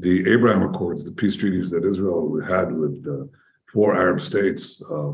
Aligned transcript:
the 0.00 0.30
Abraham 0.30 0.62
Accords, 0.62 1.04
the 1.04 1.12
peace 1.12 1.36
treaties 1.36 1.70
that 1.70 1.84
Israel 1.84 2.40
had 2.46 2.72
with 2.72 3.04
uh, 3.08 3.24
four 3.72 3.96
Arab 3.96 4.20
states, 4.20 4.82
uh, 4.90 5.12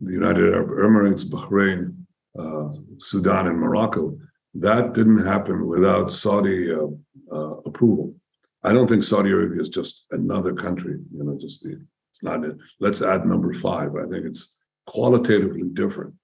the 0.00 0.12
United 0.12 0.52
Arab 0.54 0.70
Emirates, 0.70 1.24
Bahrain, 1.24 1.94
uh, 2.38 2.70
Sudan, 2.98 3.48
and 3.48 3.58
Morocco, 3.58 4.18
that 4.54 4.94
didn't 4.94 5.24
happen 5.24 5.66
without 5.66 6.12
Saudi 6.12 6.72
uh, 6.72 6.86
uh, 7.32 7.56
approval. 7.66 8.14
I 8.62 8.72
don't 8.72 8.88
think 8.88 9.04
Saudi 9.04 9.30
Arabia 9.30 9.62
is 9.62 9.68
just 9.68 10.06
another 10.10 10.54
country, 10.54 10.98
you 11.12 11.24
know, 11.24 11.36
just 11.40 11.62
the, 11.62 11.80
it's 12.10 12.22
not, 12.22 12.44
a, 12.44 12.56
let's 12.78 13.02
add 13.02 13.26
number 13.26 13.52
five. 13.54 13.94
I 13.96 14.06
think 14.10 14.26
it's 14.26 14.56
qualitatively 14.86 15.62
different. 15.74 16.14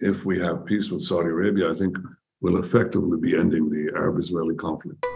If 0.00 0.24
we 0.24 0.38
have 0.40 0.66
peace 0.66 0.90
with 0.90 1.02
Saudi 1.02 1.28
Arabia, 1.28 1.70
I 1.70 1.74
think 1.74 1.96
we'll 2.40 2.62
effectively 2.62 3.18
be 3.18 3.36
ending 3.36 3.70
the 3.70 3.92
Arab 3.96 4.18
Israeli 4.18 4.56
conflict. 4.56 5.06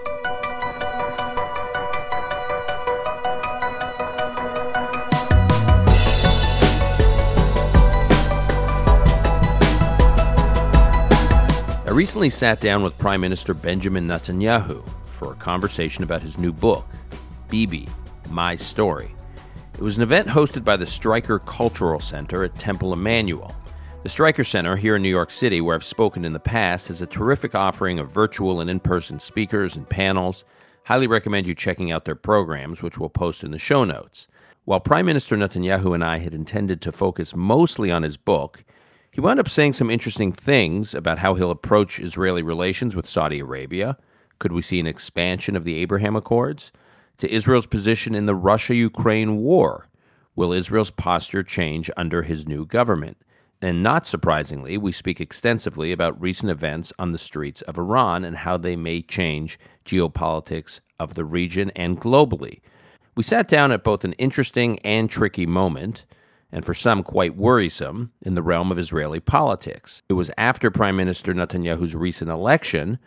Recently 12.01 12.31
sat 12.31 12.63
down 12.63 12.83
with 12.83 12.97
Prime 12.97 13.21
Minister 13.21 13.53
Benjamin 13.53 14.07
Netanyahu 14.09 14.83
for 15.11 15.33
a 15.33 15.37
conversation 15.37 16.03
about 16.03 16.23
his 16.23 16.39
new 16.39 16.51
book, 16.51 16.87
Bibi 17.51 17.87
My 18.31 18.57
Story. 18.57 19.15
It 19.75 19.83
was 19.83 19.99
an 19.99 20.03
event 20.03 20.27
hosted 20.27 20.65
by 20.65 20.79
the 20.79 20.87
Streicker 20.87 21.45
Cultural 21.45 22.01
Center 22.01 22.43
at 22.43 22.59
Temple 22.59 22.95
Emanuel. 22.95 23.55
The 24.03 24.09
Streicker 24.09 24.47
Center 24.47 24.77
here 24.77 24.97
in 24.97 25.03
New 25.03 25.11
York 25.11 25.31
City, 25.31 25.61
where 25.61 25.75
I've 25.75 25.85
spoken 25.85 26.25
in 26.25 26.33
the 26.33 26.41
past, 26.41 26.89
has 26.89 27.03
a 27.03 27.07
terrific 27.07 27.55
offering 27.55 27.99
of 27.99 28.11
virtual 28.11 28.63
and 28.63 28.71
in 28.71 28.81
person 28.81 29.21
speakers 29.21 29.77
and 29.77 29.87
panels. 29.87 30.45
Highly 30.85 31.07
recommend 31.07 31.47
you 31.47 31.55
checking 31.55 31.93
out 31.93 32.07
their 32.07 32.15
programs, 32.15 32.83
which 32.83 32.97
we'll 32.97 33.11
post 33.11 33.45
in 33.45 33.51
the 33.51 33.59
show 33.59 33.85
notes. 33.85 34.27
While 34.65 34.81
Prime 34.81 35.05
Minister 35.05 35.37
Netanyahu 35.37 35.95
and 35.95 36.03
I 36.03 36.19
had 36.19 36.33
intended 36.33 36.81
to 36.81 36.93
focus 36.93 37.37
mostly 37.37 37.91
on 37.91 38.05
his 38.05 38.17
book, 38.17 38.65
he 39.13 39.21
wound 39.21 39.41
up 39.41 39.49
saying 39.49 39.73
some 39.73 39.91
interesting 39.91 40.33
things 40.33 40.95
about 40.95 41.19
how 41.19 41.35
he'll 41.35 41.51
approach 41.51 41.99
Israeli 41.99 42.43
relations 42.43 42.95
with 42.95 43.09
Saudi 43.09 43.41
Arabia. 43.41 43.97
Could 44.39 44.53
we 44.53 44.63
see 44.63 44.79
an 44.79 44.87
expansion 44.87 45.57
of 45.57 45.65
the 45.65 45.77
Abraham 45.77 46.15
Accords? 46.15 46.71
To 47.19 47.31
Israel's 47.31 47.67
position 47.67 48.15
in 48.15 48.27
the 48.27 48.35
Russia 48.35 48.75
Ukraine 48.75 49.37
war. 49.39 49.89
Will 50.37 50.53
Israel's 50.53 50.93
posture 50.93 51.43
change 51.43 51.91
under 51.97 52.23
his 52.23 52.47
new 52.47 52.65
government? 52.65 53.17
And 53.61 53.83
not 53.83 54.07
surprisingly, 54.07 54.79
we 54.79 54.93
speak 54.93 55.21
extensively 55.21 55.93
about 55.93 56.21
recent 56.21 56.51
events 56.51 56.93
on 56.99 57.13
the 57.13 57.19
streets 57.19 57.63
of 57.63 57.77
Iran 57.77 58.25
and 58.25 58.37
how 58.37 58.57
they 58.57 58.77
may 58.77 59.03
change 59.03 59.59
geopolitics 59.85 60.81
of 60.99 61.15
the 61.15 61.25
region 61.25 61.71
and 61.77 62.01
globally. 62.01 62.61
We 63.17 63.25
sat 63.25 63.49
down 63.49 63.73
at 63.73 63.85
both 63.85 64.05
an 64.05 64.13
interesting 64.15 64.79
and 64.79 65.11
tricky 65.11 65.47
moment 65.47 66.07
and 66.53 66.65
for 66.65 66.75
some 66.75 67.03
quite 67.03 67.37
worrisome, 67.37 68.13
in 68.23 68.35
the 68.35 68.43
realm 68.43 68.73
of 68.73 68.79
Israeli 68.79 69.21
politics. 69.21 70.03
It 70.09 70.15
was 70.15 70.31
after 70.37 70.71
Prime 70.71 70.97
Minister 70.97 71.33
Netanyahu's 71.33 71.95
recent 71.95 72.31
election, 72.31 72.99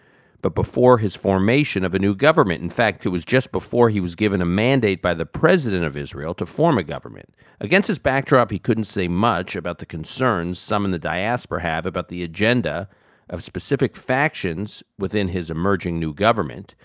but 0.42 0.56
before 0.56 0.98
his 0.98 1.16
formation 1.16 1.86
of 1.86 1.94
a 1.94 2.00
new 2.00 2.14
government. 2.14 2.62
In 2.62 2.70
fact, 2.70 3.06
it 3.06 3.10
was 3.10 3.24
just 3.24 3.52
before 3.52 3.90
he 3.90 4.02
was 4.02 4.16
given 4.16 4.42
a 4.42 4.46
mandate 4.46 5.02
by 5.02 5.14
the 5.14 5.26
president 5.26 5.86
of 5.86 5.96
Israel 5.98 6.34
to 6.36 6.46
form 6.46 6.78
a 6.78 6.84
government. 6.84 7.30
Against 7.62 7.88
this 7.88 7.98
backdrop, 7.98 8.52
he 8.52 8.60
couldn't 8.60 8.84
say 8.84 9.08
much 9.08 9.56
about 9.56 9.80
the 9.80 9.86
concerns 9.86 10.60
some 10.60 10.84
in 10.84 10.92
the 10.92 11.00
diaspora 11.00 11.62
have 11.62 11.86
about 11.86 12.10
the 12.10 12.24
agenda 12.24 12.90
of 13.30 13.42
specific 13.42 13.96
factions 13.96 14.84
within 15.00 15.30
his 15.30 15.50
emerging 15.50 15.98
new 15.98 16.14
government. 16.14 16.76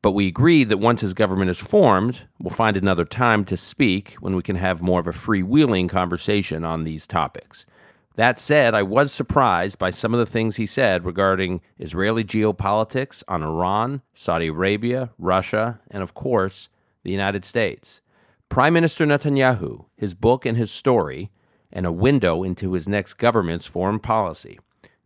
But 0.00 0.12
we 0.12 0.28
agreed 0.28 0.68
that 0.68 0.78
once 0.78 1.00
his 1.00 1.14
government 1.14 1.50
is 1.50 1.58
formed, 1.58 2.20
we'll 2.38 2.54
find 2.54 2.76
another 2.76 3.04
time 3.04 3.44
to 3.46 3.56
speak 3.56 4.14
when 4.20 4.36
we 4.36 4.42
can 4.42 4.56
have 4.56 4.80
more 4.80 5.00
of 5.00 5.08
a 5.08 5.12
freewheeling 5.12 5.88
conversation 5.88 6.64
on 6.64 6.84
these 6.84 7.06
topics. 7.06 7.66
That 8.14 8.38
said, 8.38 8.74
I 8.74 8.82
was 8.82 9.12
surprised 9.12 9.78
by 9.78 9.90
some 9.90 10.12
of 10.12 10.18
the 10.18 10.26
things 10.26 10.56
he 10.56 10.66
said 10.66 11.04
regarding 11.04 11.60
Israeli 11.78 12.24
geopolitics 12.24 13.22
on 13.28 13.42
Iran, 13.42 14.02
Saudi 14.14 14.48
Arabia, 14.48 15.10
Russia, 15.18 15.80
and 15.90 16.02
of 16.02 16.14
course, 16.14 16.68
the 17.04 17.12
United 17.12 17.44
States. 17.44 18.00
Prime 18.48 18.72
Minister 18.72 19.06
Netanyahu, 19.06 19.84
his 19.96 20.14
book 20.14 20.46
and 20.46 20.56
his 20.56 20.70
story, 20.70 21.30
and 21.72 21.86
a 21.86 21.92
window 21.92 22.42
into 22.42 22.72
his 22.72 22.88
next 22.88 23.14
government's 23.14 23.66
foreign 23.66 24.00
policy. 24.00 24.58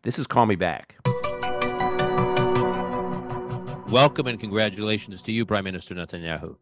This 0.03 0.19
is 0.19 0.26
Call 0.26 0.47
Me 0.47 0.54
Back. 0.54 0.97
Welcome 3.92 4.26
and 4.26 4.41
congratulations 4.41 5.22
to 5.25 5.32
you, 5.32 5.44
Prime 5.44 5.64
Minister 5.64 5.94
Netanyahu. 5.94 6.56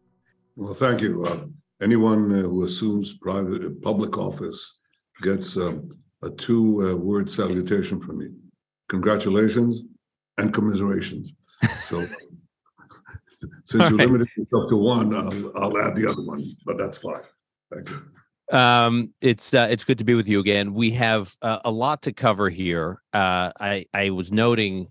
Well, 0.57 0.73
thank 0.73 0.99
you. 0.99 1.23
Uh, 1.23 1.45
anyone 1.81 2.29
uh, 2.37 2.41
who 2.41 2.65
assumes 2.65 3.13
private 3.19 3.63
uh, 3.63 3.69
public 3.81 4.17
office 4.17 4.79
gets 5.21 5.55
um, 5.55 5.97
a 6.23 6.29
two-word 6.29 7.29
uh, 7.29 7.31
salutation 7.31 8.01
from 8.01 8.17
me: 8.17 8.27
congratulations 8.89 9.83
and 10.39 10.53
commiserations. 10.53 11.33
So, 11.85 12.05
since 13.63 13.89
you 13.89 13.95
right. 13.95 14.09
limited 14.09 14.27
yourself 14.35 14.69
to 14.69 14.75
one, 14.75 15.15
I'll, 15.15 15.57
I'll, 15.57 15.77
add 15.77 15.95
the 15.95 16.09
other 16.09 16.23
one, 16.23 16.53
but 16.65 16.77
that's 16.77 16.97
fine. 16.97 17.21
Thank 17.73 17.91
you. 17.91 18.57
Um, 18.57 19.13
it's 19.21 19.53
uh, 19.53 19.69
it's 19.71 19.85
good 19.85 19.99
to 19.99 20.03
be 20.03 20.15
with 20.15 20.27
you 20.27 20.41
again. 20.41 20.73
We 20.73 20.91
have 20.91 21.33
uh, 21.41 21.59
a 21.63 21.71
lot 21.71 22.01
to 22.01 22.11
cover 22.11 22.49
here. 22.49 23.01
I 23.13 23.85
I 23.93 24.09
was 24.09 24.33
noting 24.33 24.89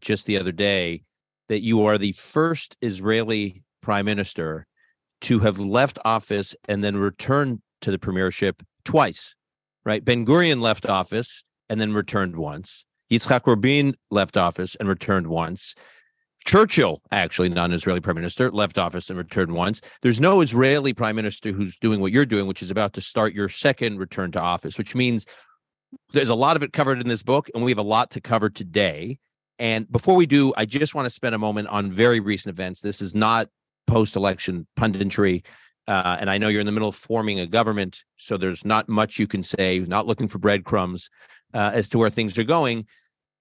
just 0.00 0.26
the 0.26 0.38
other 0.38 0.52
day 0.52 1.02
that 1.50 1.62
you 1.62 1.84
are 1.84 1.98
the 1.98 2.12
first 2.12 2.76
Israeli 2.80 3.64
prime 3.82 4.04
minister 4.04 4.68
to 5.22 5.40
have 5.40 5.58
left 5.58 5.98
office 6.04 6.54
and 6.68 6.82
then 6.82 6.96
returned 6.96 7.60
to 7.80 7.90
the 7.90 7.98
premiership 7.98 8.62
twice, 8.84 9.34
right? 9.84 10.04
Ben 10.04 10.24
Gurion 10.24 10.60
left 10.60 10.88
office 10.88 11.42
and 11.68 11.80
then 11.80 11.92
returned 11.92 12.36
once. 12.36 12.84
Yitzhak 13.10 13.48
Rabin 13.48 13.96
left 14.12 14.36
office 14.36 14.76
and 14.76 14.88
returned 14.88 15.26
once. 15.26 15.74
Churchill, 16.46 17.02
actually 17.10 17.48
non 17.48 17.72
Israeli 17.72 18.00
prime 18.00 18.14
minister, 18.14 18.52
left 18.52 18.78
office 18.78 19.10
and 19.10 19.18
returned 19.18 19.50
once. 19.50 19.80
There's 20.02 20.20
no 20.20 20.42
Israeli 20.42 20.94
prime 20.94 21.16
minister 21.16 21.50
who's 21.50 21.76
doing 21.78 22.00
what 22.00 22.12
you're 22.12 22.24
doing, 22.24 22.46
which 22.46 22.62
is 22.62 22.70
about 22.70 22.92
to 22.92 23.00
start 23.00 23.34
your 23.34 23.48
second 23.48 23.98
return 23.98 24.30
to 24.32 24.40
office, 24.40 24.78
which 24.78 24.94
means 24.94 25.26
there's 26.12 26.28
a 26.28 26.34
lot 26.36 26.54
of 26.54 26.62
it 26.62 26.72
covered 26.72 27.00
in 27.00 27.08
this 27.08 27.24
book, 27.24 27.50
and 27.56 27.64
we 27.64 27.72
have 27.72 27.78
a 27.78 27.82
lot 27.82 28.12
to 28.12 28.20
cover 28.20 28.48
today. 28.48 29.18
And 29.60 29.90
before 29.92 30.16
we 30.16 30.24
do, 30.24 30.54
I 30.56 30.64
just 30.64 30.94
want 30.94 31.04
to 31.04 31.10
spend 31.10 31.34
a 31.34 31.38
moment 31.38 31.68
on 31.68 31.90
very 31.90 32.18
recent 32.18 32.52
events. 32.52 32.80
This 32.80 33.02
is 33.02 33.14
not 33.14 33.48
post 33.86 34.16
election 34.16 34.66
punditry. 34.78 35.44
Uh, 35.86 36.16
and 36.18 36.30
I 36.30 36.38
know 36.38 36.48
you're 36.48 36.60
in 36.60 36.66
the 36.66 36.72
middle 36.72 36.88
of 36.88 36.96
forming 36.96 37.40
a 37.40 37.46
government, 37.46 38.02
so 38.16 38.38
there's 38.38 38.64
not 38.64 38.88
much 38.88 39.18
you 39.18 39.26
can 39.26 39.42
say, 39.42 39.80
not 39.80 40.06
looking 40.06 40.28
for 40.28 40.38
breadcrumbs 40.38 41.10
uh, 41.52 41.72
as 41.74 41.90
to 41.90 41.98
where 41.98 42.08
things 42.08 42.38
are 42.38 42.44
going. 42.44 42.86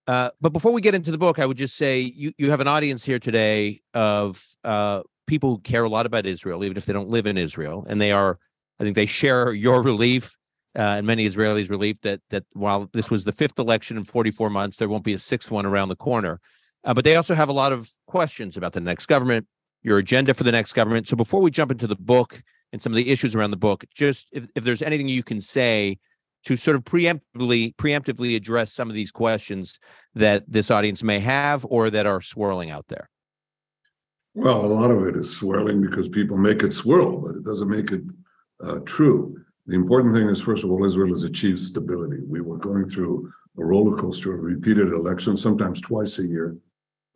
Uh, 0.08 0.32
but 0.42 0.52
before 0.52 0.74
we 0.74 0.82
get 0.82 0.94
into 0.94 1.12
the 1.12 1.18
book, 1.18 1.40
I 1.40 1.46
would 1.46 1.58
just 1.58 1.78
say 1.78 2.02
you, 2.02 2.34
you 2.38 2.50
have 2.50 2.60
an 2.60 2.68
audience 2.68 3.06
here 3.06 3.20
today 3.20 3.82
of 3.94 4.44
uh, 4.66 5.04
people 5.26 5.52
who 5.52 5.60
care 5.60 5.86
a 5.86 5.90
lot 5.90 6.06
about 6.06 6.26
Israel, 6.26 6.66
even 6.66 6.76
if 6.76 6.86
they 6.86 6.94
don't 6.94 7.10
live 7.10 7.28
in 7.28 7.38
Israel. 7.38 7.86
And 7.88 8.02
they 8.02 8.12
are, 8.12 8.40
I 8.80 8.84
think 8.84 8.96
they 8.96 9.06
share 9.06 9.54
your 9.54 9.82
relief 9.84 10.36
uh, 10.78 10.98
and 10.98 11.08
many 11.08 11.26
Israelis 11.26 11.70
relieved 11.70 12.04
that 12.04 12.22
that 12.30 12.44
while 12.54 12.90
this 12.94 13.10
was 13.10 13.24
the 13.24 13.32
fifth 13.32 13.58
election 13.58 13.98
in 13.98 14.04
44 14.04 14.50
months, 14.50 14.78
there 14.78 14.90
won't 14.90 15.04
be 15.04 15.14
a 15.14 15.20
sixth 15.20 15.52
one 15.52 15.66
around 15.66 15.90
the 15.90 15.96
corner. 15.96 16.40
Uh, 16.84 16.94
but 16.94 17.04
they 17.04 17.16
also 17.16 17.34
have 17.34 17.50
a 17.50 17.54
lot 17.54 17.74
of 17.74 17.90
questions 18.08 18.56
about 18.56 18.74
the 18.74 18.80
next 18.80 19.08
government, 19.08 19.46
your 19.82 19.98
agenda 19.98 20.34
for 20.34 20.44
the 20.44 20.52
next 20.52 20.74
government. 20.74 21.08
So 21.08 21.16
before 21.16 21.42
we 21.42 21.52
jump 21.52 21.72
into 21.72 21.88
the 21.88 21.96
book 21.96 22.42
and 22.72 22.82
some 22.82 22.94
of 22.94 22.98
the 22.98 23.10
issues 23.10 23.36
around 23.36 23.52
the 23.52 23.58
book, 23.58 23.84
just 23.94 24.28
if, 24.32 24.48
if 24.56 24.64
there's 24.64 24.82
anything 24.82 25.08
you 25.08 25.24
can 25.24 25.42
say 25.42 25.98
to 26.46 26.56
sort 26.56 26.78
of 26.78 26.84
preemptively 26.84 27.76
preemptively 27.76 28.36
address 28.36 28.74
some 28.74 28.90
of 28.90 28.96
these 28.96 29.12
questions 29.12 29.80
that 30.16 30.44
this 30.48 30.72
audience 30.72 31.04
may 31.04 31.20
have 31.20 31.66
or 31.70 31.90
that 31.90 32.06
are 32.06 32.22
swirling 32.22 32.72
out 32.72 32.86
there. 32.88 33.10
Well, 34.36 34.64
a 34.64 34.68
lot 34.68 34.92
of 34.92 35.04
it 35.06 35.16
is 35.16 35.36
swirling 35.36 35.82
because 35.82 36.08
people 36.08 36.38
make 36.38 36.64
it 36.64 36.74
swirl, 36.74 37.18
but 37.18 37.36
it 37.36 37.44
doesn't 37.44 37.70
make 37.70 37.92
it 37.92 38.02
uh, 38.64 38.80
true. 38.86 39.44
The 39.70 39.76
important 39.76 40.16
thing 40.16 40.28
is, 40.30 40.42
first 40.42 40.64
of 40.64 40.72
all, 40.72 40.84
Israel 40.84 41.10
has 41.10 41.26
achieved 41.26 41.60
stability. 41.60 42.18
We 42.28 42.42
were 42.42 42.58
going 42.58 42.90
through 42.90 43.32
a 43.60 43.64
roller 43.64 43.96
coaster 43.96 44.34
of 44.34 44.42
repeated 44.42 44.88
elections, 44.94 45.44
sometimes 45.44 45.80
twice 45.80 46.18
a 46.18 46.26
year, 46.26 46.58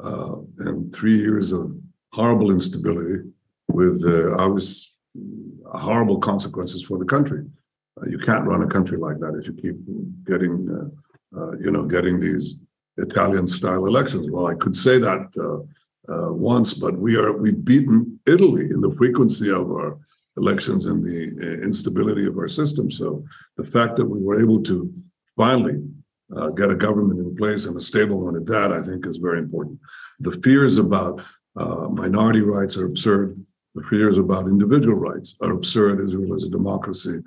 uh, 0.03 0.35
and 0.59 0.93
three 0.95 1.17
years 1.17 1.51
of 1.51 1.75
horrible 2.11 2.51
instability 2.51 3.23
with 3.69 4.05
uh, 4.05 4.35
obvious 4.37 4.93
horrible 5.65 6.19
consequences 6.19 6.83
for 6.83 6.99
the 6.99 7.05
country. 7.05 7.43
Uh, 7.99 8.07
you 8.07 8.19
can't 8.19 8.45
run 8.45 8.61
a 8.61 8.67
country 8.67 8.99
like 8.99 9.17
that 9.17 9.33
if 9.33 9.47
you 9.47 9.53
keep 9.53 9.77
getting, 10.23 10.69
uh, 10.69 11.39
uh, 11.39 11.51
you 11.57 11.71
know, 11.71 11.85
getting 11.85 12.19
these 12.19 12.59
Italian-style 12.97 13.87
elections. 13.87 14.29
Well, 14.29 14.45
I 14.45 14.53
could 14.53 14.77
say 14.77 14.99
that 14.99 15.23
uh, 16.07 16.31
once, 16.33 16.75
but 16.75 16.99
we 16.99 17.17
are 17.17 17.35
we've 17.35 17.65
beaten 17.65 18.19
Italy 18.27 18.65
in 18.69 18.79
the 18.79 18.93
frequency 18.95 19.49
of 19.49 19.71
our 19.71 19.97
elections 20.37 20.85
and 20.85 21.03
the 21.03 21.35
uh, 21.41 21.63
instability 21.63 22.25
of 22.25 22.37
our 22.37 22.47
system. 22.47 22.89
So 22.89 23.23
the 23.57 23.63
fact 23.63 23.95
that 23.97 24.05
we 24.05 24.23
were 24.23 24.41
able 24.41 24.61
to 24.63 24.91
finally 25.37 25.81
uh, 26.35 26.49
get 26.49 26.71
a 26.71 26.75
government 26.75 27.19
in 27.19 27.35
place 27.35 27.65
and 27.65 27.77
a 27.77 27.81
stable 27.81 28.19
one 28.19 28.35
at 28.35 28.45
that, 28.47 28.71
I 28.71 28.81
think, 28.81 29.05
is 29.05 29.17
very 29.17 29.39
important. 29.39 29.79
The 30.19 30.31
fears 30.43 30.77
about 30.77 31.21
uh, 31.55 31.87
minority 31.89 32.41
rights 32.41 32.77
are 32.77 32.85
absurd. 32.85 33.43
the 33.75 33.83
fears 33.83 34.17
about 34.17 34.45
individual 34.45 34.97
rights 34.97 35.35
are 35.41 35.51
absurd. 35.51 35.99
Israel 35.99 36.35
is 36.35 36.45
a 36.45 36.49
democracy, 36.49 37.19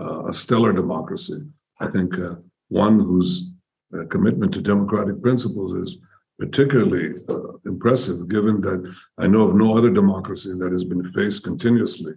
uh, 0.00 0.26
a 0.26 0.32
stellar 0.32 0.72
democracy. 0.72 1.40
I 1.80 1.88
think 1.88 2.18
uh, 2.18 2.34
one 2.68 2.98
whose 2.98 3.52
uh, 3.98 4.04
commitment 4.06 4.52
to 4.54 4.60
democratic 4.60 5.22
principles 5.22 5.72
is 5.82 5.98
particularly 6.38 7.14
impressive, 7.64 8.28
given 8.28 8.60
that 8.60 8.94
I 9.18 9.26
know 9.28 9.48
of 9.48 9.54
no 9.54 9.76
other 9.76 9.90
democracy 9.90 10.52
that 10.58 10.72
has 10.72 10.84
been 10.84 11.12
faced 11.12 11.44
continuously 11.44 12.14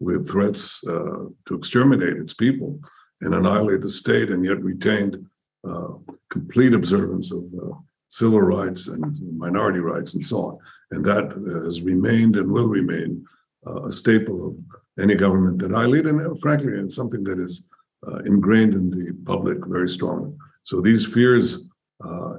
with 0.00 0.28
threats 0.30 0.86
uh, 0.88 1.26
to 1.46 1.54
exterminate 1.54 2.16
its 2.16 2.34
people 2.34 2.78
and 3.22 3.34
annihilate 3.34 3.80
the 3.80 3.90
state, 3.90 4.30
and 4.30 4.44
yet 4.44 4.62
retained 4.62 5.26
uh, 5.68 5.88
complete 6.30 6.74
observance 6.74 7.32
of 7.32 7.44
uh, 7.60 7.74
civil 8.08 8.40
rights 8.40 8.88
and 8.88 9.04
minority 9.36 9.80
rights 9.80 10.14
and 10.14 10.24
so 10.24 10.36
on. 10.46 10.58
And 10.92 11.04
that 11.04 11.32
has 11.64 11.82
remained 11.82 12.36
and 12.36 12.50
will 12.50 12.68
remain 12.68 13.24
uh, 13.66 13.82
a 13.82 13.92
staple 13.92 14.48
of 14.48 14.56
any 15.00 15.14
government 15.14 15.60
that 15.62 15.74
I 15.74 15.86
lead, 15.86 16.06
and 16.06 16.20
uh, 16.20 16.34
frankly, 16.40 16.72
it's 16.72 16.96
something 16.96 17.24
that 17.24 17.38
is 17.38 17.66
uh, 18.06 18.18
ingrained 18.18 18.74
in 18.74 18.90
the 18.90 19.16
public 19.24 19.58
very 19.66 19.88
strongly. 19.88 20.32
So 20.62 20.80
these 20.80 21.04
fears 21.04 21.66
uh, 22.04 22.34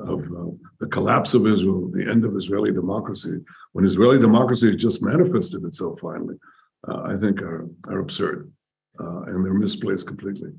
of 0.00 0.20
uh, 0.20 0.50
the 0.80 0.88
collapse 0.90 1.32
of 1.34 1.46
Israel, 1.46 1.90
the 1.90 2.08
end 2.08 2.24
of 2.24 2.36
Israeli 2.36 2.72
democracy, 2.72 3.38
when 3.72 3.84
Israeli 3.84 4.18
democracy 4.18 4.66
has 4.66 4.76
just 4.76 5.02
manifested 5.02 5.64
itself 5.64 5.98
finally, 6.00 6.36
uh, 6.86 7.02
I 7.02 7.16
think 7.16 7.42
are, 7.42 7.68
are 7.88 7.98
absurd 7.98 8.52
uh, 9.00 9.22
and 9.22 9.44
they're 9.44 9.54
misplaced 9.54 10.06
completely. 10.06 10.52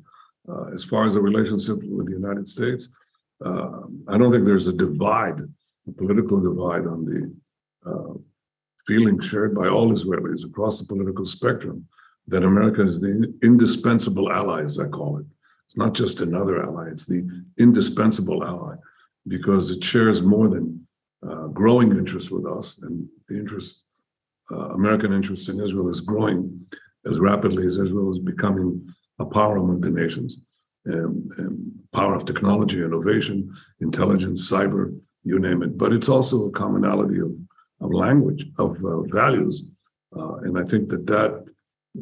Uh, 0.47 0.65
as 0.73 0.83
far 0.83 1.05
as 1.05 1.13
the 1.13 1.21
relationship 1.21 1.77
with 1.83 2.07
the 2.07 2.13
United 2.13 2.47
States, 2.47 2.89
uh, 3.45 3.81
I 4.07 4.17
don't 4.17 4.31
think 4.31 4.45
there's 4.45 4.67
a 4.67 4.73
divide, 4.73 5.39
a 5.87 5.91
political 5.91 6.39
divide 6.41 6.87
on 6.87 7.05
the 7.05 7.33
feeling 8.87 9.19
shared 9.21 9.53
by 9.53 9.67
all 9.67 9.93
Israelis 9.93 10.45
across 10.45 10.79
the 10.79 10.87
political 10.87 11.23
spectrum 11.23 11.87
that 12.27 12.43
America 12.43 12.81
is 12.81 12.99
the 12.99 13.31
indispensable 13.43 14.31
ally, 14.31 14.63
as 14.63 14.79
I 14.79 14.87
call 14.87 15.19
it. 15.19 15.25
It's 15.65 15.77
not 15.77 15.93
just 15.93 16.21
another 16.21 16.63
ally, 16.63 16.87
it's 16.89 17.05
the 17.05 17.29
indispensable 17.59 18.43
ally 18.43 18.75
because 19.27 19.69
it 19.69 19.83
shares 19.83 20.23
more 20.23 20.47
than 20.47 20.87
uh, 21.27 21.47
growing 21.47 21.91
interest 21.91 22.31
with 22.31 22.47
us 22.47 22.79
and 22.81 23.07
the 23.27 23.37
interest, 23.37 23.83
uh, 24.51 24.69
American 24.69 25.13
interest 25.13 25.49
in 25.49 25.59
Israel 25.59 25.89
is 25.89 26.01
growing 26.01 26.59
as 27.05 27.19
rapidly 27.19 27.65
as 27.65 27.77
Israel 27.77 28.11
is 28.11 28.19
becoming 28.19 28.87
a 29.19 29.25
power 29.25 29.57
among 29.57 29.81
the 29.81 29.89
nations. 29.89 30.37
And, 30.85 31.31
and 31.37 31.71
power 31.93 32.15
of 32.15 32.25
technology, 32.25 32.81
innovation, 32.81 33.53
intelligence, 33.81 34.49
cyber, 34.49 34.97
you 35.23 35.37
name 35.39 35.61
it. 35.61 35.77
But 35.77 35.93
it's 35.93 36.09
also 36.09 36.45
a 36.45 36.51
commonality 36.51 37.19
of, 37.19 37.31
of 37.81 37.93
language, 37.93 38.45
of 38.57 38.83
uh, 38.83 39.01
values. 39.03 39.65
Uh, 40.17 40.35
and 40.37 40.57
I 40.57 40.63
think 40.63 40.89
that 40.89 41.05
that 41.05 41.45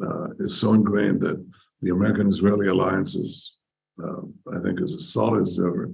uh, 0.02 0.28
is 0.38 0.58
so 0.58 0.74
ingrained 0.74 1.20
that 1.22 1.44
the 1.82 1.90
American-Israeli 1.90 2.68
alliance 2.68 3.14
is 3.14 3.58
uh, 4.02 4.22
I 4.56 4.60
think 4.60 4.80
is 4.80 4.94
as 4.94 5.12
solid 5.12 5.42
as 5.42 5.58
ever. 5.58 5.90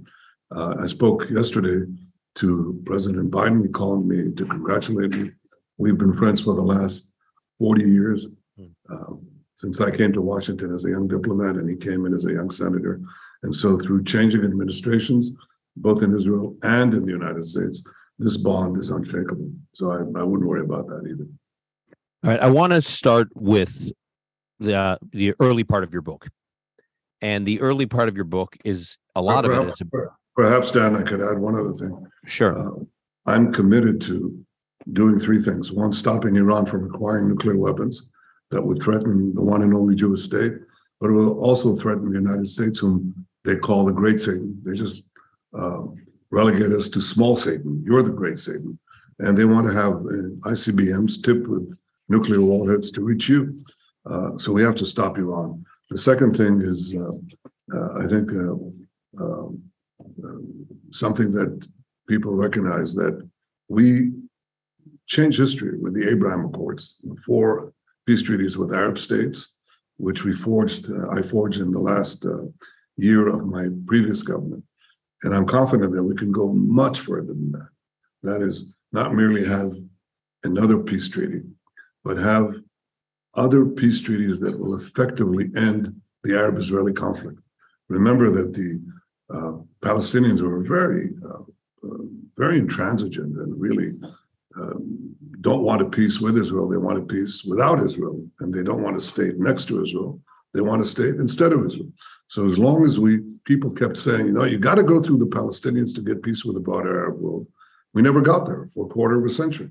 Uh, 0.55 0.77
I 0.79 0.87
spoke 0.87 1.29
yesterday 1.31 1.91
to 2.37 2.83
President 2.85 3.31
Biden. 3.31 3.62
He 3.62 3.69
called 3.69 4.06
me 4.06 4.33
to 4.33 4.47
congratulate 4.47 5.12
me. 5.15 5.31
We've 5.79 5.99
been 5.99 6.17
friends 6.17 6.41
for 6.41 6.55
the 6.55 6.62
last 6.62 7.12
40 7.59 7.85
years 7.85 8.29
hmm. 8.56 8.67
uh, 8.93 9.15
since 9.56 9.81
I 9.81 9.91
came 9.91 10.12
to 10.12 10.21
Washington 10.21 10.75
as 10.75 10.85
a 10.85 10.91
young 10.91 11.09
diplomat 11.09 11.56
and 11.56 11.69
he 11.69 11.76
came 11.76 12.06
in 12.06 12.15
as 12.15 12.25
a 12.25 12.32
young 12.32 12.50
senator. 12.50 13.00
And 13.43 13.55
so, 13.55 13.79
through 13.79 14.05
changing 14.05 14.44
administrations, 14.44 15.32
both 15.76 16.03
in 16.03 16.15
Israel 16.15 16.56
and 16.62 16.94
in 16.94 17.05
the 17.05 17.12
United 17.12 17.44
States, 17.44 17.85
this 18.19 18.37
bond 18.37 18.79
is 18.79 18.91
unshakable. 18.91 19.50
So, 19.75 19.91
I, 19.91 19.99
I 20.21 20.25
wouldn't 20.25 20.49
worry 20.49 20.62
about 20.62 20.87
that 20.88 21.03
either. 21.09 21.26
All 22.25 22.31
right. 22.31 22.41
I 22.41 22.49
want 22.49 22.73
to 22.73 22.81
start 22.81 23.29
with 23.35 23.93
the 24.61 24.99
the 25.12 25.35
early 25.41 25.65
part 25.65 25.85
of 25.85 25.93
your 25.93 26.03
book 26.03 26.29
and 27.20 27.47
the 27.47 27.61
early 27.61 27.87
part 27.87 28.09
of 28.09 28.17
your 28.17 28.25
book 28.25 28.56
is 28.65 28.99
a 29.15 29.23
lot 29.23 29.44
perhaps, 29.44 29.81
of 29.81 29.88
it 29.93 29.97
is 29.97 30.09
perhaps 30.37 30.70
dan 30.70 30.97
i 30.97 31.03
could 31.03 31.20
add 31.20 31.38
one 31.38 31.56
other 31.56 31.73
thing 31.73 32.06
sure 32.27 32.56
uh, 32.56 32.73
i'm 33.27 33.53
committed 33.53 34.00
to 34.00 34.44
doing 34.93 35.19
three 35.19 35.41
things. 35.41 35.73
One 35.73 35.93
stopping 35.93 36.37
iran 36.37 36.67
from 36.67 36.85
acquiring 36.87 37.29
nuclear 37.29 37.57
weapons 37.57 38.07
that 38.51 38.63
would 38.63 38.83
threaten 38.83 39.35
the 39.35 39.43
one 39.43 39.63
and 39.63 39.75
only 39.75 39.95
jewish 39.95 40.23
state 40.23 40.55
but 41.01 41.11
it 41.11 41.13
will 41.13 41.39
also 41.39 41.77
threaten 41.77 42.11
the 42.11 42.19
united 42.19 42.49
states 42.49 42.79
whom 42.79 43.27
they 43.45 43.57
call 43.57 43.85
the 43.85 43.93
great 43.93 44.21
satan. 44.23 44.61
They 44.65 44.75
just 44.75 45.05
uh, 45.57 45.83
relegate 46.31 46.73
us 46.73 46.89
to 46.89 47.01
small 47.01 47.37
satan. 47.37 47.83
You're 47.87 48.03
the 48.03 48.11
great 48.11 48.39
satan. 48.39 48.79
And 49.19 49.37
they 49.37 49.45
want 49.45 49.67
to 49.67 49.73
have 49.73 49.93
uh, 49.93 50.51
icbms 50.51 51.23
tipped 51.23 51.47
with 51.47 51.77
nuclear 52.09 52.41
warheads 52.41 52.91
to 52.93 53.03
reach 53.03 53.29
you. 53.29 53.59
Uh, 54.07 54.39
so 54.39 54.53
we 54.53 54.63
have 54.63 54.77
to 54.77 54.87
stop 54.87 55.19
iran. 55.19 55.65
The 55.91 55.99
second 55.99 56.37
thing 56.37 56.61
is, 56.63 56.97
uh, 56.97 57.77
uh, 57.77 58.05
I 58.05 58.09
think, 58.09 58.31
um, 59.21 59.63
something 60.91 61.31
that 61.33 61.69
people 62.09 62.35
recognize 62.35 62.95
that 62.95 63.29
we 63.69 64.13
changed 65.06 65.39
history 65.39 65.79
with 65.79 65.95
the 65.95 66.09
Abraham 66.11 66.47
Accords, 66.47 67.01
four 67.27 67.73
peace 68.06 68.23
treaties 68.23 68.56
with 68.56 68.75
Arab 68.75 68.99
states, 68.99 69.56
which 69.97 70.25
we 70.25 70.33
forged, 70.33 70.91
uh, 70.91 71.11
I 71.11 71.23
forged 71.23 71.61
in 71.61 71.71
the 71.71 71.81
last 71.81 72.25
uh, 72.25 72.45
year 72.97 73.29
of 73.29 73.47
my 73.47 73.69
previous 73.87 74.23
government. 74.23 74.65
And 75.23 75.35
I'm 75.35 75.47
confident 75.47 75.93
that 75.93 76.03
we 76.03 76.15
can 76.15 76.33
go 76.33 76.53
much 76.53 77.01
further 77.01 77.29
than 77.29 77.53
that. 77.53 77.69
That 78.23 78.43
is, 78.43 78.75
not 78.93 79.12
merely 79.12 79.45
have 79.45 79.73
another 80.45 80.79
peace 80.79 81.09
treaty, 81.09 81.43
but 82.05 82.17
have 82.17 82.55
other 83.35 83.67
peace 83.67 84.01
treaties 84.01 84.39
that 84.39 84.56
will 84.56 84.77
effectively 84.77 85.51
end 85.56 86.01
the 86.23 86.39
Arab 86.39 86.56
Israeli 86.56 86.93
conflict. 86.93 87.41
Remember 87.89 88.31
that 88.31 88.55
the 88.55 88.81
uh, 89.35 89.53
Palestinians 89.83 90.41
were 90.41 90.62
very, 90.62 91.11
uh, 91.25 91.43
uh, 91.89 92.05
very 92.37 92.59
intransigent 92.59 93.37
and 93.37 93.61
really 93.61 93.91
um, 94.61 95.15
don't 95.41 95.62
want 95.62 95.83
a 95.83 95.89
peace 95.89 96.21
with 96.21 96.39
Israel. 96.39 96.69
They 96.69 96.77
want 96.77 96.99
a 96.99 97.03
peace 97.03 97.45
without 97.45 97.85
Israel, 97.85 98.25
and 98.41 98.53
they 98.53 98.62
don't 98.62 98.83
want 98.83 98.97
a 98.97 99.01
state 99.01 99.39
next 99.39 99.67
to 99.67 99.83
Israel. 99.83 100.21
They 100.55 100.61
want 100.61 100.83
a 100.83 100.85
state 100.85 101.17
instead 101.17 101.53
of 101.53 101.67
Israel. 101.67 101.91
So 102.29 102.47
as 102.47 102.59
long 102.59 102.85
as 102.85 102.99
we 102.99 103.21
people 103.45 103.71
kept 103.71 103.99
saying, 103.99 104.27
you 104.27 104.33
know, 104.33 104.45
you 104.45 104.59
got 104.59 104.77
to 104.77 104.83
go 104.83 105.01
through 105.01 105.19
the 105.19 105.27
Palestinians 105.27 105.95
to 105.95 106.01
get 106.01 106.23
peace 106.23 106.45
with 106.45 106.55
the 106.55 106.61
broader 106.61 106.99
Arab 106.99 107.21
world, 107.21 107.47
we 107.93 108.03
never 108.03 108.21
got 108.21 108.47
there 108.47 108.71
for 108.75 108.87
a 108.87 108.89
quarter 108.89 109.19
of 109.19 109.25
a 109.25 109.29
century 109.29 109.69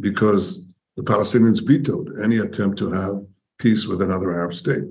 because 0.00 0.66
the 0.96 1.02
Palestinians 1.02 1.66
vetoed 1.66 2.20
any 2.22 2.38
attempt 2.38 2.78
to 2.78 2.90
have 2.92 3.24
peace 3.58 3.86
with 3.86 4.02
another 4.02 4.32
Arab 4.32 4.54
state. 4.54 4.84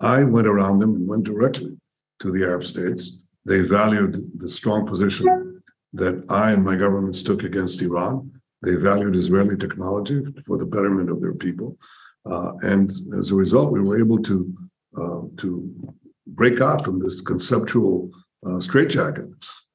I 0.00 0.24
went 0.24 0.46
around 0.46 0.78
them 0.78 0.94
and 0.94 1.06
went 1.06 1.24
directly 1.24 1.76
to 2.20 2.30
the 2.30 2.44
Arab 2.44 2.64
states. 2.64 3.18
They 3.44 3.60
valued 3.60 4.30
the 4.38 4.48
strong 4.48 4.86
position 4.86 5.62
that 5.92 6.24
I 6.30 6.52
and 6.52 6.64
my 6.64 6.76
governments 6.76 7.22
took 7.22 7.42
against 7.42 7.82
Iran. 7.82 8.30
They 8.62 8.74
valued 8.76 9.16
Israeli 9.16 9.56
technology 9.56 10.22
for 10.46 10.58
the 10.58 10.66
betterment 10.66 11.10
of 11.10 11.20
their 11.20 11.34
people. 11.34 11.76
Uh, 12.30 12.52
and 12.62 12.90
as 13.18 13.30
a 13.30 13.34
result, 13.34 13.72
we 13.72 13.80
were 13.80 13.98
able 13.98 14.22
to, 14.22 14.54
uh, 14.96 15.22
to 15.38 15.94
break 16.26 16.60
out 16.60 16.84
from 16.84 17.00
this 17.00 17.20
conceptual 17.20 18.10
uh, 18.46 18.60
straitjacket. 18.60 19.28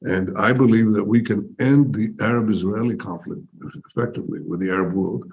And 0.03 0.37
I 0.37 0.53
believe 0.53 0.93
that 0.93 1.03
we 1.03 1.21
can 1.21 1.55
end 1.59 1.93
the 1.93 2.15
Arab 2.23 2.49
Israeli 2.49 2.95
conflict 2.95 3.41
effectively 3.89 4.41
with 4.45 4.59
the 4.59 4.69
Arab 4.69 4.93
world 4.93 5.31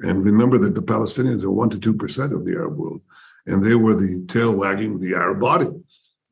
and 0.00 0.24
remember 0.24 0.58
that 0.58 0.74
the 0.74 0.82
Palestinians 0.82 1.42
are 1.42 1.46
1% 1.46 1.80
to 1.80 1.94
2% 1.94 2.34
of 2.34 2.44
the 2.44 2.52
Arab 2.52 2.76
world, 2.76 3.00
and 3.46 3.64
they 3.64 3.74
were 3.74 3.94
the 3.94 4.24
tail 4.28 4.54
wagging 4.54 4.98
the 4.98 5.14
Arab 5.14 5.40
body. 5.40 5.68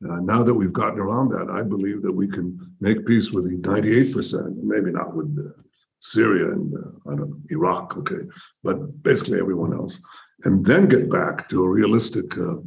Uh, 0.07 0.19
now 0.19 0.43
that 0.43 0.53
we've 0.53 0.73
gotten 0.73 0.99
around 0.99 1.29
that, 1.29 1.49
I 1.49 1.63
believe 1.63 2.01
that 2.03 2.11
we 2.11 2.27
can 2.27 2.59
make 2.79 3.05
peace 3.07 3.31
with 3.31 3.49
the 3.49 3.57
98%, 3.57 4.57
maybe 4.61 4.91
not 4.91 5.15
with 5.15 5.35
uh, 5.39 5.61
Syria 6.05 6.51
and 6.51 6.73
uh, 6.73 7.11
I 7.11 7.15
don't 7.15 7.29
know, 7.31 7.39
Iraq, 7.49 7.97
okay, 7.97 8.21
but 8.63 8.77
basically 9.01 9.39
everyone 9.39 9.73
else, 9.73 9.99
and 10.43 10.65
then 10.65 10.87
get 10.87 11.09
back 11.09 11.49
to 11.49 11.63
a 11.63 11.69
realistic, 11.69 12.37
uh, 12.37 12.57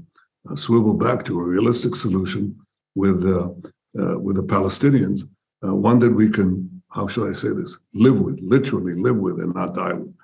swivel 0.56 0.94
back 0.94 1.24
to 1.26 1.38
a 1.38 1.44
realistic 1.44 1.94
solution 1.94 2.56
with 2.94 3.24
uh, 3.24 3.48
uh, 4.00 4.18
with 4.20 4.36
the 4.36 4.42
Palestinians, 4.42 5.20
one 5.60 5.98
that 6.00 6.12
we 6.12 6.28
can, 6.30 6.82
how 6.90 7.06
should 7.08 7.28
I 7.28 7.32
say 7.32 7.48
this, 7.48 7.78
live 7.94 8.20
with, 8.20 8.38
literally 8.40 8.94
live 8.94 9.16
with, 9.16 9.40
and 9.40 9.54
not 9.54 9.74
die 9.74 9.94
with. 9.94 10.14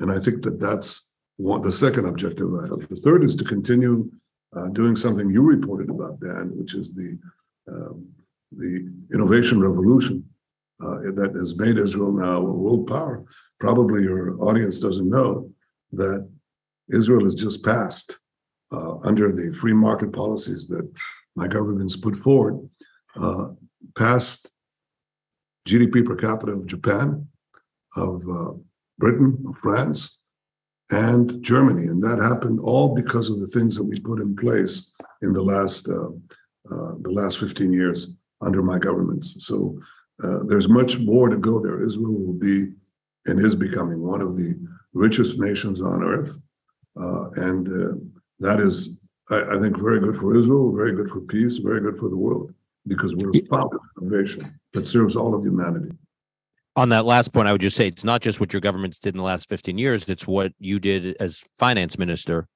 And 0.00 0.10
I 0.10 0.18
think 0.18 0.42
that 0.42 0.60
that's 0.60 1.10
one, 1.36 1.62
the 1.62 1.72
second 1.72 2.06
objective 2.06 2.48
I 2.54 2.66
have. 2.68 2.88
The 2.88 3.00
third 3.04 3.24
is 3.24 3.34
to 3.36 3.44
continue 3.44 4.10
uh, 4.56 4.68
doing 4.68 4.96
something 4.96 5.30
you 5.30 5.42
reported 5.42 5.90
about, 5.90 6.20
Dan, 6.20 6.56
which 6.58 6.74
is 6.74 6.92
the 6.92 7.18
um, 7.70 8.06
the 8.52 8.72
innovation 9.12 9.60
revolution 9.60 10.24
uh, 10.24 10.37
that 10.80 11.32
has 11.34 11.56
made 11.56 11.78
Israel 11.78 12.12
now 12.12 12.38
a 12.38 12.52
world 12.52 12.86
power. 12.86 13.24
Probably 13.60 14.02
your 14.02 14.40
audience 14.42 14.78
doesn't 14.78 15.08
know 15.08 15.50
that 15.92 16.28
Israel 16.92 17.24
has 17.24 17.34
just 17.34 17.64
passed 17.64 18.18
uh, 18.72 18.98
under 18.98 19.32
the 19.32 19.56
free 19.60 19.72
market 19.72 20.12
policies 20.12 20.66
that 20.68 20.88
my 21.36 21.48
government's 21.48 21.96
put 21.96 22.16
forward, 22.16 22.68
uh, 23.16 23.48
passed 23.96 24.50
GDP 25.68 26.04
per 26.04 26.16
capita 26.16 26.52
of 26.52 26.66
Japan, 26.66 27.26
of 27.96 28.22
uh, 28.28 28.52
Britain, 28.98 29.44
of 29.48 29.56
France, 29.58 30.20
and 30.90 31.42
Germany. 31.42 31.86
And 31.86 32.02
that 32.02 32.18
happened 32.18 32.60
all 32.60 32.94
because 32.94 33.28
of 33.28 33.40
the 33.40 33.46
things 33.48 33.76
that 33.76 33.84
we 33.84 34.00
put 34.00 34.20
in 34.20 34.34
place 34.34 34.94
in 35.22 35.32
the 35.32 35.42
last 35.42 35.88
uh, 35.88 36.10
uh, 36.70 36.94
the 37.00 37.10
last 37.10 37.38
15 37.38 37.72
years 37.72 38.08
under 38.42 38.62
my 38.62 38.78
governments. 38.78 39.46
So 39.46 39.80
uh, 40.22 40.40
there's 40.46 40.68
much 40.68 40.98
more 40.98 41.28
to 41.28 41.38
go 41.38 41.60
there. 41.60 41.84
Israel 41.84 42.18
will 42.18 42.32
be 42.32 42.72
and 43.26 43.40
is 43.40 43.54
becoming 43.54 44.00
one 44.00 44.20
of 44.20 44.36
the 44.36 44.58
richest 44.92 45.38
nations 45.38 45.80
on 45.80 46.02
earth. 46.02 46.38
Uh, 47.00 47.30
and 47.36 47.68
uh, 47.68 47.94
that 48.40 48.60
is, 48.60 49.08
I, 49.30 49.56
I, 49.56 49.60
think, 49.60 49.76
very 49.76 50.00
good 50.00 50.18
for 50.18 50.34
Israel, 50.34 50.74
very 50.74 50.94
good 50.94 51.10
for 51.10 51.20
peace, 51.20 51.58
very 51.58 51.80
good 51.80 51.98
for 51.98 52.08
the 52.08 52.16
world, 52.16 52.52
because 52.86 53.14
we're 53.14 53.36
a 53.36 53.42
power 53.42 53.78
innovation 54.00 54.58
that 54.72 54.88
serves 54.88 55.14
all 55.14 55.34
of 55.34 55.44
humanity 55.44 55.90
on 56.78 56.90
that 56.90 57.04
last 57.04 57.32
point, 57.32 57.48
I 57.48 57.52
would 57.52 57.60
just 57.60 57.76
say 57.76 57.88
it's 57.88 58.04
not 58.04 58.22
just 58.22 58.38
what 58.38 58.52
your 58.52 58.60
governments 58.60 59.00
did 59.00 59.12
in 59.12 59.18
the 59.18 59.24
last 59.24 59.48
15 59.48 59.76
years, 59.78 60.08
it's 60.08 60.28
what 60.28 60.52
you 60.60 60.78
did 60.78 61.16
as 61.18 61.42
finance 61.58 61.98
minister 61.98 62.46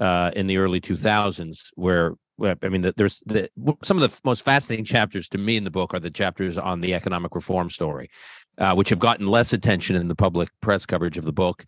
uh, 0.00 0.32
in 0.34 0.48
the 0.48 0.56
early 0.56 0.80
2000s, 0.80 1.68
where 1.76 2.14
I 2.42 2.68
mean, 2.68 2.92
there's 2.96 3.20
the, 3.26 3.50
some 3.82 4.00
of 4.00 4.10
the 4.10 4.20
most 4.24 4.44
fascinating 4.44 4.84
chapters 4.84 5.28
to 5.30 5.38
me 5.38 5.56
in 5.56 5.64
the 5.64 5.70
book 5.70 5.94
are 5.94 6.00
the 6.00 6.10
chapters 6.10 6.56
on 6.56 6.80
the 6.80 6.94
economic 6.94 7.34
reform 7.34 7.68
story, 7.70 8.10
uh, 8.58 8.74
which 8.74 8.90
have 8.90 8.98
gotten 8.98 9.26
less 9.26 9.52
attention 9.52 9.96
in 9.96 10.08
the 10.08 10.14
public 10.14 10.48
press 10.60 10.86
coverage 10.86 11.18
of 11.18 11.24
the 11.24 11.32
book, 11.32 11.64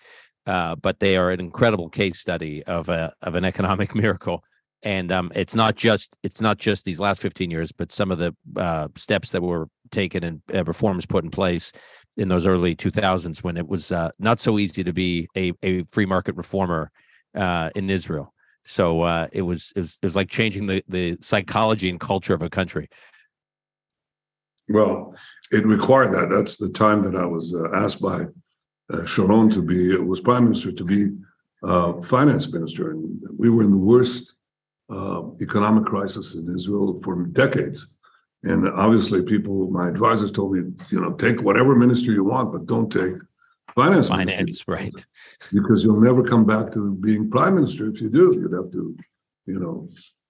uh, 0.47 0.77
but 0.77 1.01
they 1.01 1.17
are 1.17 1.31
an 1.31 1.41
incredible 1.41 1.89
case 1.89 2.19
study 2.19 2.63
of 2.65 2.89
a 2.89 3.13
of 3.23 3.35
an 3.35 3.45
economic 3.45 3.95
miracle. 3.97 4.45
And 4.83 5.13
um, 5.13 5.31
it's 5.35 5.55
not 5.55 5.77
just 5.77 6.17
it's 6.23 6.41
not 6.41 6.59
just 6.59 6.85
these 6.85 7.01
last 7.01 7.21
15 7.21 7.51
years, 7.51 7.73
but 7.73 7.93
some 7.93 8.11
of 8.11 8.19
the 8.19 8.35
uh, 8.57 8.89
steps 8.97 9.33
that 9.33 9.43
were 9.43 9.69
taken 9.91 10.25
and 10.25 10.43
uh, 10.55 10.65
reforms 10.65 11.05
put 11.05 11.25
in 11.25 11.31
place 11.31 11.73
in 12.17 12.29
those 12.29 12.47
early 12.47 12.75
2000s 12.75 13.43
when 13.43 13.57
it 13.57 13.67
was 13.67 13.93
uh, 13.93 14.11
not 14.19 14.41
so 14.41 14.59
easy 14.59 14.85
to 14.85 14.93
be 14.93 15.29
a, 15.37 15.53
a 15.63 15.85
free 15.85 16.07
market 16.07 16.37
reformer 16.37 16.91
uh, 17.35 17.71
in 17.75 17.91
Israel. 17.91 18.33
So 18.65 19.03
uh, 19.03 19.29
it 19.33 19.43
was 19.43 19.73
it 19.77 19.81
was 19.81 19.99
it 20.03 20.07
was 20.07 20.17
like 20.17 20.29
changing 20.29 20.67
the 20.67 20.83
the 20.89 21.17
psychology 21.21 21.89
and 21.89 21.99
culture 21.99 22.35
of 22.35 22.43
a 22.43 22.51
country. 22.51 22.89
Well, 24.69 25.15
it 25.51 25.67
required 25.67 26.13
that. 26.13 26.31
That's 26.31 26.57
the 26.57 26.69
time 26.71 27.03
that 27.03 27.17
I 27.17 27.27
was 27.27 27.55
uh, 27.55 27.75
asked 27.75 28.01
by 28.01 28.27
uh, 28.93 29.05
Sharon 29.07 29.51
to 29.51 29.63
be 29.63 29.97
was 29.97 30.21
prime 30.21 30.45
minister 30.45 30.73
to 30.73 30.85
be 30.85 31.11
uh, 31.65 32.01
finance 32.03 32.53
minister, 32.53 32.91
and 32.93 33.21
we 33.37 33.51
were 33.51 33.63
in 33.63 33.71
the 33.71 33.79
worst 33.79 34.35
economic 35.41 35.85
crisis 35.85 36.35
in 36.35 36.53
Israel 36.55 37.01
for 37.05 37.25
decades 37.27 37.97
and 38.43 38.67
obviously, 38.69 39.23
people, 39.23 39.71
my 39.71 39.89
advisors 39.89 40.33
told 40.33 40.53
me, 40.55 40.73
you 40.91 41.01
know, 41.01 41.13
take 41.13 41.43
whatever 41.43 41.77
ministry 41.77 42.15
you 42.15 42.25
want, 42.25 42.53
but 42.53 42.67
don't 42.67 42.91
take 42.91 43.15
finance. 43.75 44.09
Finance, 44.09 44.69
right? 44.69 44.95
Because 45.53 45.83
you'll 45.83 46.01
never 46.01 46.23
come 46.23 46.45
back 46.45 46.73
to 46.73 46.95
being 46.97 47.31
prime 47.31 47.55
minister 47.55 47.89
if 47.89 48.01
you 48.01 48.11
do. 48.11 48.33
You'd 48.35 48.53
have 48.53 48.71
to, 48.73 48.97
you 49.47 49.59
know, 49.59 49.89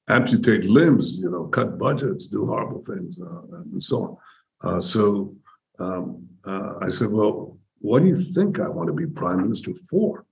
amputate 0.09 0.65
limbs, 0.65 1.19
you 1.19 1.31
know, 1.31 1.45
cut 1.47 1.79
budgets, 1.79 2.27
do 2.27 2.47
horrible 2.47 2.83
things, 2.85 3.17
uh, 3.21 3.59
and 3.73 3.83
so 3.83 4.03
on. 4.03 4.17
Uh, 4.63 4.81
so 4.81 5.35
um, 5.79 6.27
uh, 6.45 6.75
I 6.81 6.89
said, 6.89 7.11
well, 7.11 7.59
what 7.81 8.03
do 8.03 8.09
you 8.09 8.23
think 8.23 8.61
I 8.61 8.69
want 8.69 8.89
to 8.89 8.93
be 8.93 9.07
prime 9.07 9.43
minister 9.43 9.73
for? 9.89 10.25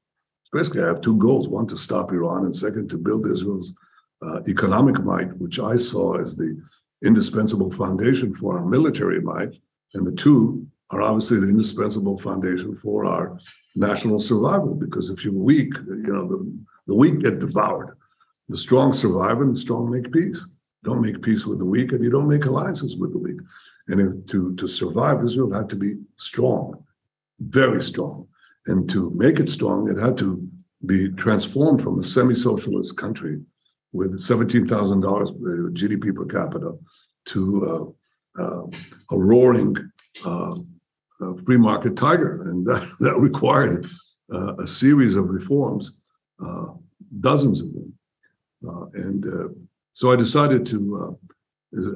Basically, 0.53 0.83
I 0.83 0.89
have 0.89 1.01
two 1.01 1.17
goals: 1.17 1.49
one 1.49 1.67
to 1.69 1.77
stop 1.77 2.13
Iran, 2.13 2.45
and 2.45 2.55
second 2.55 2.89
to 2.91 2.99
build 2.99 3.27
Israel's 3.27 3.75
uh, 4.23 4.41
economic 4.49 5.03
might, 5.03 5.37
which 5.39 5.59
I 5.59 5.77
saw 5.77 6.21
as 6.21 6.37
the 6.37 6.61
indispensable 7.05 7.71
foundation 7.73 8.35
for 8.35 8.59
our 8.59 8.65
military 8.65 9.21
might, 9.21 9.55
and 9.95 10.07
the 10.07 10.13
two 10.13 10.67
are 10.91 11.03
obviously 11.03 11.39
the 11.39 11.49
indispensable 11.49 12.19
foundation 12.19 12.79
for 12.83 13.05
our 13.05 13.39
national 13.75 14.19
survival. 14.19 14.75
Because 14.75 15.11
if 15.11 15.25
you're 15.25 15.35
weak, 15.35 15.75
you 15.87 16.13
know 16.13 16.27
the, 16.27 16.59
the 16.87 16.95
weak 16.95 17.21
get 17.21 17.39
devoured. 17.39 17.97
The 18.49 18.57
strong 18.57 18.93
survive, 18.93 19.41
and 19.41 19.55
the 19.55 19.59
strong 19.59 19.91
make 19.91 20.11
peace. 20.11 20.47
Don't 20.85 21.03
make 21.03 21.21
peace 21.21 21.45
with 21.45 21.59
the 21.59 21.67
weak, 21.67 21.93
and 21.93 22.03
you 22.03 22.11
don't 22.11 22.29
make 22.29 22.47
alliances 22.47 22.97
with 22.97 23.13
the 23.13 23.19
weak. 23.19 23.39
And 23.89 24.01
if, 24.01 24.27
to 24.29 24.55
to 24.55 24.67
survive, 24.67 25.25
Israel 25.25 25.53
had 25.53 25.69
to 25.71 25.77
be 25.77 25.97
strong, 26.17 26.83
very 27.41 27.83
strong, 27.83 28.27
and 28.67 28.89
to 28.91 29.11
make 29.11 29.39
it 29.39 29.51
strong, 29.51 29.91
it 29.91 29.99
had 29.99 30.17
to 30.19 30.49
be 30.87 31.11
transformed 31.11 31.83
from 31.83 31.99
a 31.99 32.03
semi-socialist 32.03 32.97
country 32.97 33.41
with 33.93 34.21
$17,000 34.21 34.69
GDP 35.73 36.15
per 36.15 36.25
capita 36.27 36.73
to 37.27 37.95
uh, 38.39 38.43
uh, 38.43 38.67
a 39.11 39.19
roaring 39.19 39.77
uh, 40.25 40.55
free 41.45 41.57
market 41.57 41.97
tiger. 41.97 42.43
And 42.43 42.67
that, 42.67 42.89
that 43.01 43.17
required 43.17 43.87
uh, 44.33 44.57
a 44.57 44.67
series 44.67 45.17
of 45.17 45.29
reforms, 45.29 45.99
uh, 46.45 46.67
dozens 47.21 47.61
of 47.61 47.73
them. 47.73 47.93
Uh, 48.67 48.87
and 48.95 49.57
so 49.93 50.13
I 50.13 50.17
decided 50.17 50.67
to, 50.67 51.19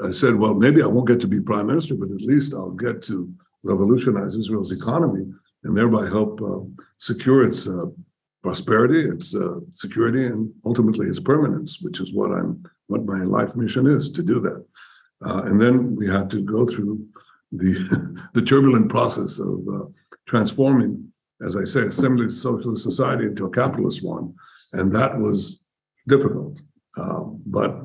I 0.05 0.11
said, 0.11 0.37
well, 0.37 0.55
maybe 0.55 0.83
I 0.83 0.87
won't 0.87 1.09
get 1.09 1.21
to 1.21 1.29
be 1.29 1.41
prime 1.41 1.67
minister, 1.67 1.95
but 1.95 2.11
at 2.11 2.21
least 2.21 2.55
I'll 2.55 2.73
get 2.73 3.03
to 3.03 3.33
revolutionize 3.63 4.37
Israel's 4.37 4.73
economy 4.73 5.25
and 5.65 5.77
thereby 5.77 6.09
help 6.09 6.41
secure 6.99 7.47
its 7.47 7.69
prosperity, 8.43 9.01
its 9.09 9.35
uh, 9.35 9.61
security, 9.73 10.27
and 10.27 10.53
ultimately 10.65 11.07
its 11.07 11.21
permanence, 11.21 11.79
which 11.81 12.01
is 12.01 12.13
what 12.13 12.33
I'm 12.33 12.63
what 12.89 13.05
my 13.05 13.23
life 13.23 13.55
mission 13.55 13.87
is 13.87 14.11
to 14.11 14.23
do 14.23 14.41
that. 14.41 14.65
Uh, 15.25 15.43
and 15.47 15.61
then 15.61 15.95
we 15.95 16.07
had 16.07 16.29
to 16.31 16.43
go 16.43 16.67
through 16.67 17.07
the 17.53 18.19
the 18.35 18.43
turbulent 18.43 18.89
process 18.89 19.39
of 19.39 19.61
uh, 19.73 19.85
transforming, 20.27 21.13
as 21.45 21.57
I 21.57 21.65
say, 21.65 21.83
a 21.83 21.93
semi-socialist 21.93 22.83
society 22.83 23.27
into 23.27 23.47
a 23.47 23.51
capitalist 23.51 24.03
one, 24.03 24.35
and 24.73 24.95
that 24.95 25.19
was 25.19 25.65
difficult. 26.09 26.59
Um, 26.99 27.41
but 27.47 27.83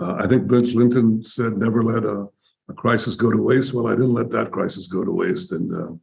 uh, 0.00 0.16
I 0.18 0.26
think 0.26 0.46
Bill 0.46 0.64
Clinton 0.64 1.24
said, 1.24 1.56
"Never 1.56 1.82
let 1.82 2.04
a, 2.04 2.26
a, 2.68 2.74
crisis 2.74 3.14
go 3.14 3.30
to 3.30 3.42
waste." 3.42 3.72
Well, 3.72 3.88
I 3.88 3.92
didn't 3.92 4.14
let 4.14 4.30
that 4.30 4.50
crisis 4.50 4.86
go 4.86 5.04
to 5.04 5.12
waste, 5.12 5.52
and 5.52 5.72
uh, 5.72 5.94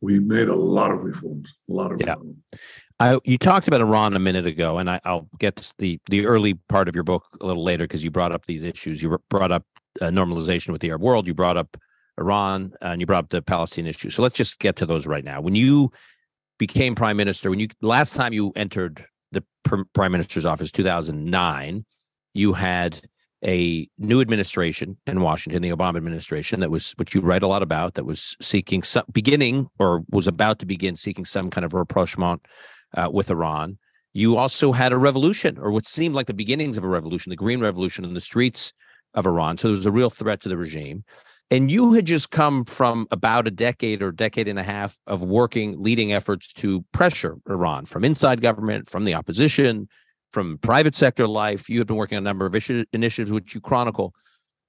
we 0.00 0.20
made 0.20 0.48
a 0.48 0.54
lot 0.54 0.90
of 0.90 1.00
reforms. 1.02 1.52
A 1.70 1.72
lot 1.72 1.92
of 1.92 2.00
yeah. 2.00 2.10
reforms. 2.10 2.36
I, 3.00 3.18
you 3.24 3.38
talked 3.38 3.66
about 3.66 3.80
Iran 3.80 4.14
a 4.14 4.20
minute 4.20 4.46
ago, 4.46 4.78
and 4.78 4.88
I, 4.88 5.00
will 5.04 5.28
get 5.38 5.56
to 5.56 5.74
the 5.78 5.98
the 6.08 6.26
early 6.26 6.54
part 6.68 6.88
of 6.88 6.94
your 6.94 7.04
book 7.04 7.24
a 7.40 7.46
little 7.46 7.64
later 7.64 7.84
because 7.84 8.04
you 8.04 8.10
brought 8.10 8.32
up 8.32 8.46
these 8.46 8.62
issues. 8.62 9.02
You 9.02 9.18
brought 9.28 9.50
up 9.50 9.64
uh, 10.00 10.06
normalization 10.06 10.70
with 10.70 10.80
the 10.80 10.90
Arab 10.90 11.02
world. 11.02 11.26
You 11.26 11.34
brought 11.34 11.56
up 11.56 11.76
Iran, 12.18 12.72
and 12.80 13.00
you 13.00 13.06
brought 13.06 13.24
up 13.24 13.30
the 13.30 13.42
Palestinian 13.42 13.94
issue. 13.94 14.10
So 14.10 14.22
let's 14.22 14.36
just 14.36 14.58
get 14.58 14.76
to 14.76 14.86
those 14.86 15.06
right 15.06 15.24
now. 15.24 15.40
When 15.40 15.54
you 15.54 15.92
became 16.58 16.94
prime 16.94 17.16
minister, 17.16 17.50
when 17.50 17.60
you 17.60 17.68
last 17.82 18.14
time 18.14 18.32
you 18.32 18.52
entered 18.56 19.04
the 19.32 19.42
prime 19.94 20.12
minister's 20.12 20.46
office, 20.46 20.70
two 20.70 20.84
thousand 20.84 21.24
nine, 21.24 21.84
you 22.34 22.52
had 22.52 23.00
a 23.44 23.86
new 23.98 24.20
administration 24.22 24.96
in 25.06 25.20
Washington, 25.20 25.60
the 25.60 25.70
Obama 25.70 25.96
administration, 25.96 26.60
that 26.60 26.70
was 26.70 26.92
which 26.92 27.14
you 27.14 27.20
write 27.20 27.42
a 27.42 27.46
lot 27.46 27.62
about, 27.62 27.94
that 27.94 28.06
was 28.06 28.36
seeking 28.40 28.82
some 28.82 29.04
beginning 29.12 29.68
or 29.78 30.02
was 30.10 30.26
about 30.26 30.58
to 30.60 30.66
begin 30.66 30.96
seeking 30.96 31.26
some 31.26 31.50
kind 31.50 31.64
of 31.64 31.74
rapprochement 31.74 32.40
uh, 32.96 33.08
with 33.12 33.30
Iran. 33.30 33.76
You 34.14 34.36
also 34.36 34.72
had 34.72 34.92
a 34.92 34.96
revolution, 34.96 35.58
or 35.58 35.72
what 35.72 35.84
seemed 35.84 36.14
like 36.14 36.26
the 36.28 36.32
beginnings 36.32 36.78
of 36.78 36.84
a 36.84 36.88
revolution, 36.88 37.30
the 37.30 37.36
Green 37.36 37.60
Revolution 37.60 38.04
in 38.04 38.14
the 38.14 38.20
streets 38.20 38.72
of 39.12 39.26
Iran. 39.26 39.58
So 39.58 39.68
there 39.68 39.76
was 39.76 39.86
a 39.86 39.92
real 39.92 40.08
threat 40.08 40.40
to 40.42 40.48
the 40.48 40.56
regime. 40.56 41.04
And 41.50 41.70
you 41.70 41.92
had 41.92 42.06
just 42.06 42.30
come 42.30 42.64
from 42.64 43.06
about 43.10 43.46
a 43.46 43.50
decade 43.50 44.02
or 44.02 44.10
decade 44.10 44.48
and 44.48 44.58
a 44.58 44.62
half 44.62 44.98
of 45.06 45.22
working, 45.22 45.80
leading 45.80 46.12
efforts 46.12 46.52
to 46.54 46.84
pressure 46.92 47.36
Iran 47.48 47.84
from 47.84 48.04
inside 48.04 48.40
government, 48.40 48.88
from 48.88 49.04
the 49.04 49.14
opposition, 49.14 49.88
from 50.30 50.58
private 50.58 50.96
sector 50.96 51.28
life. 51.28 51.68
You 51.68 51.78
had 51.78 51.86
been 51.86 51.96
working 51.96 52.16
on 52.16 52.24
a 52.24 52.28
number 52.28 52.46
of 52.46 52.54
initiatives, 52.92 53.30
which 53.30 53.54
you 53.54 53.60
chronicle 53.60 54.14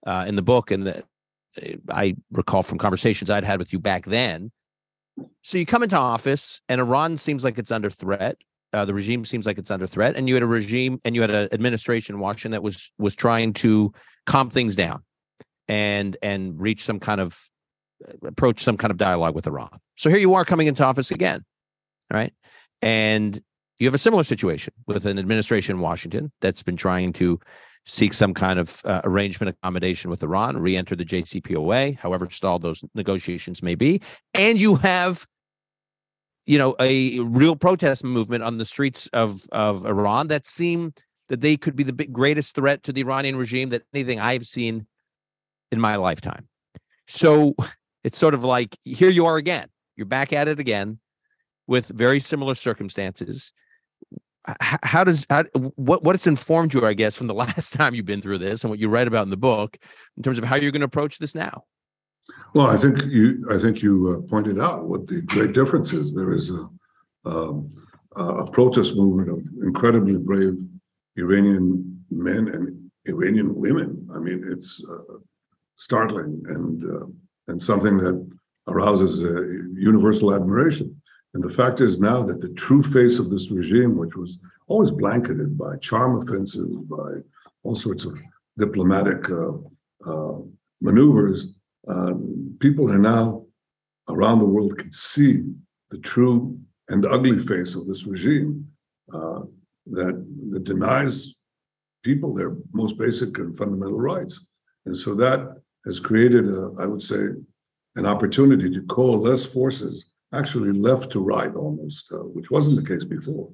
uh, 0.05 0.25
in 0.27 0.35
the 0.35 0.41
book. 0.41 0.69
And 0.69 0.85
the, 0.85 1.03
I 1.89 2.15
recall 2.31 2.61
from 2.61 2.77
conversations 2.77 3.29
I'd 3.29 3.45
had 3.45 3.59
with 3.59 3.73
you 3.73 3.79
back 3.79 4.05
then 4.05 4.51
so 5.41 5.57
you 5.57 5.65
come 5.65 5.83
into 5.83 5.97
office 5.97 6.61
and 6.69 6.81
Iran 6.81 7.17
seems 7.17 7.43
like 7.43 7.57
it's 7.57 7.71
under 7.71 7.89
threat. 7.89 8.37
Uh, 8.73 8.83
the 8.83 8.93
regime 8.93 9.23
seems 9.23 9.45
like 9.45 9.57
it's 9.57 9.71
under 9.71 9.87
threat, 9.87 10.17
and 10.17 10.27
you 10.27 10.33
had 10.33 10.43
a 10.43 10.47
regime 10.47 10.99
and 11.05 11.15
you 11.15 11.21
had 11.21 11.31
an 11.31 11.47
administration 11.53 12.15
in 12.15 12.19
Washington 12.19 12.51
that 12.51 12.63
was 12.63 12.91
was 12.97 13.15
trying 13.15 13.53
to 13.53 13.93
calm 14.25 14.49
things 14.49 14.75
down 14.75 15.01
and 15.67 16.17
and 16.21 16.59
reach 16.59 16.83
some 16.83 16.99
kind 16.99 17.21
of 17.21 17.39
uh, 18.07 18.27
approach 18.27 18.63
some 18.63 18.77
kind 18.77 18.91
of 18.91 18.97
dialogue 18.97 19.35
with 19.35 19.47
Iran. 19.47 19.79
So 19.95 20.09
here 20.09 20.19
you 20.19 20.33
are 20.33 20.45
coming 20.45 20.67
into 20.67 20.83
office 20.83 21.11
again, 21.11 21.43
right? 22.11 22.33
And 22.81 23.41
you 23.77 23.87
have 23.87 23.93
a 23.93 23.99
similar 23.99 24.23
situation 24.23 24.73
with 24.87 25.05
an 25.05 25.19
administration 25.19 25.75
in 25.75 25.81
Washington 25.81 26.31
that's 26.41 26.63
been 26.63 26.77
trying 26.77 27.13
to 27.13 27.39
seek 27.85 28.13
some 28.13 28.33
kind 28.33 28.57
of 28.57 28.81
uh, 28.85 29.01
arrangement 29.03 29.49
accommodation 29.49 30.09
with 30.09 30.23
Iran, 30.23 30.57
re-enter 30.57 30.95
the 30.95 31.05
JCPOA, 31.05 31.97
however 31.97 32.29
stalled 32.29 32.61
those 32.61 32.83
negotiations 32.95 33.61
may 33.61 33.75
be, 33.75 34.01
and 34.33 34.59
you 34.59 34.75
have 34.75 35.25
you 36.45 36.57
know 36.57 36.75
a 36.79 37.19
real 37.19 37.55
protest 37.55 38.03
movement 38.03 38.43
on 38.43 38.57
the 38.57 38.65
streets 38.65 39.07
of 39.13 39.47
of 39.51 39.85
Iran 39.85 40.27
that 40.27 40.45
seem 40.45 40.93
that 41.27 41.41
they 41.41 41.57
could 41.57 41.75
be 41.75 41.83
the 41.83 41.93
big, 41.93 42.13
greatest 42.13 42.55
threat 42.55 42.83
to 42.83 42.93
the 42.93 43.01
Iranian 43.01 43.35
regime 43.35 43.69
that 43.69 43.83
anything 43.93 44.19
I've 44.19 44.45
seen 44.45 44.85
in 45.71 45.79
my 45.79 45.95
lifetime. 45.95 46.47
So 47.07 47.55
it's 48.03 48.17
sort 48.17 48.33
of 48.33 48.43
like 48.43 48.77
here 48.83 49.09
you 49.09 49.25
are 49.25 49.37
again. 49.37 49.67
You're 49.95 50.05
back 50.05 50.33
at 50.33 50.47
it 50.47 50.59
again 50.59 50.99
with 51.67 51.87
very 51.87 52.19
similar 52.19 52.55
circumstances. 52.55 53.53
H- 54.47 54.79
how 54.83 55.03
does 55.03 55.25
how, 55.29 55.43
what 55.75 56.03
what's 56.03 56.27
informed 56.27 56.73
you, 56.73 56.85
I 56.85 56.93
guess, 56.93 57.15
from 57.15 57.27
the 57.27 57.33
last 57.45 57.73
time 57.73 57.95
you've 57.95 58.05
been 58.05 58.21
through 58.21 58.39
this 58.39 58.63
and 58.63 58.71
what 58.71 58.79
you 58.79 58.89
write 58.89 59.07
about 59.07 59.23
in 59.23 59.29
the 59.29 59.37
book 59.37 59.77
in 60.17 60.23
terms 60.23 60.37
of 60.37 60.43
how 60.43 60.55
you're 60.55 60.71
going 60.71 60.81
to 60.81 60.85
approach 60.85 61.17
this 61.17 61.35
now? 61.35 61.63
Well, 62.53 62.67
I 62.67 62.77
think 62.77 63.03
you 63.05 63.47
I 63.51 63.57
think 63.57 63.81
you 63.81 64.17
uh, 64.17 64.29
pointed 64.29 64.59
out 64.59 64.85
what 64.85 65.07
the 65.07 65.21
great 65.23 65.53
difference 65.53 65.93
is. 65.93 66.13
There 66.13 66.33
is 66.33 66.51
a 66.51 66.67
um, 67.25 67.71
a 68.15 68.45
protest 68.49 68.95
movement 68.95 69.29
of 69.29 69.39
incredibly 69.63 70.17
brave 70.17 70.53
Iranian 71.17 72.03
men 72.09 72.47
and 72.47 72.91
Iranian 73.05 73.55
women. 73.55 74.07
I 74.13 74.19
mean, 74.19 74.45
it's 74.47 74.83
uh, 74.89 75.17
startling 75.75 76.41
and 76.47 76.83
uh, 76.83 77.05
and 77.47 77.61
something 77.61 77.97
that 77.97 78.27
arouses 78.67 79.21
universal 79.77 80.33
admiration. 80.33 80.99
And 81.35 81.43
the 81.43 81.53
fact 81.53 81.81
is 81.81 81.99
now 81.99 82.23
that 82.23 82.41
the 82.41 82.53
true 82.53 82.81
face 82.81 83.19
of 83.19 83.29
this 83.29 83.51
regime, 83.51 83.97
which 83.97 84.15
was 84.15 84.39
always 84.67 84.89
blanketed 84.89 85.57
by 85.57 85.77
charm 85.77 86.21
offensives, 86.21 86.75
by 86.89 87.19
all 87.63 87.75
sorts 87.75 88.05
of 88.05 88.17
diplomatic 88.57 89.29
uh, 89.29 89.53
uh, 90.05 90.39
maneuvers, 90.81 91.53
um, 91.87 92.55
people 92.59 92.91
are 92.91 92.97
now 92.97 93.45
around 94.09 94.39
the 94.39 94.45
world 94.45 94.77
can 94.77 94.91
see 94.91 95.43
the 95.91 95.97
true 95.99 96.57
and 96.89 97.05
ugly 97.05 97.39
face 97.39 97.75
of 97.75 97.87
this 97.87 98.05
regime 98.05 98.67
uh, 99.13 99.41
that, 99.87 100.25
that 100.51 100.63
denies 100.63 101.35
people 102.03 102.33
their 102.33 102.55
most 102.71 102.97
basic 102.97 103.37
and 103.39 103.57
fundamental 103.57 103.99
rights. 103.99 104.47
And 104.85 104.95
so 104.95 105.15
that 105.15 105.61
has 105.85 105.99
created, 105.99 106.47
a, 106.49 106.71
I 106.79 106.85
would 106.85 107.01
say, 107.01 107.27
an 107.95 108.05
opportunity 108.05 108.69
to 108.71 108.81
coalesce 108.83 109.45
forces, 109.45 110.11
actually 110.33 110.71
left 110.71 111.11
to 111.11 111.19
right 111.19 111.53
almost, 111.55 112.05
uh, 112.11 112.17
which 112.17 112.51
wasn't 112.51 112.75
the 112.75 112.87
case 112.87 113.05
before, 113.05 113.51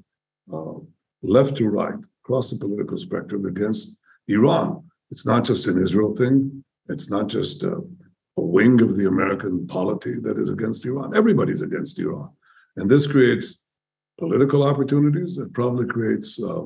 uh, 0.52 0.80
left 1.22 1.58
to 1.58 1.68
right 1.68 1.94
across 2.24 2.50
the 2.50 2.58
political 2.58 2.98
spectrum 2.98 3.46
against 3.46 3.98
Iran. 4.28 4.84
It's 5.12 5.26
not 5.26 5.44
just 5.44 5.68
an 5.68 5.82
Israel 5.82 6.16
thing. 6.16 6.64
It's 6.90 7.10
not 7.10 7.28
just 7.28 7.64
uh, 7.64 7.82
a 8.38 8.42
wing 8.42 8.82
of 8.82 8.98
the 8.98 9.08
American 9.08 9.68
polity 9.68 10.16
that 10.22 10.38
is 10.38 10.50
against 10.50 10.86
Iran. 10.86 11.16
Everybody's 11.16 11.62
against 11.62 12.00
Iran. 12.00 12.30
And 12.78 12.90
this 12.90 13.06
creates 13.06 13.64
political 14.20 14.64
opportunities. 14.64 15.38
It 15.38 15.54
probably 15.54 15.86
creates 15.86 16.42
uh, 16.42 16.64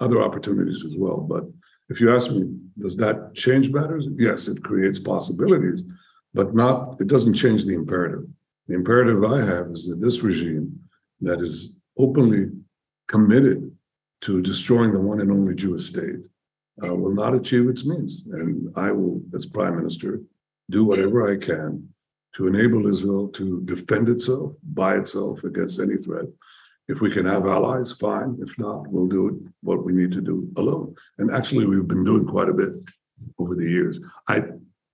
other 0.00 0.22
opportunities 0.22 0.84
as 0.84 0.96
well. 0.96 1.20
But 1.20 1.44
if 1.88 2.00
you 2.00 2.14
ask 2.14 2.30
me, 2.30 2.56
does 2.78 2.96
that 2.96 3.34
change 3.34 3.70
matters? 3.70 4.06
Yes, 4.16 4.48
it 4.48 4.62
creates 4.62 4.98
possibilities, 4.98 5.82
but 6.32 6.54
not, 6.54 7.00
it 7.00 7.08
doesn't 7.08 7.34
change 7.34 7.64
the 7.64 7.74
imperative. 7.74 8.24
The 8.68 8.74
imperative 8.74 9.24
I 9.24 9.40
have 9.40 9.68
is 9.68 9.88
that 9.88 10.00
this 10.00 10.22
regime 10.22 10.78
that 11.20 11.40
is 11.40 11.78
openly 11.98 12.50
committed 13.08 13.70
to 14.22 14.42
destroying 14.42 14.92
the 14.92 15.00
one 15.00 15.20
and 15.20 15.30
only 15.30 15.54
Jewish 15.54 15.86
state 15.86 16.20
uh, 16.82 16.94
will 16.94 17.14
not 17.14 17.34
achieve 17.34 17.68
its 17.68 17.84
means. 17.84 18.24
And 18.32 18.72
I 18.76 18.90
will, 18.90 19.20
as 19.34 19.46
prime 19.46 19.76
minister, 19.76 20.22
do 20.70 20.84
whatever 20.84 21.30
I 21.30 21.36
can 21.36 21.88
to 22.36 22.46
enable 22.46 22.86
Israel 22.86 23.28
to 23.28 23.60
defend 23.62 24.08
itself 24.08 24.54
by 24.72 24.96
itself 24.96 25.44
against 25.44 25.80
any 25.80 25.96
threat. 25.96 26.26
If 26.88 27.00
we 27.00 27.10
can 27.10 27.24
have 27.24 27.46
allies, 27.46 27.92
fine. 27.92 28.36
If 28.40 28.58
not, 28.58 28.86
we'll 28.88 29.06
do 29.06 29.28
it 29.28 29.34
what 29.62 29.84
we 29.84 29.92
need 29.92 30.12
to 30.12 30.20
do 30.20 30.50
alone. 30.56 30.94
And 31.18 31.30
actually, 31.30 31.66
we've 31.66 31.88
been 31.88 32.04
doing 32.04 32.26
quite 32.26 32.48
a 32.48 32.54
bit 32.54 32.72
over 33.38 33.54
the 33.54 33.68
years. 33.68 34.00
I 34.28 34.42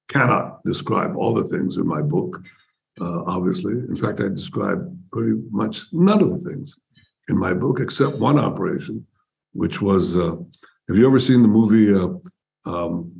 cannot 0.09 0.63
describe 0.63 1.17
all 1.17 1.35
the 1.35 1.45
things 1.45 1.79
in 1.79 1.87
my 1.87 2.03
book, 2.03 2.43
uh, 3.01 3.25
obviously. 3.25 3.73
In 3.73 3.97
fact, 3.97 4.21
I 4.21 4.29
describe 4.29 4.97
pretty 5.13 5.41
much 5.51 5.87
none 5.93 6.23
of 6.23 6.31
the 6.31 6.49
things 6.49 6.79
in 7.29 7.37
my 7.39 7.55
book 7.55 7.81
except 7.81 8.17
one 8.19 8.39
operation, 8.39 9.07
which 9.53 9.81
was 9.83 10.17
uh, 10.17 10.37
have 10.89 10.97
you 10.97 11.07
ever 11.07 11.21
seen 11.21 11.43
the 11.43 11.49
movie 11.49 11.95
uh, 11.95 12.71
um, 12.71 13.13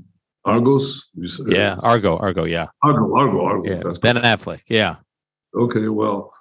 Argos? 0.45 1.09
Yeah, 1.47 1.77
Argo, 1.83 2.17
Argo, 2.19 2.45
yeah. 2.45 2.67
Argo, 2.83 3.17
Argo, 3.17 3.45
Argo. 3.45 3.71
Yeah, 3.71 3.83
That's 3.85 3.99
Ben 3.99 4.17
Affleck, 4.17 4.61
yeah. 4.67 4.97
Okay, 5.55 5.89
well, 5.89 6.33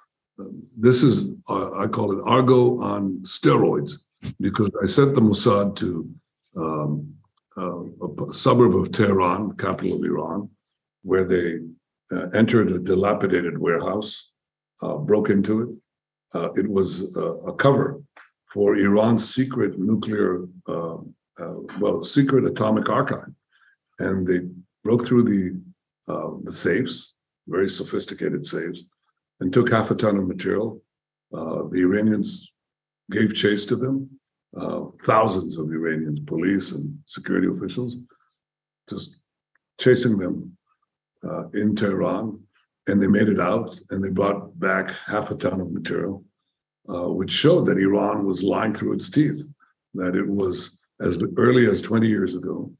this 0.76 1.02
is, 1.02 1.34
uh, 1.48 1.72
I 1.78 1.86
call 1.86 2.12
it 2.12 2.22
Argo 2.24 2.80
on 2.80 3.18
steroids 3.22 3.92
because 4.40 4.70
I 4.82 4.86
sent 4.86 5.14
the 5.14 5.20
Mossad 5.20 5.76
to 5.76 6.10
um, 6.56 7.14
uh, 7.56 7.82
a 8.28 8.32
suburb 8.32 8.76
of 8.76 8.92
Tehran, 8.92 9.56
capital 9.56 9.96
of 9.96 10.04
Iran, 10.04 10.50
where 11.02 11.24
they 11.24 11.58
uh, 12.12 12.28
entered 12.30 12.72
a 12.72 12.78
dilapidated 12.78 13.58
warehouse, 13.58 14.30
uh, 14.82 14.96
broke 14.96 15.30
into 15.30 15.62
it. 15.62 15.68
Uh, 16.32 16.52
it 16.52 16.68
was 16.68 17.16
a 17.16 17.52
cover 17.54 18.00
for 18.52 18.76
Iran's 18.76 19.34
secret 19.34 19.78
nuclear, 19.78 20.46
uh, 20.68 20.98
well, 21.80 22.04
secret 22.04 22.44
atomic 22.44 22.88
archive 22.88 23.32
and 24.00 24.26
they 24.26 24.40
broke 24.82 25.06
through 25.06 25.22
the 25.22 25.60
uh, 26.12 26.30
the 26.42 26.52
safes, 26.52 27.14
very 27.46 27.70
sophisticated 27.70 28.44
safes, 28.44 28.84
and 29.40 29.52
took 29.52 29.70
half 29.70 29.90
a 29.90 29.94
ton 29.94 30.16
of 30.16 30.28
material. 30.28 30.82
Uh, 31.32 31.62
the 31.70 31.80
Iranians 31.80 32.52
gave 33.10 33.34
chase 33.34 33.64
to 33.66 33.76
them. 33.76 34.08
Uh, 34.56 34.86
thousands 35.06 35.56
of 35.56 35.70
Iranians, 35.70 36.20
police 36.26 36.72
and 36.72 36.98
security 37.06 37.46
officials, 37.48 37.96
just 38.88 39.16
chasing 39.80 40.18
them 40.18 40.56
uh, 41.24 41.48
in 41.50 41.76
Tehran, 41.76 42.40
and 42.88 43.00
they 43.00 43.06
made 43.06 43.28
it 43.28 43.40
out, 43.40 43.78
and 43.90 44.02
they 44.02 44.10
brought 44.10 44.58
back 44.58 44.90
half 45.06 45.30
a 45.30 45.36
ton 45.36 45.60
of 45.60 45.70
material, 45.70 46.24
uh, 46.88 47.12
which 47.12 47.30
showed 47.30 47.66
that 47.66 47.78
Iran 47.78 48.24
was 48.24 48.42
lying 48.42 48.74
through 48.74 48.94
its 48.94 49.08
teeth, 49.08 49.46
that 49.94 50.16
it 50.16 50.26
was 50.26 50.78
as 51.00 51.22
early 51.36 51.66
as 51.66 51.80
20 51.80 52.08
years 52.08 52.34
ago 52.34 52.72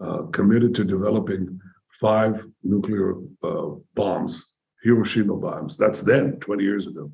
uh, 0.00 0.24
committed 0.26 0.74
to 0.74 0.84
developing 0.84 1.58
five 2.00 2.44
nuclear 2.62 3.14
uh, 3.42 3.70
bombs, 3.94 4.44
Hiroshima 4.84 5.36
bombs. 5.36 5.76
That's 5.76 6.02
then, 6.02 6.38
20 6.40 6.62
years 6.62 6.86
ago, 6.86 7.10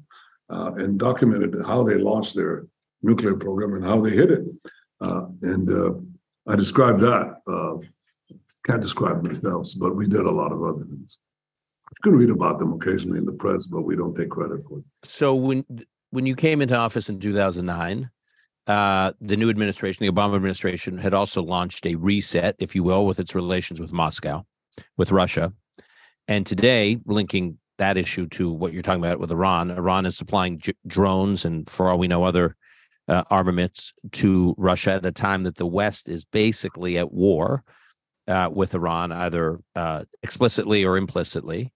uh, 0.51 0.73
and 0.77 0.99
documented 0.99 1.55
how 1.67 1.83
they 1.85 1.95
launched 1.95 2.35
their 2.35 2.67
nuclear 3.03 3.37
program 3.37 3.75
and 3.75 3.85
how 3.85 4.01
they 4.01 4.11
hit 4.11 4.31
it. 4.31 4.43
Uh, 5.01 5.27
and 5.43 5.71
uh, 5.71 5.93
I 6.47 6.57
described 6.57 7.01
that. 7.01 7.37
can't 8.67 8.83
describe 8.83 9.23
much 9.23 9.43
else, 9.45 9.75
but 9.75 9.97
we 9.97 10.07
did 10.07 10.27
a 10.27 10.31
lot 10.31 10.53
of 10.53 10.63
other 10.63 10.85
things. 10.85 11.17
You 11.91 12.11
can 12.11 12.19
read 12.19 12.31
about 12.31 12.59
them 12.59 12.73
occasionally 12.73 13.19
in 13.19 13.25
the 13.25 13.33
press, 13.33 13.67
but 13.67 13.83
we 13.83 13.97
don't 13.97 14.15
take 14.15 14.31
credit 14.31 14.63
for 14.69 14.79
it. 14.79 14.85
So 15.05 15.35
when 15.35 15.65
when 16.11 16.27
you 16.27 16.35
came 16.35 16.61
into 16.61 16.77
office 16.77 17.09
in 17.09 17.21
2009, 17.21 18.11
uh, 18.67 19.13
the 19.21 19.37
new 19.37 19.49
administration, 19.49 20.05
the 20.05 20.13
Obama 20.13 20.37
administration, 20.37 20.99
had 20.99 21.15
also 21.15 21.43
launched 21.43 21.87
a 21.87 21.95
reset, 21.95 22.57
if 22.59 22.75
you 22.75 22.83
will, 22.83 23.07
with 23.07 23.19
its 23.21 23.35
relations 23.35 23.81
with 23.81 23.93
Moscow, 23.93 24.45
with 24.97 25.13
Russia. 25.13 25.53
And 26.29 26.47
today, 26.47 26.99
linking 27.07 27.59
that 27.79 27.97
issue 27.97 28.27
to 28.29 28.51
what 28.51 28.73
you're 28.73 28.83
talking 28.83 29.03
about 29.03 29.21
with 29.21 29.31
Iran, 29.31 29.71
Iran 29.71 30.07
is 30.07 30.17
supplying 30.17 30.59
j- 30.59 30.75
drones 30.87 31.45
and, 31.45 31.69
for 31.69 31.89
all 31.89 31.99
we 31.99 32.09
know, 32.09 32.25
other 32.25 32.57
uh, 33.09 33.25
armaments 33.31 33.93
to 34.13 34.55
Russia 34.59 34.93
at 34.93 35.07
a 35.07 35.13
time 35.13 35.43
that 35.45 35.57
the 35.57 35.67
West 35.67 36.09
is 36.09 36.25
basically 36.25 36.99
at 36.99 37.13
war 37.13 37.65
uh, 38.29 38.49
with 38.53 38.75
Iran, 38.75 39.11
either 39.13 39.61
uh, 39.75 40.05
explicitly 40.23 40.85
or 40.85 40.97
implicitly 40.97 41.73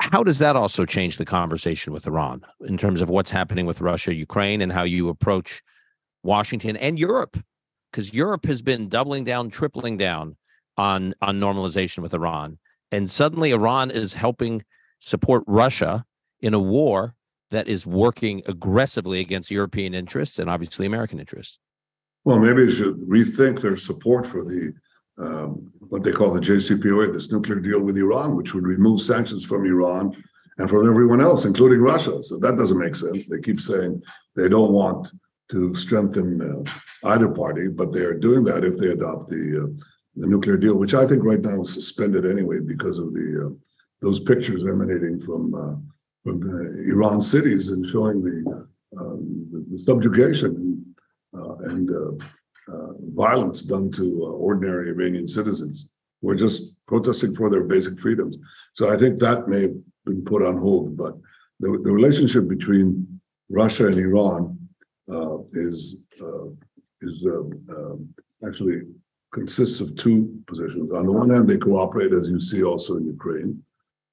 how 0.00 0.24
does 0.24 0.38
that 0.38 0.56
also 0.56 0.86
change 0.86 1.18
the 1.18 1.24
conversation 1.24 1.92
with 1.92 2.06
Iran 2.06 2.42
in 2.66 2.78
terms 2.78 3.02
of 3.02 3.10
what's 3.10 3.30
happening 3.30 3.66
with 3.66 3.82
Russia, 3.82 4.14
Ukraine, 4.14 4.62
and 4.62 4.72
how 4.72 4.82
you 4.82 5.10
approach 5.10 5.62
Washington 6.22 6.76
and 6.78 6.98
Europe? 6.98 7.38
Because 7.90 8.12
Europe 8.12 8.46
has 8.46 8.62
been 8.62 8.88
doubling 8.88 9.24
down, 9.24 9.50
tripling 9.50 9.98
down 9.98 10.36
on 10.76 11.14
on 11.20 11.38
normalization 11.38 11.98
with 11.98 12.14
Iran, 12.14 12.58
and 12.92 13.08
suddenly 13.10 13.50
Iran 13.50 13.90
is 13.90 14.14
helping 14.14 14.64
support 15.00 15.44
Russia 15.46 16.04
in 16.40 16.54
a 16.54 16.58
war 16.58 17.14
that 17.50 17.68
is 17.68 17.86
working 17.86 18.42
aggressively 18.46 19.20
against 19.20 19.50
European 19.50 19.94
interests 19.94 20.38
and 20.38 20.48
obviously 20.48 20.86
American 20.86 21.18
interests. 21.18 21.58
Well, 22.24 22.38
maybe 22.38 22.66
they 22.66 22.72
should 22.72 22.96
rethink 23.00 23.60
their 23.60 23.76
support 23.76 24.26
for 24.26 24.44
the 24.44 24.72
um, 25.18 25.70
what 25.80 26.02
they 26.02 26.12
call 26.12 26.32
the 26.32 26.40
JCPOA, 26.40 27.12
this 27.12 27.30
nuclear 27.30 27.60
deal 27.60 27.82
with 27.82 27.98
Iran, 27.98 28.36
which 28.36 28.54
would 28.54 28.64
remove 28.64 29.02
sanctions 29.02 29.44
from 29.44 29.66
Iran 29.66 30.16
and 30.56 30.68
from 30.68 30.88
everyone 30.88 31.20
else, 31.20 31.44
including 31.44 31.80
Russia. 31.80 32.22
So 32.22 32.38
that 32.38 32.56
doesn't 32.56 32.78
make 32.78 32.94
sense. 32.94 33.26
They 33.26 33.40
keep 33.40 33.60
saying 33.60 34.02
they 34.34 34.48
don't 34.48 34.72
want 34.72 35.10
to 35.50 35.74
strengthen 35.74 36.40
uh, 36.40 37.08
either 37.10 37.28
party, 37.28 37.68
but 37.68 37.92
they 37.92 38.00
are 38.00 38.14
doing 38.14 38.44
that 38.44 38.64
if 38.64 38.78
they 38.78 38.88
adopt 38.88 39.28
the 39.28 39.64
uh, 39.64 39.84
the 40.16 40.26
nuclear 40.26 40.56
deal, 40.56 40.76
which 40.76 40.94
I 40.94 41.06
think 41.06 41.24
right 41.24 41.40
now 41.40 41.62
is 41.62 41.74
suspended 41.74 42.26
anyway 42.26 42.60
because 42.60 42.98
of 42.98 43.12
the 43.12 43.46
uh, 43.46 43.54
those 44.02 44.20
pictures 44.20 44.66
emanating 44.66 45.20
from 45.20 45.54
uh, 45.54 45.76
from 46.24 46.42
Iran 46.86 47.20
cities 47.20 47.68
and 47.68 47.88
showing 47.88 48.22
the, 48.22 48.68
um, 48.98 49.66
the 49.70 49.78
subjugation 49.78 50.84
uh, 51.36 51.56
and 51.58 51.90
uh, 51.90 52.72
uh, 52.72 52.92
violence 53.14 53.62
done 53.62 53.90
to 53.92 54.02
uh, 54.24 54.30
ordinary 54.30 54.90
Iranian 54.90 55.26
citizens 55.26 55.90
who 56.20 56.30
are 56.30 56.34
just 56.34 56.76
protesting 56.86 57.34
for 57.34 57.48
their 57.48 57.64
basic 57.64 57.98
freedoms. 57.98 58.36
So 58.74 58.92
I 58.92 58.96
think 58.96 59.18
that 59.20 59.48
may 59.48 59.62
have 59.62 59.76
been 60.04 60.22
put 60.24 60.42
on 60.42 60.58
hold. 60.58 60.96
But 60.96 61.14
the, 61.60 61.68
the 61.82 61.90
relationship 61.90 62.48
between 62.48 63.20
Russia 63.48 63.86
and 63.86 63.96
Iran 63.96 64.58
uh, 65.10 65.38
is, 65.52 66.06
uh, 66.20 66.46
is, 67.00 67.26
um, 67.26 68.14
actually 68.46 68.82
consists 69.32 69.80
of 69.80 69.96
two 69.96 70.42
positions. 70.46 70.92
On 70.92 71.06
the 71.06 71.12
one 71.12 71.30
hand, 71.30 71.48
they 71.48 71.56
cooperate, 71.56 72.12
as 72.12 72.28
you 72.28 72.40
see 72.40 72.62
also 72.62 72.96
in 72.96 73.06
Ukraine, 73.06 73.62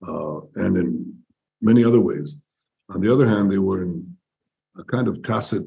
uh, 0.07 0.41
and 0.55 0.77
in 0.77 1.13
many 1.61 1.83
other 1.83 1.99
ways. 1.99 2.37
On 2.89 3.01
the 3.01 3.11
other 3.11 3.27
hand, 3.27 3.51
they 3.51 3.57
were 3.57 3.81
in 3.81 4.15
a 4.77 4.83
kind 4.83 5.07
of 5.07 5.23
tacit 5.23 5.65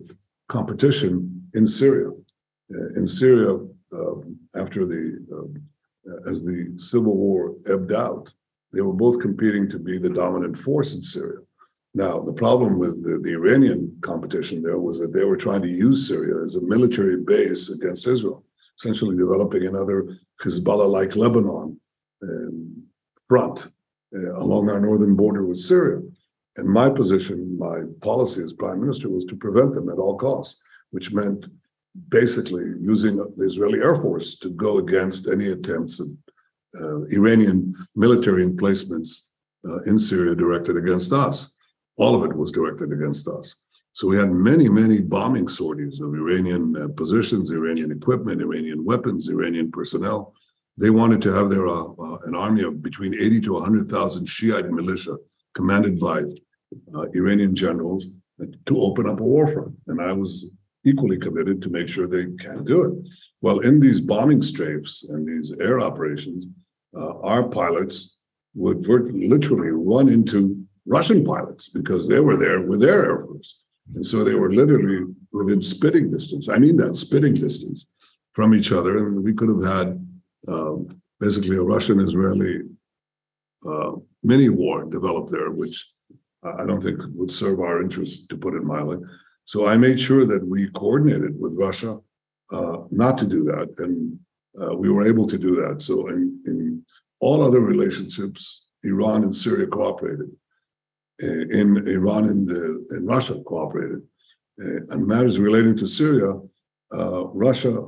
competition 0.48 1.48
in 1.54 1.66
Syria. 1.66 2.10
Uh, 2.72 2.88
in 2.96 3.06
Syria, 3.06 3.58
um, 3.92 4.38
after 4.54 4.86
the, 4.86 5.02
um, 5.32 5.62
as 6.28 6.42
the 6.42 6.72
civil 6.78 7.16
war 7.16 7.54
ebbed 7.68 7.92
out, 7.92 8.32
they 8.72 8.80
were 8.80 8.92
both 8.92 9.20
competing 9.20 9.68
to 9.68 9.78
be 9.78 9.98
the 9.98 10.10
dominant 10.10 10.56
force 10.56 10.94
in 10.94 11.02
Syria. 11.02 11.40
Now, 11.92 12.20
the 12.20 12.32
problem 12.32 12.78
with 12.78 13.02
the, 13.02 13.18
the 13.18 13.32
Iranian 13.32 13.96
competition 14.00 14.62
there 14.62 14.78
was 14.78 15.00
that 15.00 15.12
they 15.12 15.24
were 15.24 15.36
trying 15.36 15.62
to 15.62 15.68
use 15.68 16.06
Syria 16.06 16.44
as 16.44 16.54
a 16.54 16.62
military 16.62 17.16
base 17.16 17.70
against 17.70 18.06
Israel, 18.06 18.44
essentially 18.80 19.16
developing 19.16 19.66
another 19.66 20.16
Hezbollah-like 20.42 21.14
Lebanon 21.14 21.78
um, 22.22 22.82
front 23.28 23.68
uh, 24.16 24.32
along 24.40 24.70
our 24.70 24.80
northern 24.80 25.14
border 25.14 25.44
with 25.44 25.58
Syria. 25.58 26.00
And 26.56 26.68
my 26.68 26.88
position, 26.88 27.58
my 27.58 27.80
policy 28.00 28.42
as 28.42 28.54
prime 28.54 28.80
minister 28.80 29.08
was 29.10 29.24
to 29.26 29.36
prevent 29.36 29.74
them 29.74 29.90
at 29.90 29.98
all 29.98 30.16
costs, 30.16 30.60
which 30.92 31.12
meant 31.12 31.46
basically 32.08 32.64
using 32.80 33.16
the 33.16 33.44
Israeli 33.44 33.80
Air 33.80 33.96
Force 33.96 34.38
to 34.38 34.50
go 34.50 34.78
against 34.78 35.28
any 35.28 35.48
attempts 35.48 36.00
at 36.00 36.06
uh, 36.80 37.02
Iranian 37.12 37.74
military 37.94 38.42
emplacements 38.42 39.30
uh, 39.68 39.82
in 39.82 39.98
Syria 39.98 40.34
directed 40.34 40.76
against 40.76 41.12
us. 41.12 41.54
All 41.96 42.14
of 42.14 42.28
it 42.28 42.36
was 42.36 42.50
directed 42.50 42.92
against 42.92 43.28
us. 43.28 43.56
So 43.92 44.06
we 44.08 44.16
had 44.16 44.30
many, 44.30 44.68
many 44.68 45.02
bombing 45.02 45.48
sorties 45.48 46.00
of 46.00 46.14
Iranian 46.14 46.76
uh, 46.76 46.88
positions, 46.88 47.50
Iranian 47.50 47.90
equipment, 47.90 48.40
Iranian 48.40 48.84
weapons, 48.84 49.28
Iranian 49.28 49.70
personnel. 49.70 50.32
They 50.78 50.90
wanted 50.90 51.20
to 51.22 51.32
have 51.32 51.50
their 51.50 51.66
uh, 51.66 51.84
uh, 51.84 52.18
an 52.24 52.34
army 52.34 52.62
of 52.62 52.82
between 52.82 53.14
80 53.14 53.40
to 53.42 53.52
100,000 53.54 54.26
Shiite 54.26 54.70
militia 54.70 55.16
commanded 55.54 55.98
by 55.98 56.22
uh, 56.94 57.06
Iranian 57.14 57.54
generals 57.54 58.06
to 58.66 58.80
open 58.80 59.06
up 59.06 59.20
a 59.20 59.24
war 59.24 59.52
front. 59.52 59.74
And 59.88 60.00
I 60.00 60.12
was 60.12 60.46
equally 60.84 61.18
committed 61.18 61.60
to 61.62 61.70
make 61.70 61.88
sure 61.88 62.06
they 62.06 62.26
can 62.38 62.64
do 62.64 62.84
it. 62.84 63.08
Well, 63.42 63.60
in 63.60 63.80
these 63.80 64.00
bombing 64.00 64.40
strafes 64.40 65.08
and 65.10 65.26
these 65.26 65.52
air 65.60 65.80
operations, 65.80 66.46
uh, 66.96 67.18
our 67.20 67.48
pilots 67.48 68.18
would 68.54 68.86
literally 68.86 69.70
run 69.70 70.08
into 70.08 70.64
Russian 70.86 71.24
pilots 71.24 71.68
because 71.68 72.08
they 72.08 72.20
were 72.20 72.36
there 72.36 72.62
with 72.62 72.80
their 72.80 73.04
air 73.04 73.24
force. 73.26 73.60
And 73.94 74.04
so 74.04 74.22
they 74.22 74.34
were 74.34 74.52
literally 74.52 75.04
within 75.32 75.62
spitting 75.62 76.10
distance. 76.10 76.48
I 76.48 76.58
mean 76.58 76.76
that 76.78 76.96
spitting 76.96 77.34
distance 77.34 77.86
from 78.32 78.54
each 78.54 78.72
other. 78.72 78.98
And 78.98 79.22
we 79.22 79.34
could 79.34 79.48
have 79.48 79.64
had 79.64 80.06
um, 80.48 81.00
basically 81.18 81.56
a 81.56 81.62
Russian 81.62 82.00
Israeli 82.00 82.62
uh, 83.66 83.92
mini 84.22 84.48
war 84.48 84.84
developed 84.84 85.30
there, 85.30 85.50
which 85.50 85.86
I 86.42 86.64
don't 86.64 86.82
think 86.82 86.98
would 87.14 87.30
serve 87.30 87.60
our 87.60 87.82
interest, 87.82 88.28
to 88.30 88.36
put 88.36 88.54
it 88.54 88.64
mildly. 88.64 88.98
So 89.44 89.66
I 89.66 89.76
made 89.76 90.00
sure 90.00 90.24
that 90.24 90.46
we 90.46 90.70
coordinated 90.70 91.38
with 91.38 91.52
Russia 91.54 91.98
uh, 92.52 92.78
not 92.90 93.18
to 93.18 93.26
do 93.26 93.44
that, 93.44 93.68
and 93.78 94.18
uh, 94.60 94.74
we 94.74 94.90
were 94.90 95.06
able 95.06 95.26
to 95.26 95.38
do 95.38 95.54
that. 95.56 95.82
So 95.82 96.08
in, 96.08 96.40
in 96.46 96.82
all 97.20 97.42
other 97.42 97.60
relationships, 97.60 98.68
Iran 98.82 99.24
and 99.24 99.36
Syria 99.36 99.66
cooperated. 99.66 100.30
In 101.20 101.86
Iran 101.88 102.24
and, 102.26 102.48
the, 102.48 102.86
and 102.90 103.06
Russia 103.06 103.40
cooperated. 103.46 104.02
And 104.58 105.06
matters 105.06 105.38
relating 105.38 105.76
to 105.76 105.86
Syria, 105.86 106.38
uh, 106.94 107.26
Russia 107.28 107.86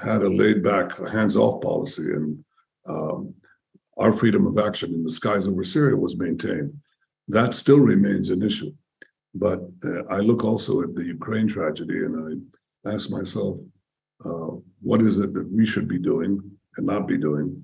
had 0.00 0.22
a 0.22 0.28
laid 0.28 0.62
back, 0.62 0.96
hands 1.08 1.36
off 1.36 1.62
policy, 1.62 2.02
and 2.02 2.44
um, 2.88 3.34
our 3.96 4.12
freedom 4.14 4.46
of 4.46 4.58
action 4.58 4.92
in 4.94 5.02
the 5.02 5.10
skies 5.10 5.46
over 5.46 5.64
Syria 5.64 5.96
was 5.96 6.16
maintained. 6.16 6.72
That 7.28 7.54
still 7.54 7.80
remains 7.80 8.30
an 8.30 8.42
issue. 8.42 8.72
But 9.34 9.60
uh, 9.84 10.04
I 10.04 10.18
look 10.18 10.44
also 10.44 10.82
at 10.82 10.94
the 10.94 11.04
Ukraine 11.04 11.48
tragedy 11.48 12.04
and 12.04 12.14
I 12.84 12.90
ask 12.92 13.10
myself, 13.10 13.58
uh, 14.24 14.50
what 14.80 15.02
is 15.02 15.18
it 15.18 15.34
that 15.34 15.50
we 15.52 15.66
should 15.66 15.88
be 15.88 15.98
doing 15.98 16.40
and 16.76 16.86
not 16.86 17.08
be 17.08 17.18
doing? 17.18 17.62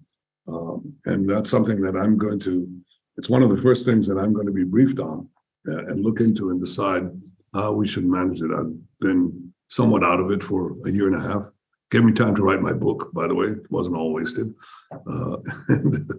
Um, 0.49 0.95
and 1.07 1.29
that's 1.29 1.51
something 1.51 1.81
that 1.83 1.97
I'm 1.97 2.19
going 2.19 2.41
to, 2.41 2.69
it's 3.17 3.29
one 3.29 3.43
of 3.43 3.51
the 3.51 3.61
first 3.61 3.85
things 3.85 4.07
that 4.07 4.19
I'm 4.19 4.33
going 4.33 4.47
to 4.47 4.53
be 4.53 4.65
briefed 4.65 5.01
on 5.01 5.29
uh, 5.69 5.87
and 5.87 6.03
look 6.03 6.21
into 6.21 6.51
and 6.51 6.61
decide 6.61 7.11
how 7.55 7.73
we 7.73 7.87
should 7.87 8.05
manage 8.05 8.41
it. 8.41 8.51
I've 8.51 8.73
been 9.01 9.53
somewhat 9.69 10.05
out 10.05 10.21
of 10.21 10.31
it 10.31 10.43
for 10.43 10.77
a 10.87 10.91
year 10.91 11.07
and 11.07 11.17
a 11.17 11.21
half. 11.21 11.43
Gave 11.91 12.05
me 12.05 12.13
time 12.13 12.35
to 12.37 12.43
write 12.43 12.63
my 12.63 12.73
book, 12.73 13.11
by 13.13 13.29
the 13.29 13.35
way. 13.35 13.49
It 13.49 13.71
wasn't 13.71 13.97
all 13.97 14.15
wasted. 14.15 14.55
Uh, 15.07 15.37
and, 15.69 16.11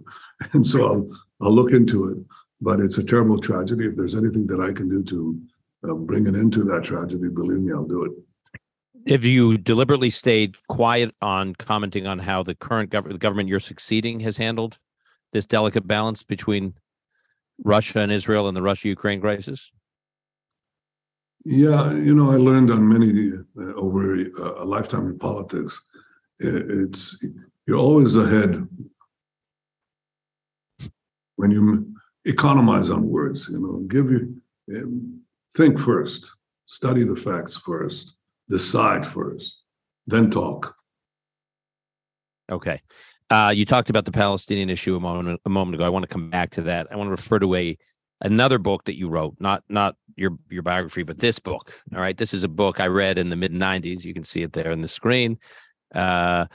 and 0.52 0.66
so 0.66 0.84
I'll, 0.84 1.10
I'll 1.40 1.52
look 1.52 1.72
into 1.72 2.08
it 2.08 2.18
but 2.64 2.80
it's 2.80 2.98
a 2.98 3.04
terrible 3.04 3.38
tragedy. 3.38 3.86
If 3.86 3.96
there's 3.96 4.14
anything 4.14 4.46
that 4.48 4.60
I 4.60 4.72
can 4.72 4.88
do 4.88 5.02
to 5.04 5.40
uh, 5.88 5.94
bring 5.94 6.26
an 6.26 6.34
end 6.34 6.54
to 6.54 6.64
that 6.64 6.84
tragedy, 6.84 7.28
believe 7.28 7.60
me, 7.60 7.72
I'll 7.72 7.86
do 7.86 8.04
it. 8.04 8.12
Have 9.12 9.24
you 9.24 9.58
deliberately 9.58 10.08
stayed 10.08 10.56
quiet 10.68 11.14
on 11.20 11.54
commenting 11.56 12.06
on 12.06 12.18
how 12.18 12.42
the 12.42 12.54
current 12.54 12.90
gov- 12.90 13.12
the 13.12 13.18
government 13.18 13.50
you're 13.50 13.60
succeeding 13.60 14.18
has 14.20 14.38
handled 14.38 14.78
this 15.34 15.46
delicate 15.46 15.86
balance 15.86 16.22
between 16.22 16.72
Russia 17.62 18.00
and 18.00 18.12
Israel 18.12 18.48
and 18.48 18.56
the 18.56 18.62
Russia-Ukraine 18.62 19.20
crisis? 19.20 19.70
Yeah, 21.44 21.92
you 21.92 22.14
know, 22.14 22.30
I 22.30 22.36
learned 22.36 22.70
on 22.70 22.88
many 22.88 23.32
uh, 23.32 23.74
over 23.74 24.14
a, 24.14 24.62
a 24.62 24.64
lifetime 24.64 25.06
in 25.08 25.18
politics. 25.18 25.80
It's 26.38 27.22
you're 27.66 27.78
always 27.78 28.16
ahead 28.16 28.66
when 31.36 31.50
you 31.50 31.94
economize 32.24 32.90
on 32.90 33.08
words, 33.08 33.48
you 33.48 33.60
know, 33.60 33.78
give 33.88 34.10
you, 34.10 34.40
think 35.56 35.78
first, 35.78 36.30
study 36.66 37.04
the 37.04 37.16
facts 37.16 37.56
first, 37.56 38.16
decide 38.48 39.06
first, 39.06 39.62
then 40.06 40.30
talk. 40.30 40.74
Okay. 42.50 42.80
Uh, 43.30 43.52
you 43.54 43.64
talked 43.64 43.90
about 43.90 44.04
the 44.04 44.12
Palestinian 44.12 44.70
issue 44.70 44.96
a 44.96 45.00
moment 45.00 45.40
a 45.44 45.50
moment 45.50 45.74
ago. 45.74 45.84
I 45.84 45.88
want 45.88 46.02
to 46.04 46.08
come 46.08 46.30
back 46.30 46.50
to 46.52 46.62
that. 46.62 46.88
I 46.90 46.96
want 46.96 47.08
to 47.08 47.12
refer 47.12 47.38
to 47.38 47.54
a 47.54 47.76
another 48.20 48.58
book 48.58 48.84
that 48.84 48.98
you 48.98 49.08
wrote, 49.08 49.34
not 49.40 49.64
not 49.68 49.96
your 50.16 50.36
your 50.50 50.62
biography, 50.62 51.02
but 51.02 51.18
this 51.18 51.38
book. 51.38 51.72
All 51.94 52.00
right, 52.00 52.16
this 52.16 52.34
is 52.34 52.44
a 52.44 52.48
book 52.48 52.80
I 52.80 52.86
read 52.86 53.18
in 53.18 53.30
the 53.30 53.36
mid 53.36 53.52
'90s. 53.52 54.04
You 54.04 54.14
can 54.14 54.24
see 54.24 54.42
it 54.42 54.52
there 54.52 54.72
on 54.72 54.82
the 54.82 54.88
screen. 54.88 55.38
Uh, 55.94 56.46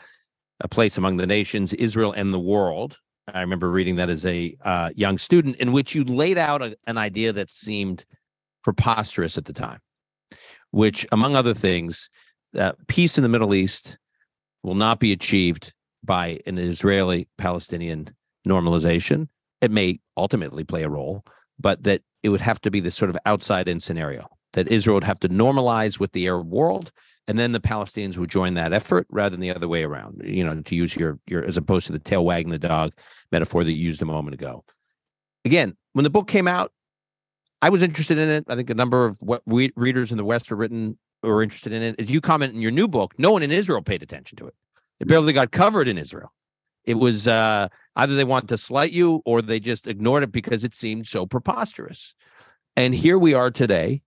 a 0.61 0.67
place 0.67 0.97
among 0.97 1.17
the 1.17 1.27
nations, 1.27 1.73
Israel 1.73 2.11
and 2.11 2.33
the 2.33 2.39
world. 2.39 2.97
I 3.33 3.41
remember 3.41 3.69
reading 3.69 3.95
that 3.97 4.09
as 4.09 4.25
a 4.25 4.55
uh, 4.63 4.89
young 4.95 5.17
student, 5.17 5.57
in 5.57 5.71
which 5.71 5.95
you 5.95 6.03
laid 6.03 6.37
out 6.37 6.61
a, 6.61 6.75
an 6.87 6.97
idea 6.97 7.31
that 7.33 7.49
seemed 7.49 8.03
preposterous 8.63 9.37
at 9.37 9.45
the 9.45 9.53
time, 9.53 9.79
which, 10.71 11.05
among 11.11 11.35
other 11.35 11.53
things, 11.53 12.09
uh, 12.57 12.73
peace 12.87 13.17
in 13.17 13.21
the 13.21 13.29
Middle 13.29 13.53
East 13.53 13.97
will 14.63 14.75
not 14.75 14.99
be 14.99 15.11
achieved 15.11 15.73
by 16.03 16.39
an 16.45 16.57
Israeli 16.57 17.27
Palestinian 17.37 18.13
normalization. 18.47 19.27
It 19.61 19.71
may 19.71 19.99
ultimately 20.15 20.63
play 20.63 20.83
a 20.83 20.89
role, 20.89 21.23
but 21.59 21.83
that 21.83 22.01
it 22.23 22.29
would 22.29 22.41
have 22.41 22.61
to 22.61 22.71
be 22.71 22.79
this 22.79 22.95
sort 22.95 23.09
of 23.09 23.17
outside 23.25 23.67
in 23.67 23.79
scenario 23.79 24.27
that 24.53 24.67
Israel 24.67 24.95
would 24.95 25.03
have 25.03 25.19
to 25.19 25.29
normalize 25.29 25.99
with 25.99 26.11
the 26.13 26.27
Arab 26.27 26.49
world 26.49 26.91
and 27.29 27.37
then 27.37 27.51
the 27.51 27.59
Palestinians 27.59 28.17
would 28.17 28.31
join 28.31 28.55
that 28.55 28.73
effort 28.73 29.05
rather 29.11 29.29
than 29.29 29.39
the 29.39 29.53
other 29.53 29.67
way 29.67 29.83
around. 29.83 30.19
You 30.25 30.43
know, 30.43 30.61
to 30.61 30.75
use 30.75 30.95
your 30.95 31.19
your 31.27 31.45
as 31.45 31.57
opposed 31.57 31.85
to 31.85 31.91
the 31.91 31.99
tail 31.99 32.25
wagging 32.25 32.49
the 32.49 32.57
dog 32.57 32.93
metaphor 33.31 33.63
that 33.63 33.71
you 33.71 33.77
used 33.77 34.01
a 34.01 34.05
moment 34.05 34.33
ago. 34.33 34.65
Again, 35.45 35.77
when 35.93 36.03
the 36.03 36.09
book 36.09 36.27
came 36.27 36.47
out, 36.47 36.71
I 37.61 37.69
was 37.69 37.83
interested 37.83 38.17
in 38.17 38.29
it. 38.29 38.45
I 38.47 38.55
think 38.55 38.71
a 38.71 38.73
number 38.73 39.05
of 39.05 39.21
what 39.21 39.43
we, 39.45 39.71
readers 39.75 40.11
in 40.11 40.17
the 40.17 40.25
West 40.25 40.51
are 40.51 40.55
written 40.55 40.97
were 41.21 41.43
interested 41.43 41.71
in 41.71 41.83
it. 41.83 41.99
As 41.99 42.09
you 42.09 42.19
comment 42.19 42.55
in 42.55 42.61
your 42.61 42.71
new 42.71 42.87
book, 42.87 43.13
no 43.19 43.31
one 43.31 43.43
in 43.43 43.51
Israel 43.51 43.83
paid 43.83 44.01
attention 44.01 44.37
to 44.37 44.47
it. 44.47 44.55
It 44.99 45.07
barely 45.07 45.33
got 45.33 45.51
covered 45.51 45.87
in 45.87 45.97
Israel. 45.97 46.33
It 46.85 46.95
was 46.95 47.27
uh, 47.27 47.67
either 47.95 48.15
they 48.15 48.23
wanted 48.23 48.49
to 48.49 48.57
slight 48.57 48.91
you 48.91 49.21
or 49.25 49.41
they 49.41 49.59
just 49.59 49.87
ignored 49.87 50.23
it 50.23 50.31
because 50.31 50.63
it 50.63 50.73
seemed 50.73 51.07
so 51.07 51.25
preposterous. 51.25 52.13
And 52.75 52.95
here 52.95 53.17
we 53.17 53.33
are 53.33 53.51
today, 53.51 54.01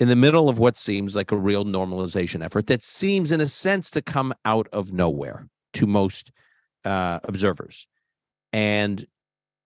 in 0.00 0.08
the 0.08 0.16
middle 0.16 0.48
of 0.48 0.58
what 0.58 0.76
seems 0.76 1.14
like 1.14 1.30
a 1.30 1.36
real 1.36 1.64
normalization 1.64 2.44
effort 2.44 2.66
that 2.66 2.82
seems, 2.82 3.30
in 3.30 3.40
a 3.40 3.48
sense, 3.48 3.90
to 3.92 4.02
come 4.02 4.34
out 4.44 4.66
of 4.72 4.92
nowhere 4.92 5.48
to 5.74 5.86
most 5.86 6.32
uh, 6.84 7.20
observers. 7.24 7.86
And 8.52 9.06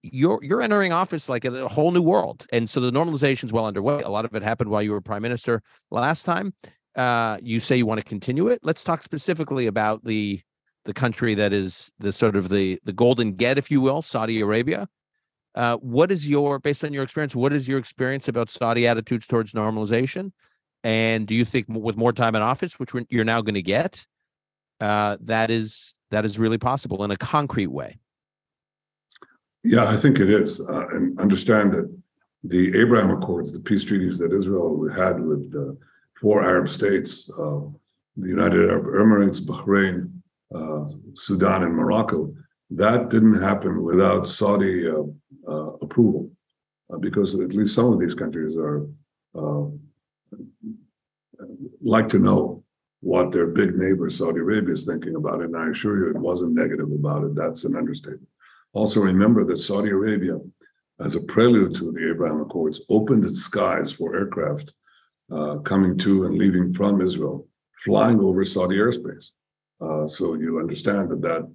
you're 0.03 0.39
you're 0.43 0.63
entering 0.63 0.93
office 0.93 1.29
like 1.29 1.45
a 1.45 1.67
whole 1.69 1.91
new 1.91 2.03
world, 2.03 2.47
and 2.53 2.69
so 2.69 2.81
the 2.81 2.93
normalization 2.93 3.45
is 3.45 3.53
well 3.53 3.67
underway. 3.67 4.03
A 4.03 4.09
lot 4.09 4.25
of 4.25 4.35
it 4.35 4.43
happened 4.43 4.71
while 4.71 4.83
you 4.83 4.93
were 4.93 5.01
prime 5.01 5.23
minister 5.23 5.63
last 5.91 6.25
time. 6.25 6.55
Uh, 6.97 7.37
you 7.43 7.61
say 7.61 7.77
you 7.77 7.87
want 7.87 8.01
to 8.01 8.05
continue 8.05 8.49
it. 8.49 8.61
Let's 8.63 8.83
talk 8.83 9.03
specifically 9.03 9.67
about 9.67 10.05
the 10.05 10.41
the 10.87 10.95
country 10.95 11.35
that 11.35 11.53
is 11.53 11.93
the 11.99 12.13
sort 12.13 12.37
of 12.37 12.49
the 12.49 12.81
the 12.85 12.93
golden 12.93 13.35
get, 13.35 13.59
if 13.59 13.71
you 13.71 13.81
will, 13.81 14.03
Saudi 14.03 14.41
Arabia. 14.41 14.89
Uh, 15.57 15.77
what 15.77 16.13
is 16.13 16.29
your, 16.29 16.59
based 16.59 16.85
on 16.85 16.93
your 16.93 17.03
experience, 17.03 17.35
what 17.35 17.51
is 17.51 17.67
your 17.67 17.79
experience 17.79 18.29
about 18.29 18.51
Saudi 18.51 18.87
attitudes 18.87 19.27
towards 19.27 19.55
normalization? 19.55 20.31
And 20.85 21.27
do 21.27 21.35
you 21.35 21.47
think 21.47 21.65
with 21.67 21.97
more 21.97 22.13
time 22.13 22.35
in 22.35 22.43
office, 22.43 22.79
which 22.79 22.91
you're 23.09 23.25
now 23.25 23.41
going 23.41 23.55
to 23.55 23.63
get, 23.63 24.07
uh, 24.81 25.17
that 25.23 25.51
is 25.51 25.95
that 26.11 26.25
is 26.25 26.39
really 26.39 26.59
possible 26.59 27.03
in 27.05 27.11
a 27.11 27.17
concrete 27.17 27.69
way? 27.69 27.99
Yeah, 29.65 29.87
I 29.87 29.97
think 29.97 30.21
it 30.21 30.31
is, 30.31 30.61
uh, 30.61 30.87
and 30.89 31.19
understand 31.19 31.73
that 31.73 31.93
the 32.45 32.79
Abraham 32.79 33.11
Accords, 33.11 33.53
the 33.53 33.59
peace 33.59 33.83
treaties 33.83 34.19
that 34.19 34.33
Israel 34.33 34.89
had 34.95 35.21
with 35.21 35.53
uh, 35.57 35.73
four 36.21 36.45
Arab 36.45 36.69
states, 36.69 37.31
uh, 37.39 37.61
the 38.17 38.29
United 38.29 38.69
Arab 38.71 38.87
Emirates, 38.87 39.41
Bahrain, 39.41 40.11
uh, 40.55 40.87
Sudan, 41.15 41.63
and 41.65 41.75
Morocco, 41.75 42.35
that 42.71 43.11
didn't 43.11 43.41
happen 43.41 43.83
without 43.83 44.27
Saudi 44.27 44.89
uh, 44.89 45.03
uh, 45.49 45.73
approval, 45.83 46.31
because 47.01 47.35
at 47.35 47.53
least 47.53 47.75
some 47.75 47.93
of 47.93 48.01
these 48.01 48.15
countries 48.15 48.57
are 48.57 48.87
like 51.83 52.09
to 52.09 52.19
know 52.19 52.65
what 53.01 53.31
their 53.31 53.47
big 53.47 53.77
neighbor 53.77 54.11
Saudi 54.11 54.41
Arabia 54.41 54.75
is 54.75 54.85
thinking 54.85 55.15
about 55.15 55.41
it. 55.41 55.45
And 55.45 55.57
I 55.57 55.69
assure 55.69 55.99
you, 55.99 56.11
it 56.11 56.19
wasn't 56.19 56.55
negative 56.55 56.91
about 56.91 57.23
it. 57.25 57.35
That's 57.35 57.65
an 57.65 57.77
understatement. 57.77 58.29
Also, 58.73 59.01
remember 59.01 59.45
that 59.45 59.59
Saudi 59.59 59.91
Arabia, 59.91 60.39
as 61.01 61.15
a 61.15 61.21
prelude 61.21 61.75
to 61.77 61.93
the 61.93 62.11
Abraham 62.11 62.41
Accords, 62.41 62.81
opened 62.89 63.25
its 63.25 63.43
skies 63.43 63.93
for 63.93 64.17
aircraft 64.17 64.73
uh, 65.33 65.59
coming 65.59 65.97
to 65.99 66.25
and 66.25 66.37
leaving 66.37 66.73
from 66.75 67.01
Israel, 67.01 67.47
flying 67.85 68.21
over 68.21 68.45
Saudi 68.45 68.77
airspace. 68.77 69.31
Uh, 69.81 70.07
so 70.07 70.35
you 70.35 70.59
understand 70.59 71.11
that 71.11 71.23
that 71.23 71.53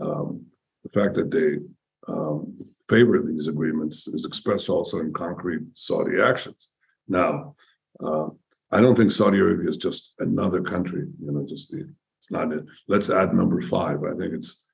um, 0.00 0.44
the 0.84 1.00
fact 1.00 1.14
that 1.14 1.30
they 1.30 1.58
um, 2.06 2.56
favor 2.88 3.20
these 3.20 3.48
agreements 3.48 4.08
is 4.08 4.24
expressed 4.24 4.68
also 4.68 5.00
in 5.00 5.12
concrete 5.12 5.62
Saudi 5.74 6.20
actions. 6.20 6.68
Now, 7.06 7.54
uh, 8.02 8.28
I 8.70 8.80
don't 8.80 8.96
think 8.96 9.12
Saudi 9.12 9.38
Arabia 9.38 9.68
is 9.70 9.76
just 9.76 10.14
another 10.18 10.62
country, 10.62 11.06
you 11.20 11.32
know, 11.32 11.44
just 11.46 11.70
the, 11.70 11.88
it's 12.18 12.30
not, 12.30 12.50
let's 12.86 13.10
add 13.10 13.34
number 13.34 13.60
five. 13.62 14.02
I 14.04 14.14
think 14.16 14.34
it's 14.34 14.64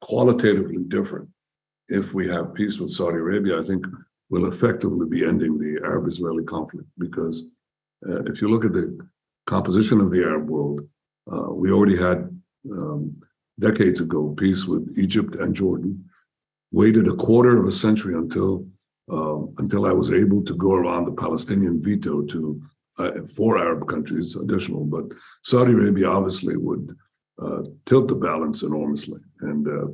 qualitatively 0.00 0.84
different. 0.88 1.28
If 1.88 2.14
we 2.14 2.28
have 2.28 2.54
peace 2.54 2.78
with 2.78 2.90
Saudi 2.90 3.18
Arabia, 3.18 3.60
I 3.60 3.64
think 3.64 3.86
we'll 4.30 4.52
effectively 4.52 5.06
be 5.06 5.24
ending 5.24 5.58
the 5.58 5.80
Arab 5.84 6.06
Israeli 6.06 6.44
conflict 6.44 6.88
because 6.98 7.44
uh, 8.06 8.22
if 8.24 8.40
you 8.40 8.48
look 8.48 8.64
at 8.64 8.72
the 8.72 8.98
composition 9.46 10.00
of 10.00 10.10
the 10.12 10.22
Arab 10.22 10.48
world, 10.48 10.80
uh, 11.32 11.52
we 11.52 11.72
already 11.72 11.96
had 11.96 12.28
um, 12.72 13.16
decades 13.58 14.00
ago 14.00 14.30
peace 14.30 14.66
with 14.66 14.94
Egypt 14.98 15.34
and 15.36 15.54
Jordan. 15.54 16.04
Waited 16.70 17.08
a 17.08 17.14
quarter 17.14 17.58
of 17.58 17.66
a 17.66 17.72
century 17.72 18.14
until 18.14 18.66
um, 19.10 19.54
until 19.56 19.86
I 19.86 19.92
was 19.92 20.12
able 20.12 20.44
to 20.44 20.54
go 20.54 20.74
around 20.74 21.06
the 21.06 21.12
Palestinian 21.12 21.82
veto 21.82 22.22
to 22.26 22.62
uh, 22.98 23.12
four 23.34 23.56
Arab 23.56 23.88
countries 23.88 24.36
additional, 24.36 24.84
but 24.84 25.06
Saudi 25.42 25.72
Arabia 25.72 26.08
obviously 26.10 26.58
would 26.58 26.94
uh, 27.42 27.62
tilt 27.86 28.08
the 28.08 28.16
balance 28.16 28.62
enormously. 28.62 29.20
And 29.40 29.66
uh, 29.66 29.88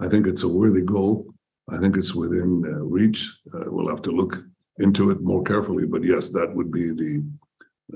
I 0.00 0.08
think 0.08 0.26
it's 0.26 0.42
a 0.42 0.48
worthy 0.48 0.82
goal. 0.82 1.32
I 1.70 1.78
think 1.78 1.96
it's 1.96 2.14
within 2.14 2.62
uh, 2.66 2.84
reach. 2.84 3.26
We'll 3.52 3.88
have 3.88 4.02
to 4.02 4.10
look 4.10 4.42
into 4.80 5.10
it 5.10 5.22
more 5.22 5.42
carefully, 5.42 5.86
but 5.86 6.04
yes, 6.04 6.28
that 6.30 6.54
would 6.54 6.70
be 6.70 6.90
the 6.90 7.24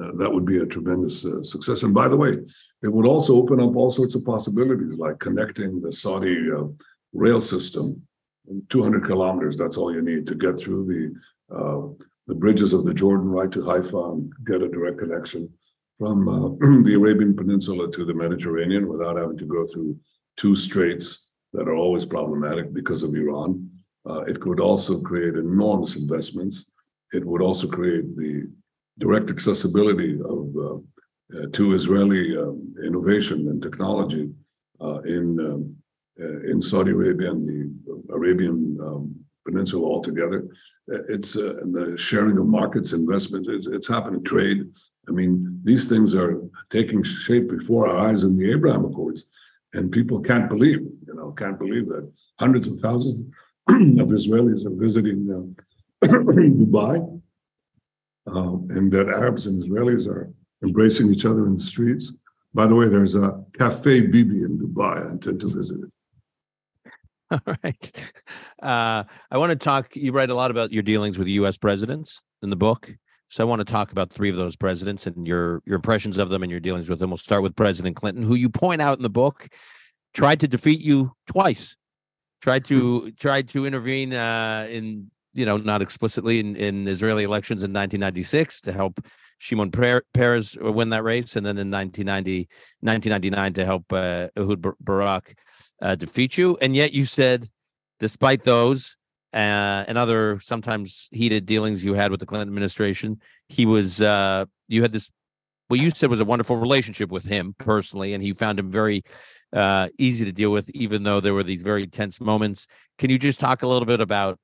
uh, 0.00 0.12
that 0.16 0.32
would 0.32 0.44
be 0.44 0.58
a 0.58 0.66
tremendous 0.66 1.22
success. 1.42 1.82
And 1.82 1.92
by 1.92 2.08
the 2.08 2.16
way, 2.16 2.38
it 2.82 2.88
would 2.88 3.06
also 3.06 3.36
open 3.36 3.60
up 3.60 3.76
all 3.76 3.90
sorts 3.90 4.14
of 4.14 4.24
possibilities, 4.24 4.98
like 4.98 5.18
connecting 5.18 5.80
the 5.80 5.92
Saudi 5.92 6.48
rail 7.12 7.40
system 7.40 8.00
200 8.70 9.04
kilometers. 9.04 9.56
That's 9.56 9.76
all 9.76 9.94
you 9.94 10.02
need 10.02 10.26
to 10.26 10.34
get 10.34 10.58
through 10.58 10.86
the 10.86 11.96
the 12.26 12.34
bridges 12.34 12.72
of 12.72 12.84
the 12.84 12.94
Jordan 12.94 13.28
right 13.28 13.50
to 13.50 13.64
Haifa 13.64 14.10
and 14.12 14.32
get 14.46 14.62
a 14.62 14.68
direct 14.68 14.98
connection 14.98 15.48
from 15.98 16.28
uh, 16.28 16.48
the 16.84 16.94
Arabian 16.94 17.34
Peninsula 17.34 17.90
to 17.92 18.04
the 18.04 18.14
Mediterranean 18.14 18.88
without 18.88 19.16
having 19.16 19.38
to 19.38 19.44
go 19.44 19.66
through 19.66 19.98
two 20.36 20.56
straits 20.56 21.28
that 21.52 21.68
are 21.68 21.74
always 21.74 22.06
problematic 22.06 22.72
because 22.72 23.02
of 23.02 23.14
Iran. 23.14 23.68
Uh, 24.08 24.22
it 24.22 24.40
could 24.40 24.60
also 24.60 25.00
create 25.00 25.34
enormous 25.34 25.96
investments. 25.96 26.72
It 27.12 27.24
would 27.24 27.42
also 27.42 27.68
create 27.68 28.16
the 28.16 28.48
direct 28.98 29.30
accessibility 29.30 30.18
of 30.24 30.54
uh, 30.56 30.76
uh 31.36 31.46
to 31.52 31.72
Israeli 31.72 32.36
um, 32.36 32.74
innovation 32.84 33.48
and 33.48 33.62
technology 33.62 34.30
uh, 34.80 35.00
in 35.02 35.38
um, 35.40 35.76
in 36.44 36.60
Saudi 36.60 36.92
Arabia 36.92 37.30
and 37.30 37.46
the 37.46 38.14
Arabian 38.14 38.78
um, 38.80 39.14
Peninsula 39.44 39.84
altogether. 39.84 40.46
It's 40.86 41.32
the 41.32 41.96
sharing 41.98 42.38
of 42.38 42.46
markets, 42.46 42.92
investments. 42.92 43.48
It's, 43.48 43.66
it's 43.66 43.88
happening. 43.88 44.22
Trade. 44.22 44.68
I 45.08 45.12
mean, 45.12 45.60
these 45.64 45.88
things 45.88 46.14
are 46.14 46.40
taking 46.70 47.02
shape 47.02 47.48
before 47.48 47.88
our 47.88 47.98
eyes 48.08 48.22
in 48.22 48.36
the 48.36 48.52
Abraham 48.52 48.84
Accords, 48.84 49.30
and 49.72 49.90
people 49.90 50.20
can't 50.20 50.48
believe. 50.48 50.80
You 51.06 51.14
know, 51.14 51.32
can't 51.32 51.58
believe 51.58 51.88
that 51.88 52.10
hundreds 52.38 52.66
of 52.68 52.78
thousands 52.78 53.24
of 53.68 54.08
Israelis 54.08 54.66
are 54.66 54.76
visiting 54.86 55.20
uh, 56.02 56.06
Dubai, 56.06 57.21
uh, 58.26 58.56
and 58.70 58.92
that 58.92 59.08
Arabs 59.08 59.46
and 59.46 59.62
Israelis 59.62 60.06
are 60.06 60.32
embracing 60.62 61.12
each 61.12 61.24
other 61.24 61.46
in 61.46 61.54
the 61.54 61.62
streets. 61.62 62.16
By 62.54 62.66
the 62.66 62.74
way, 62.74 62.88
there's 62.88 63.16
a 63.16 63.42
Cafe 63.58 64.02
Bibi 64.02 64.44
in 64.44 64.58
Dubai. 64.58 65.06
I 65.06 65.10
intend 65.10 65.40
to 65.40 65.50
visit 65.50 65.80
it. 65.82 66.90
All 67.46 67.56
right. 67.64 68.12
Uh, 68.62 69.04
I 69.30 69.38
want 69.38 69.50
to 69.50 69.56
talk. 69.56 69.96
You 69.96 70.12
write 70.12 70.30
a 70.30 70.34
lot 70.34 70.50
about 70.50 70.72
your 70.72 70.82
dealings 70.82 71.18
with 71.18 71.28
U.S. 71.28 71.56
presidents 71.56 72.22
in 72.42 72.50
the 72.50 72.56
book. 72.56 72.94
So 73.30 73.42
I 73.42 73.46
want 73.46 73.60
to 73.60 73.64
talk 73.64 73.92
about 73.92 74.12
three 74.12 74.28
of 74.28 74.36
those 74.36 74.56
presidents 74.56 75.06
and 75.06 75.26
your 75.26 75.62
your 75.64 75.76
impressions 75.76 76.18
of 76.18 76.28
them 76.28 76.42
and 76.42 76.50
your 76.50 76.60
dealings 76.60 76.90
with 76.90 76.98
them. 76.98 77.08
We'll 77.08 77.16
start 77.16 77.42
with 77.42 77.56
President 77.56 77.96
Clinton, 77.96 78.22
who 78.22 78.34
you 78.34 78.50
point 78.50 78.82
out 78.82 78.98
in 78.98 79.02
the 79.02 79.08
book 79.08 79.48
tried 80.12 80.40
to 80.40 80.48
defeat 80.48 80.80
you 80.80 81.12
twice. 81.26 81.76
Tried 82.42 82.64
to 82.66 83.12
tried 83.12 83.48
to 83.50 83.66
intervene 83.66 84.12
uh, 84.12 84.66
in 84.68 85.10
you 85.34 85.46
know 85.46 85.56
not 85.56 85.82
explicitly 85.82 86.40
in, 86.40 86.56
in 86.56 86.88
Israeli 86.88 87.24
elections 87.24 87.62
in 87.62 87.72
1996 87.72 88.60
to 88.62 88.72
help 88.72 89.04
Shimon 89.38 89.70
Peres 89.70 90.56
win 90.60 90.90
that 90.90 91.02
race, 91.02 91.36
and 91.36 91.44
then 91.44 91.58
in 91.58 91.70
1990 91.70 92.48
1999 92.80 93.52
to 93.54 93.64
help 93.64 93.92
uh, 93.92 94.28
Ehud 94.36 94.64
Barak 94.80 95.34
uh, 95.80 95.94
defeat 95.96 96.38
you. 96.38 96.56
And 96.60 96.76
yet 96.76 96.92
you 96.92 97.04
said, 97.04 97.48
despite 97.98 98.42
those 98.42 98.96
uh, 99.32 99.84
and 99.88 99.98
other 99.98 100.38
sometimes 100.40 101.08
heated 101.10 101.44
dealings 101.44 101.84
you 101.84 101.94
had 101.94 102.10
with 102.10 102.20
the 102.20 102.26
Clinton 102.26 102.48
administration, 102.48 103.20
he 103.48 103.66
was 103.66 104.00
uh, 104.00 104.44
you 104.68 104.82
had 104.82 104.92
this 104.92 105.10
what 105.68 105.80
you 105.80 105.90
said 105.90 106.10
was 106.10 106.20
a 106.20 106.24
wonderful 106.24 106.56
relationship 106.56 107.10
with 107.10 107.24
him 107.24 107.54
personally, 107.58 108.14
and 108.14 108.22
he 108.22 108.34
found 108.34 108.58
him 108.58 108.70
very 108.70 109.02
uh, 109.52 109.88
easy 109.98 110.24
to 110.24 110.32
deal 110.32 110.50
with, 110.50 110.68
even 110.70 111.02
though 111.02 111.18
there 111.18 111.34
were 111.34 111.42
these 111.42 111.62
very 111.62 111.86
tense 111.86 112.20
moments. 112.20 112.66
Can 112.98 113.10
you 113.10 113.18
just 113.18 113.40
talk 113.40 113.62
a 113.62 113.66
little 113.66 113.86
bit 113.86 114.00
about 114.00 114.38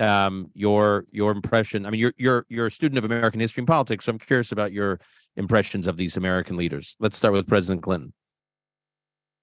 um, 0.00 0.50
your 0.54 1.04
your 1.10 1.30
impression? 1.30 1.86
I 1.86 1.90
mean, 1.90 2.00
you're 2.00 2.14
you're 2.16 2.46
you're 2.48 2.66
a 2.66 2.70
student 2.70 2.98
of 2.98 3.04
American 3.04 3.40
history 3.40 3.60
and 3.60 3.68
politics, 3.68 4.06
so 4.06 4.12
I'm 4.12 4.18
curious 4.18 4.52
about 4.52 4.72
your 4.72 5.00
impressions 5.36 5.86
of 5.86 5.96
these 5.96 6.16
American 6.16 6.56
leaders. 6.56 6.96
Let's 6.98 7.16
start 7.16 7.34
with 7.34 7.46
President 7.46 7.82
Clinton. 7.82 8.12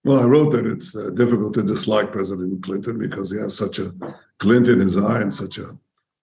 Well, 0.03 0.21
I 0.21 0.25
wrote 0.25 0.51
that 0.51 0.65
it's 0.65 0.95
uh, 0.95 1.11
difficult 1.15 1.53
to 1.55 1.63
dislike 1.63 2.11
President 2.11 2.63
Clinton 2.63 2.97
because 2.97 3.31
he 3.31 3.37
has 3.39 3.57
such 3.57 3.79
a 3.79 3.91
glint 4.37 4.67
in 4.67 4.79
his 4.79 4.97
eye 4.97 5.21
and 5.21 5.33
such 5.33 5.57
a, 5.57 5.77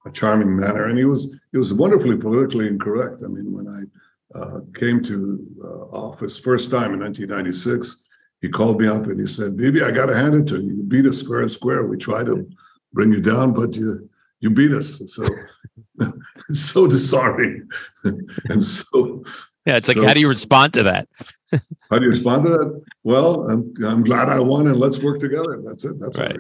a 0.07 0.11
charming 0.12 0.57
manner, 0.57 0.87
and 0.87 0.99
he 0.99 1.05
was 1.05 1.35
he 1.53 1.59
was 1.59 1.73
wonderfully 1.73 2.16
politically 2.16 2.66
incorrect. 2.66 3.23
I 3.25 3.29
mean, 3.29 3.53
when 3.53 3.68
I 3.68 4.38
uh, 4.38 4.61
came 4.79 5.03
to 5.05 5.47
uh, 5.62 5.97
office 5.97 6.38
first 6.38 6.70
time 6.70 6.92
in 6.94 7.01
1996, 7.01 8.05
he 8.40 8.49
called 8.49 8.81
me 8.81 8.88
up 8.88 9.07
and 9.07 9.20
he 9.20 9.27
said, 9.27 9.57
"Bibi, 9.57 9.83
I 9.83 9.90
got 9.90 10.07
to 10.07 10.16
hand 10.16 10.35
it 10.35 10.47
to 10.49 10.61
you. 10.61 10.77
You 10.77 10.83
beat 10.83 11.07
us 11.07 11.23
fair 11.23 11.40
and 11.40 11.51
square. 11.51 11.85
We 11.85 11.97
tried 11.97 12.27
to 12.27 12.49
bring 12.92 13.12
you 13.12 13.20
down, 13.20 13.53
but 13.53 13.77
you 13.77 14.09
you 14.40 14.51
beat 14.51 14.73
us. 14.73 15.01
So 15.09 15.27
so 16.53 16.87
disarming, 16.87 17.68
and 18.05 18.64
so." 18.64 19.25
Yeah, 19.66 19.77
it's 19.77 19.88
like, 19.88 19.97
so, 19.97 20.07
how 20.07 20.12
do 20.12 20.20
you 20.20 20.29
respond 20.29 20.75
to 20.75 20.83
that? 20.83 21.09
How 21.90 21.99
do 21.99 22.05
you 22.05 22.11
respond 22.11 22.44
to 22.44 22.51
that? 22.51 22.83
Well, 23.03 23.49
I'm 23.49 23.73
I'm 23.87 24.03
glad 24.03 24.29
I 24.29 24.40
won, 24.40 24.66
and 24.66 24.79
let's 24.79 24.99
work 24.99 25.20
together. 25.20 25.62
That's 25.64 25.85
it. 25.85 25.99
That's 26.01 26.18
right. 26.18 26.37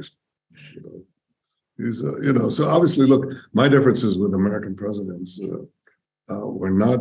You 0.74 0.82
know, 0.82 1.86
he's 1.86 2.04
uh, 2.04 2.20
you 2.20 2.32
know. 2.32 2.48
So 2.48 2.68
obviously, 2.68 3.06
look, 3.06 3.24
my 3.52 3.68
differences 3.68 4.18
with 4.18 4.34
American 4.34 4.74
presidents 4.74 5.40
uh, 5.40 6.34
uh, 6.34 6.46
were 6.46 6.70
not 6.70 7.00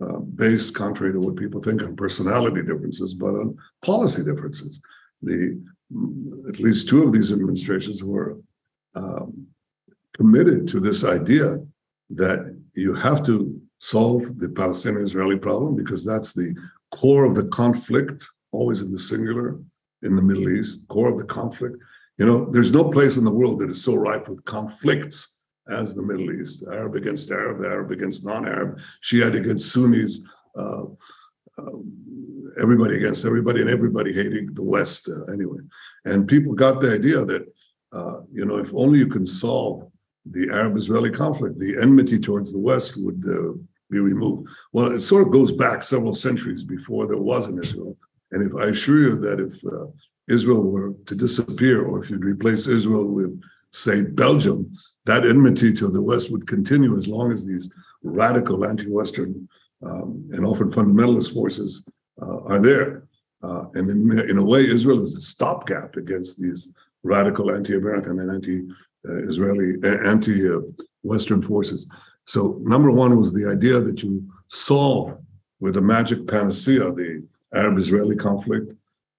uh, 0.00 0.18
based, 0.18 0.74
contrary 0.74 1.12
to 1.12 1.20
what 1.20 1.36
people 1.36 1.62
think, 1.62 1.82
on 1.82 1.96
personality 1.96 2.62
differences, 2.62 3.14
but 3.14 3.34
on 3.34 3.56
policy 3.82 4.22
differences. 4.22 4.80
The 5.22 5.60
at 6.48 6.58
least 6.58 6.88
two 6.88 7.04
of 7.04 7.12
these 7.12 7.32
administrations 7.32 8.02
were 8.02 8.38
um, 8.94 9.46
committed 10.16 10.66
to 10.68 10.80
this 10.80 11.04
idea 11.04 11.58
that 12.10 12.56
you 12.74 12.94
have 12.94 13.24
to 13.26 13.60
solve 13.78 14.38
the 14.38 14.48
Palestinian-Israeli 14.48 15.38
problem 15.38 15.76
because 15.76 16.04
that's 16.04 16.32
the 16.32 16.54
core 16.94 17.24
of 17.24 17.34
the 17.34 17.44
conflict, 17.48 18.24
always 18.52 18.80
in 18.82 18.92
the 18.92 18.98
singular, 18.98 19.58
in 20.02 20.16
the 20.16 20.22
Middle 20.22 20.48
East, 20.48 20.88
core 20.88 21.10
of 21.10 21.18
the 21.18 21.24
conflict. 21.24 21.76
You 22.18 22.26
know, 22.26 22.50
there's 22.50 22.72
no 22.72 22.84
place 22.84 23.16
in 23.16 23.24
the 23.24 23.30
world 23.30 23.60
that 23.60 23.70
is 23.70 23.82
so 23.82 23.94
ripe 23.94 24.28
with 24.28 24.44
conflicts 24.44 25.38
as 25.68 25.94
the 25.94 26.02
Middle 26.02 26.32
East, 26.32 26.64
Arab 26.70 26.94
against 26.94 27.30
Arab, 27.30 27.64
Arab 27.64 27.90
against 27.90 28.24
non-Arab, 28.24 28.78
Shiite 29.00 29.34
against 29.34 29.72
Sunnis, 29.72 30.20
uh, 30.56 30.84
um, 31.58 32.52
everybody 32.60 32.96
against 32.96 33.24
everybody, 33.24 33.60
and 33.60 33.70
everybody 33.70 34.12
hating 34.12 34.54
the 34.54 34.62
West 34.62 35.08
uh, 35.08 35.24
anyway. 35.32 35.58
And 36.04 36.28
people 36.28 36.54
got 36.54 36.80
the 36.80 36.94
idea 36.94 37.24
that, 37.24 37.46
uh, 37.92 38.20
you 38.32 38.44
know, 38.46 38.56
if 38.58 38.72
only 38.74 38.98
you 38.98 39.08
can 39.08 39.26
solve 39.26 39.90
the 40.30 40.50
Arab-Israeli 40.52 41.10
conflict, 41.10 41.58
the 41.58 41.80
enmity 41.80 42.18
towards 42.18 42.52
the 42.52 42.58
West 42.58 42.96
would 42.96 43.22
uh, 43.28 43.52
be 43.90 44.00
removed. 44.00 44.48
Well, 44.72 44.92
it 44.92 45.00
sort 45.00 45.22
of 45.26 45.32
goes 45.32 45.52
back 45.52 45.82
several 45.82 46.14
centuries 46.14 46.64
before 46.64 47.06
there 47.06 47.18
was 47.18 47.46
an 47.46 47.62
Israel. 47.62 47.96
And 48.32 48.42
if 48.42 48.54
I 48.56 48.66
assure 48.70 49.00
you 49.00 49.16
that 49.16 49.38
if 49.40 49.52
uh, 49.72 49.86
Israel 50.28 50.64
were 50.64 50.94
to 51.06 51.14
disappear, 51.14 51.84
or 51.84 52.02
if 52.02 52.10
you'd 52.10 52.24
replace 52.24 52.66
Israel 52.66 53.08
with, 53.08 53.40
say, 53.72 54.02
Belgium, 54.02 54.76
that 55.04 55.24
enmity 55.24 55.72
to 55.74 55.88
the 55.88 56.02
West 56.02 56.32
would 56.32 56.46
continue 56.46 56.96
as 56.98 57.06
long 57.06 57.30
as 57.30 57.46
these 57.46 57.70
radical 58.02 58.64
anti-Western 58.64 59.48
um, 59.84 60.28
and 60.32 60.44
often 60.44 60.70
fundamentalist 60.70 61.32
forces 61.32 61.88
uh, 62.20 62.40
are 62.44 62.58
there. 62.58 63.06
Uh, 63.42 63.66
and 63.74 63.88
in, 63.90 64.18
in 64.30 64.38
a 64.38 64.44
way, 64.44 64.66
Israel 64.66 65.02
is 65.02 65.14
a 65.14 65.20
stopgap 65.20 65.96
against 65.96 66.40
these 66.40 66.68
radical 67.02 67.52
anti-American 67.52 68.18
and 68.18 68.30
Uh, 69.08 69.12
anti-Israeli, 69.12 69.74
uh, 69.84 70.08
anti-Western 70.08 71.44
uh, 71.44 71.46
forces. 71.46 71.86
So 72.24 72.60
number 72.62 72.90
one 72.90 73.16
was 73.16 73.32
the 73.32 73.48
idea 73.48 73.80
that 73.80 74.02
you 74.02 74.28
solve 74.48 75.16
with 75.60 75.76
a 75.76 75.80
magic 75.80 76.26
panacea 76.26 76.92
the 76.92 77.26
Arab-Israeli 77.54 78.16
conflict 78.16 78.72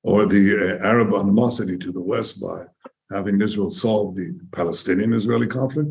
or 0.04 0.26
the 0.26 0.80
uh, 0.82 0.86
Arab 0.86 1.14
animosity 1.14 1.78
to 1.78 1.92
the 1.92 2.02
West 2.02 2.42
by 2.42 2.66
having 3.12 3.42
Israel 3.42 3.70
solve 3.70 4.16
the 4.16 4.38
Palestinian-Israeli 4.52 5.48
conflict. 5.48 5.90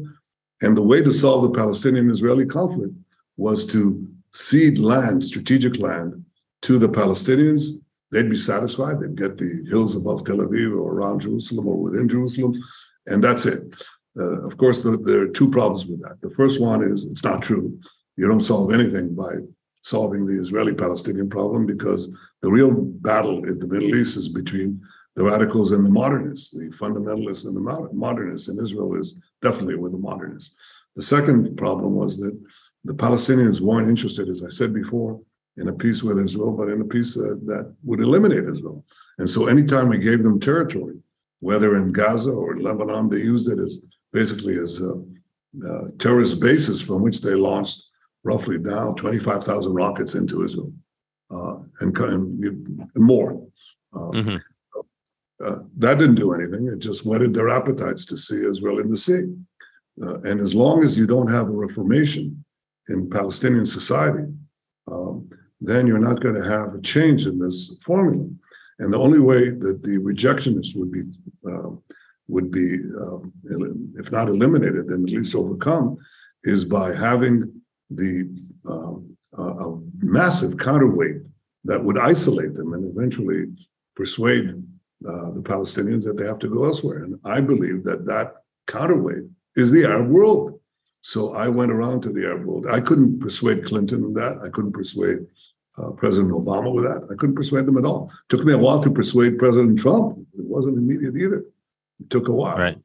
And 0.62 0.76
the 0.76 0.82
way 0.82 1.02
to 1.02 1.10
solve 1.10 1.42
the 1.42 1.58
Palestinian-Israeli 1.58 2.46
conflict 2.46 2.94
was 3.36 3.64
to 3.66 4.06
cede 4.32 4.78
land, 4.78 5.24
strategic 5.24 5.78
land, 5.78 6.24
to 6.62 6.78
the 6.78 6.88
Palestinians. 6.88 7.62
They'd 8.10 8.30
be 8.30 8.36
satisfied. 8.38 9.00
They'd 9.00 9.16
get 9.16 9.38
the 9.38 9.66
hills 9.68 9.96
above 9.96 10.24
Tel 10.24 10.38
Aviv 10.38 10.78
or 10.78 10.92
around 10.94 11.20
Jerusalem 11.22 11.66
or 11.68 11.76
within 11.76 12.08
Jerusalem, 12.08 12.54
and 13.06 13.22
that's 13.22 13.46
it. 13.46 13.74
Uh, 14.18 14.46
of 14.46 14.56
course, 14.56 14.82
the, 14.82 14.96
there 14.96 15.20
are 15.22 15.28
two 15.28 15.50
problems 15.50 15.86
with 15.86 16.00
that. 16.02 16.20
The 16.20 16.34
first 16.34 16.60
one 16.60 16.82
is 16.82 17.04
it's 17.04 17.24
not 17.24 17.42
true. 17.42 17.78
You 18.16 18.26
don't 18.26 18.40
solve 18.40 18.72
anything 18.72 19.14
by 19.14 19.32
solving 19.82 20.24
the 20.24 20.40
Israeli 20.40 20.74
Palestinian 20.74 21.28
problem 21.28 21.66
because 21.66 22.10
the 22.42 22.50
real 22.50 22.72
battle 22.72 23.44
in 23.44 23.58
the 23.58 23.68
Middle 23.68 23.94
East 23.94 24.16
is 24.16 24.28
between 24.28 24.80
the 25.14 25.24
radicals 25.24 25.72
and 25.72 25.84
the 25.84 25.90
modernists, 25.90 26.50
the 26.50 26.70
fundamentalists 26.70 27.46
and 27.46 27.56
the 27.56 27.88
modernists. 27.92 28.48
And 28.48 28.60
Israel 28.60 28.98
is 28.98 29.20
definitely 29.42 29.76
with 29.76 29.92
the 29.92 29.98
modernists. 29.98 30.54
The 30.96 31.02
second 31.02 31.56
problem 31.56 31.94
was 31.94 32.18
that 32.18 32.38
the 32.84 32.94
Palestinians 32.94 33.60
weren't 33.60 33.88
interested, 33.88 34.28
as 34.28 34.44
I 34.44 34.48
said 34.48 34.72
before, 34.72 35.20
in 35.56 35.68
a 35.68 35.72
peace 35.72 36.02
with 36.02 36.18
Israel, 36.18 36.52
but 36.52 36.68
in 36.68 36.80
a 36.80 36.84
peace 36.84 37.16
uh, 37.16 37.36
that 37.46 37.74
would 37.84 38.00
eliminate 38.00 38.44
Israel. 38.44 38.84
And 39.18 39.28
so 39.28 39.46
anytime 39.46 39.88
we 39.88 39.98
gave 39.98 40.22
them 40.22 40.38
territory, 40.38 40.96
whether 41.40 41.76
in 41.76 41.92
Gaza 41.92 42.30
or 42.30 42.58
Lebanon, 42.58 43.08
they 43.08 43.18
used 43.18 43.50
it 43.50 43.58
as 43.58 43.84
basically 44.12 44.56
as 44.56 44.80
a, 44.80 45.02
a 45.64 45.90
terrorist 45.98 46.40
bases 46.40 46.80
from 46.80 47.02
which 47.02 47.20
they 47.20 47.34
launched 47.34 47.82
roughly 48.24 48.58
now 48.58 48.92
25,000 48.94 49.72
rockets 49.72 50.14
into 50.14 50.42
Israel 50.42 50.72
uh, 51.30 51.56
and, 51.80 51.96
and, 51.98 52.90
more. 52.96 53.46
Uh, 53.94 53.98
mm-hmm. 53.98 54.36
uh, 55.44 55.56
that 55.76 55.98
didn't 55.98 56.16
do 56.16 56.34
anything. 56.34 56.68
It 56.68 56.78
just 56.78 57.06
whetted 57.06 57.32
their 57.32 57.48
appetites 57.48 58.04
to 58.06 58.16
see 58.16 58.44
Israel 58.44 58.80
in 58.80 58.88
the 58.88 58.96
sea. 58.96 59.24
Uh, 60.02 60.20
and 60.22 60.40
as 60.40 60.54
long 60.54 60.84
as 60.84 60.98
you 60.98 61.06
don't 61.06 61.30
have 61.30 61.48
a 61.48 61.52
reformation 61.52 62.44
in 62.88 63.08
Palestinian 63.08 63.64
society, 63.64 64.26
um, 64.90 65.28
then 65.60 65.86
you're 65.86 65.98
not 65.98 66.20
going 66.20 66.34
to 66.34 66.48
have 66.48 66.74
a 66.74 66.80
change 66.80 67.26
in 67.26 67.38
this 67.38 67.78
formula. 67.84 68.28
And 68.78 68.92
the 68.92 68.98
only 68.98 69.20
way 69.20 69.50
that 69.50 69.82
the 69.82 69.98
rejectionists 69.98 70.76
would 70.76 70.92
be 70.92 71.02
uh, 71.50 71.70
would 72.28 72.50
be, 72.50 72.80
um, 73.00 73.32
if 73.96 74.10
not 74.10 74.28
eliminated, 74.28 74.88
then 74.88 75.04
at 75.04 75.10
least 75.10 75.34
overcome, 75.34 75.96
is 76.42 76.64
by 76.64 76.92
having 76.92 77.52
the 77.90 78.28
uh, 78.68 78.96
a 79.38 79.78
massive 79.98 80.58
counterweight 80.58 81.18
that 81.64 81.82
would 81.82 81.98
isolate 81.98 82.54
them 82.54 82.72
and 82.72 82.84
eventually 82.90 83.46
persuade 83.94 84.48
uh, 85.06 85.30
the 85.32 85.42
Palestinians 85.42 86.04
that 86.04 86.16
they 86.16 86.24
have 86.24 86.38
to 86.38 86.48
go 86.48 86.64
elsewhere. 86.64 87.04
And 87.04 87.18
I 87.24 87.40
believe 87.40 87.84
that 87.84 88.06
that 88.06 88.34
counterweight 88.66 89.24
is 89.56 89.70
the 89.70 89.84
Arab 89.84 90.08
world. 90.08 90.58
So 91.02 91.34
I 91.34 91.48
went 91.48 91.70
around 91.70 92.00
to 92.02 92.12
the 92.12 92.24
Arab 92.24 92.46
world. 92.46 92.66
I 92.68 92.80
couldn't 92.80 93.20
persuade 93.20 93.64
Clinton 93.64 94.04
of 94.04 94.14
that. 94.14 94.38
I 94.44 94.48
couldn't 94.48 94.72
persuade 94.72 95.18
uh, 95.78 95.90
President 95.92 96.32
Obama 96.32 96.72
with 96.72 96.84
that. 96.84 97.06
I 97.10 97.14
couldn't 97.14 97.36
persuade 97.36 97.66
them 97.66 97.78
at 97.78 97.84
all. 97.84 98.10
It 98.10 98.36
took 98.36 98.44
me 98.44 98.52
a 98.52 98.58
while 98.58 98.82
to 98.82 98.90
persuade 98.90 99.38
President 99.38 99.78
Trump. 99.78 100.18
It 100.38 100.44
wasn't 100.44 100.78
immediate 100.78 101.16
either. 101.16 101.44
It 102.00 102.10
took 102.10 102.28
a 102.28 102.32
while. 102.32 102.58
Right. 102.58 102.78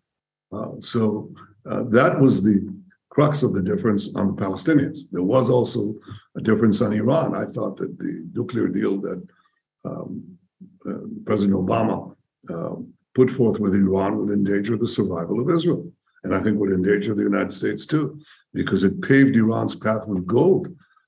Uh, 0.51 0.73
so 0.79 1.31
uh, 1.65 1.83
that 1.83 2.19
was 2.19 2.43
the 2.43 2.67
crux 3.09 3.43
of 3.43 3.53
the 3.53 3.61
difference 3.61 4.15
on 4.15 4.27
the 4.27 4.41
Palestinians. 4.41 4.99
There 5.11 5.23
was 5.23 5.49
also 5.49 5.95
a 6.35 6.41
difference 6.41 6.81
on 6.81 6.93
Iran. 6.93 7.35
I 7.35 7.45
thought 7.45 7.77
that 7.77 7.97
the 7.97 8.27
nuclear 8.33 8.67
deal 8.67 8.99
that 9.01 9.25
um, 9.83 10.23
uh, 10.87 10.99
President 11.25 11.57
Obama 11.57 12.15
uh, 12.49 12.75
put 13.13 13.31
forth 13.31 13.59
with 13.59 13.75
Iran 13.75 14.17
would 14.17 14.31
endanger 14.31 14.77
the 14.77 14.87
survival 14.87 15.39
of 15.39 15.49
Israel. 15.49 15.91
And 16.23 16.35
I 16.35 16.39
think 16.39 16.57
would 16.57 16.71
endanger 16.71 17.13
the 17.13 17.23
United 17.23 17.51
States 17.51 17.85
too, 17.85 18.19
because 18.53 18.83
it 18.83 19.01
paved 19.01 19.35
Iran's 19.35 19.75
path 19.75 20.07
with 20.07 20.25
gold, 20.25 20.67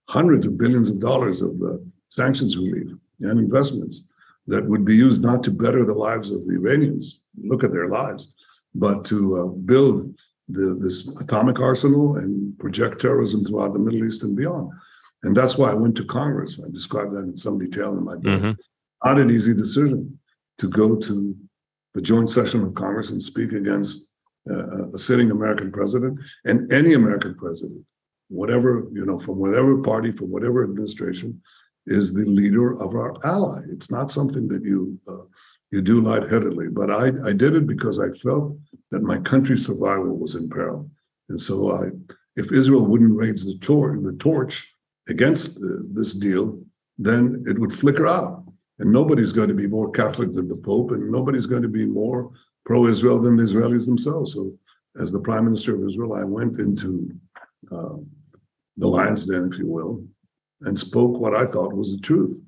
hundreds 0.10 0.46
of 0.46 0.58
billions 0.58 0.90
of 0.90 1.00
dollars 1.00 1.42
of 1.42 1.52
uh, 1.62 1.78
sanctions 2.10 2.58
relief 2.58 2.90
and 3.22 3.40
investments 3.40 4.08
that 4.48 4.66
would 4.66 4.84
be 4.84 4.96
used 4.96 5.22
not 5.22 5.44
to 5.44 5.52
better 5.52 5.84
the 5.86 5.94
lives 5.94 6.30
of 6.30 6.46
the 6.46 6.56
Iranians, 6.56 7.22
look 7.42 7.64
at 7.64 7.72
their 7.72 7.88
lives, 7.88 8.34
but 8.76 9.06
to 9.06 9.38
uh, 9.38 9.48
build 9.48 10.14
the, 10.50 10.78
this 10.80 11.08
atomic 11.22 11.60
arsenal 11.60 12.18
and 12.18 12.58
project 12.60 13.02
terrorism 13.02 13.44
throughout 13.44 13.74
the 13.74 13.80
Middle 13.80 14.06
East 14.06 14.24
and 14.24 14.36
beyond. 14.36 14.70
And 15.24 15.36
that's 15.36 15.58
why 15.58 15.72
I 15.72 15.76
went 15.76 15.96
to 15.98 16.06
Congress. 16.06 16.60
I 16.64 16.70
described 16.70 17.14
that 17.14 17.22
in 17.24 17.38
some 17.38 17.58
detail 17.58 17.96
in 17.98 18.04
my 18.04 18.16
book. 18.16 18.42
Mm-hmm. 18.42 18.52
Not 19.06 19.20
an 19.20 19.32
easy 19.32 19.54
decision 19.54 20.20
to 20.60 20.68
go 20.68 20.98
to 20.98 21.36
the 21.94 22.02
joint 22.02 22.30
session 22.30 22.64
of 22.64 22.74
Congress 22.74 23.10
and 23.10 23.24
speak 23.24 23.54
against 23.54 24.10
uh, 24.50 24.90
a 24.90 25.00
sitting 25.00 25.32
American 25.32 25.72
president 25.72 26.20
and 26.46 26.72
any 26.74 26.94
American 26.94 27.36
president, 27.36 27.86
whatever, 28.34 28.88
you 28.92 29.06
know, 29.06 29.20
from 29.20 29.38
whatever 29.38 29.78
party, 29.78 30.12
from 30.12 30.32
whatever 30.32 30.64
administration, 30.64 31.42
is 31.88 32.14
the 32.14 32.26
leader 32.26 32.80
of 32.82 32.96
our 32.96 33.14
ally. 33.26 33.62
It's 33.70 33.92
not 33.92 34.12
something 34.12 34.48
that 34.48 34.64
you 34.64 34.98
uh, 35.08 35.26
you 35.72 35.82
do 35.82 36.02
lightheadedly, 36.02 36.70
but 36.70 36.92
I, 36.92 37.08
I 37.28 37.34
did 37.34 37.56
it 37.56 37.66
because 37.66 38.00
I 38.00 38.10
felt 38.20 38.56
that 38.92 39.02
my 39.02 39.18
country's 39.18 39.66
survival 39.66 40.16
was 40.16 40.36
in 40.36 40.48
peril. 40.48 40.88
And 41.30 41.42
so 41.42 41.72
I, 41.72 41.90
if 42.36 42.52
Israel 42.52 42.86
wouldn't 42.86 43.18
raise 43.18 43.44
the, 43.44 43.58
the 43.58 44.16
torch 44.20 44.72
against 45.10 45.60
the, 45.60 45.90
this 45.92 46.14
deal, 46.14 46.62
then 47.00 47.44
it 47.48 47.58
would 47.58 47.74
flicker 47.74 48.06
out. 48.06 48.44
And 48.78 48.92
nobody's 48.92 49.32
going 49.32 49.48
to 49.48 49.56
be 49.56 49.66
more 49.66 49.90
Catholic 49.90 50.34
than 50.36 50.48
the 50.48 50.58
Pope, 50.58 50.92
and 50.92 51.12
nobody's 51.12 51.48
going 51.48 51.64
to 51.64 51.68
be 51.68 51.88
more 51.88 52.32
pro-Israel 52.66 53.20
than 53.20 53.36
the 53.36 53.44
Israelis 53.44 53.88
themselves. 53.88 54.34
So, 54.34 54.54
as 55.00 55.12
the 55.12 55.20
Prime 55.20 55.46
Minister 55.46 55.74
of 55.76 55.88
Israel, 55.88 56.14
I 56.14 56.24
went 56.24 56.60
into 56.60 57.12
uh, 57.72 57.96
the 58.78 58.88
lion's 58.88 59.26
den, 59.26 59.50
if 59.52 59.60
you 59.60 59.68
will, 59.68 60.04
and 60.62 60.80
spoke 60.80 61.20
what 61.20 61.36
I 61.36 61.46
thought 61.46 61.76
was 61.76 61.92
the 61.92 62.02
truth. 62.02 62.40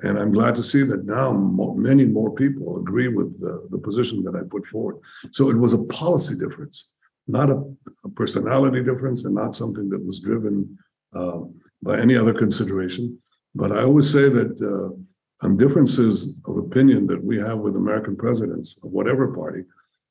And 0.00 0.18
I'm 0.18 0.32
glad 0.32 0.54
to 0.56 0.62
see 0.62 0.84
that 0.84 1.06
now 1.06 1.32
many 1.32 2.04
more 2.04 2.32
people 2.32 2.78
agree 2.78 3.08
with 3.08 3.40
the, 3.40 3.66
the, 3.70 3.78
position 3.78 4.22
that 4.24 4.36
I 4.36 4.42
put 4.48 4.64
forward. 4.66 4.98
So 5.32 5.50
it 5.50 5.56
was 5.56 5.72
a 5.72 5.84
policy 5.84 6.36
difference, 6.38 6.92
not 7.26 7.50
a, 7.50 7.64
a 8.04 8.08
personality 8.10 8.84
difference, 8.84 9.24
and 9.24 9.34
not 9.34 9.56
something 9.56 9.88
that 9.88 10.04
was 10.04 10.20
driven 10.20 10.78
uh, 11.14 11.40
by 11.82 11.98
any 11.98 12.16
other 12.16 12.32
consideration. 12.32 13.18
But 13.56 13.72
I 13.72 13.82
always 13.82 14.10
say 14.10 14.28
that 14.28 14.60
uh, 14.62 15.46
on 15.46 15.56
differences 15.56 16.40
of 16.46 16.58
opinion 16.58 17.06
that 17.08 17.22
we 17.22 17.36
have 17.38 17.58
with 17.58 17.76
American 17.76 18.16
presidents 18.16 18.78
of 18.84 18.92
whatever 18.92 19.34
party, 19.34 19.64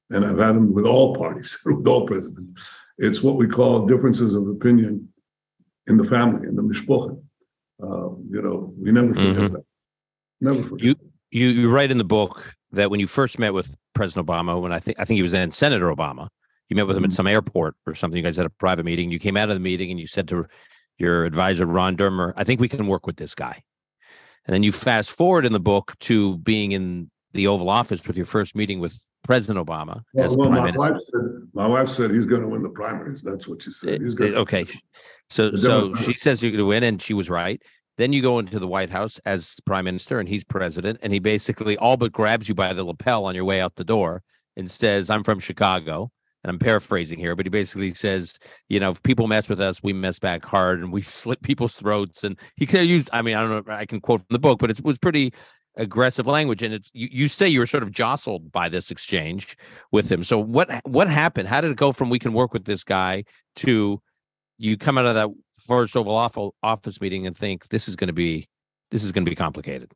and 0.10 0.26
I've 0.26 0.40
had 0.40 0.56
them 0.56 0.74
with 0.74 0.86
all 0.86 1.16
parties, 1.16 1.58
with 1.66 1.88
all 1.88 2.06
presidents, 2.06 2.70
it's 2.98 3.24
what 3.24 3.38
we 3.38 3.48
call 3.48 3.86
differences 3.86 4.36
of 4.36 4.50
opinion 4.50 5.08
in 5.88 5.98
the 5.98 6.06
family, 6.06 6.48
in 6.48 6.56
the 6.56 6.62
mishpocha. 6.62 7.20
Uh, 7.82 8.10
you 8.30 8.42
know, 8.42 8.74
we 8.78 8.92
never 8.92 9.14
forget 9.14 9.36
mm-hmm. 9.36 9.54
that. 9.54 9.64
Never 10.42 10.64
forget. 10.64 10.86
You 10.86 10.96
you 11.32 11.48
you 11.48 11.70
write 11.70 11.92
in 11.92 11.98
the 11.98 12.04
book 12.04 12.56
that 12.72 12.90
when 12.90 13.00
you 13.00 13.08
first 13.08 13.40
met 13.40 13.54
with 13.54 13.76
President 13.94 14.28
Obama, 14.28 14.62
when 14.62 14.72
I 14.72 14.80
think 14.80 15.00
I 15.00 15.06
think 15.06 15.18
he 15.18 15.22
was 15.22 15.32
then 15.32 15.52
Senator 15.52 15.94
Obama, 15.94 16.28
you 16.70 16.76
met 16.76 16.88
with 16.88 16.98
him 16.98 17.04
mm-hmm. 17.04 17.12
at 17.12 17.14
some 17.14 17.28
airport 17.28 17.76
or 17.86 17.96
something. 17.96 18.18
You 18.18 18.24
guys 18.24 18.38
had 18.38 18.46
a 18.46 18.52
private 18.52 18.86
meeting. 18.86 19.12
You 19.12 19.20
came 19.20 19.38
out 19.38 19.50
of 19.50 19.56
the 19.56 19.60
meeting 19.60 19.92
and 19.92 20.00
you 20.00 20.08
said 20.08 20.28
to 20.30 20.46
your 20.98 21.26
advisor 21.26 21.66
Ron 21.66 21.96
Dermer, 21.96 22.34
"I 22.36 22.44
think 22.44 22.60
we 22.60 22.70
can 22.70 22.88
work 22.88 23.06
with 23.06 23.18
this 23.18 23.36
guy." 23.36 23.62
And 24.46 24.54
then 24.54 24.64
you 24.64 24.72
fast 24.72 25.12
forward 25.12 25.46
in 25.46 25.52
the 25.52 25.60
book 25.60 25.94
to 26.02 26.38
being 26.38 26.72
in 26.72 27.12
the 27.34 27.48
Oval 27.48 27.70
Office 27.70 28.06
with 28.08 28.16
your 28.16 28.26
first 28.26 28.56
meeting 28.56 28.80
with 28.80 28.98
President 29.24 29.66
Obama 29.66 30.02
well, 30.14 30.38
well 30.38 30.50
my, 30.50 30.72
wife 30.72 30.94
said, 31.12 31.22
My 31.58 31.66
wife 31.66 31.90
said 31.90 32.12
he's 32.12 32.28
going 32.28 32.44
to 32.44 32.48
win 32.48 32.62
the 32.62 32.70
primaries. 32.70 33.24
That's 33.24 33.48
what 33.48 33.64
she 33.64 33.72
said. 33.72 34.00
He's 34.00 34.14
going. 34.14 34.34
Eh, 34.34 34.36
eh, 34.36 34.40
okay, 34.40 34.66
so 35.32 35.56
so 35.56 35.92
she 35.96 36.14
says 36.14 36.44
you're 36.44 36.52
going 36.52 36.60
to 36.60 36.68
win, 36.68 36.84
and 36.84 37.02
she 37.02 37.16
was 37.16 37.32
right. 37.32 37.60
Then 37.98 38.14
you 38.14 38.22
go 38.22 38.38
into 38.38 38.60
the 38.60 38.68
White 38.68 38.92
House 38.92 39.20
as 39.26 39.56
prime 39.66 39.86
minister, 39.86 40.20
and 40.20 40.30
he's 40.30 40.44
president, 40.44 41.00
and 41.02 41.12
he 41.12 41.18
basically 41.18 41.76
all 41.78 41.98
but 41.98 42.12
grabs 42.12 42.48
you 42.48 42.54
by 42.54 42.74
the 42.74 42.84
lapel 42.84 43.26
on 43.26 43.34
your 43.34 43.44
way 43.44 43.60
out 43.60 43.76
the 43.76 43.84
door 43.84 44.22
and 44.56 44.70
says, 44.70 45.10
"I'm 45.10 45.24
from 45.24 45.40
Chicago." 45.40 46.12
And 46.44 46.52
I'm 46.52 46.60
paraphrasing 46.60 47.18
here, 47.18 47.36
but 47.36 47.46
he 47.46 47.50
basically 47.50 47.90
says, 47.90 48.38
you 48.70 48.80
know, 48.80 48.92
if 48.92 49.04
people 49.04 49.28
mess 49.28 49.50
with 49.50 49.60
us, 49.60 49.82
we 49.84 49.92
mess 49.92 50.20
back 50.20 50.46
hard 50.46 50.80
and 50.80 50.94
we 50.94 51.02
slit 51.20 51.42
people's 51.42 51.76
throats. 51.76 52.24
And 52.24 52.38
he 52.56 52.66
could 52.66 52.82
have 52.82 52.88
used, 52.88 53.10
I 53.12 53.24
mean, 53.24 53.36
I 53.36 53.42
don't 53.42 53.68
know, 53.68 53.74
I 53.74 53.86
can 53.86 54.00
quote 54.00 54.22
from 54.22 54.28
the 54.30 54.40
book, 54.40 54.60
but 54.60 54.70
it 54.70 54.82
was 54.82 55.00
pretty 55.00 55.34
aggressive 55.78 56.28
language. 56.28 56.64
And 56.64 56.74
it's 56.74 56.90
you, 56.94 57.08
you 57.12 57.28
say 57.28 57.48
you 57.48 57.60
were 57.60 57.66
sort 57.66 57.84
of 57.84 57.92
jostled 57.92 58.52
by 58.52 58.68
this 58.70 58.92
exchange 58.92 59.58
with 59.92 60.12
him. 60.12 60.24
So 60.24 60.38
what 60.38 60.82
what 60.86 61.08
happened? 61.08 61.48
How 61.48 61.62
did 61.62 61.72
it 61.72 61.78
go 61.78 61.92
from 61.92 62.10
we 62.10 62.20
can 62.20 62.34
work 62.34 62.54
with 62.54 62.66
this 62.66 62.84
guy 62.84 63.24
to 63.58 64.02
you 64.58 64.78
come 64.78 64.98
out 64.98 65.06
of 65.06 65.16
that 65.16 65.30
first 65.60 65.96
Oval 65.96 66.54
Office 66.64 67.02
meeting 67.02 67.26
and 67.26 67.38
think 67.38 67.70
this 67.70 67.88
is 67.88 67.96
going 67.96 68.08
to 68.08 68.14
be 68.14 68.48
this 68.92 69.04
is 69.04 69.12
going 69.12 69.26
to 69.26 69.30
be 69.32 69.36
complicated. 69.36 69.92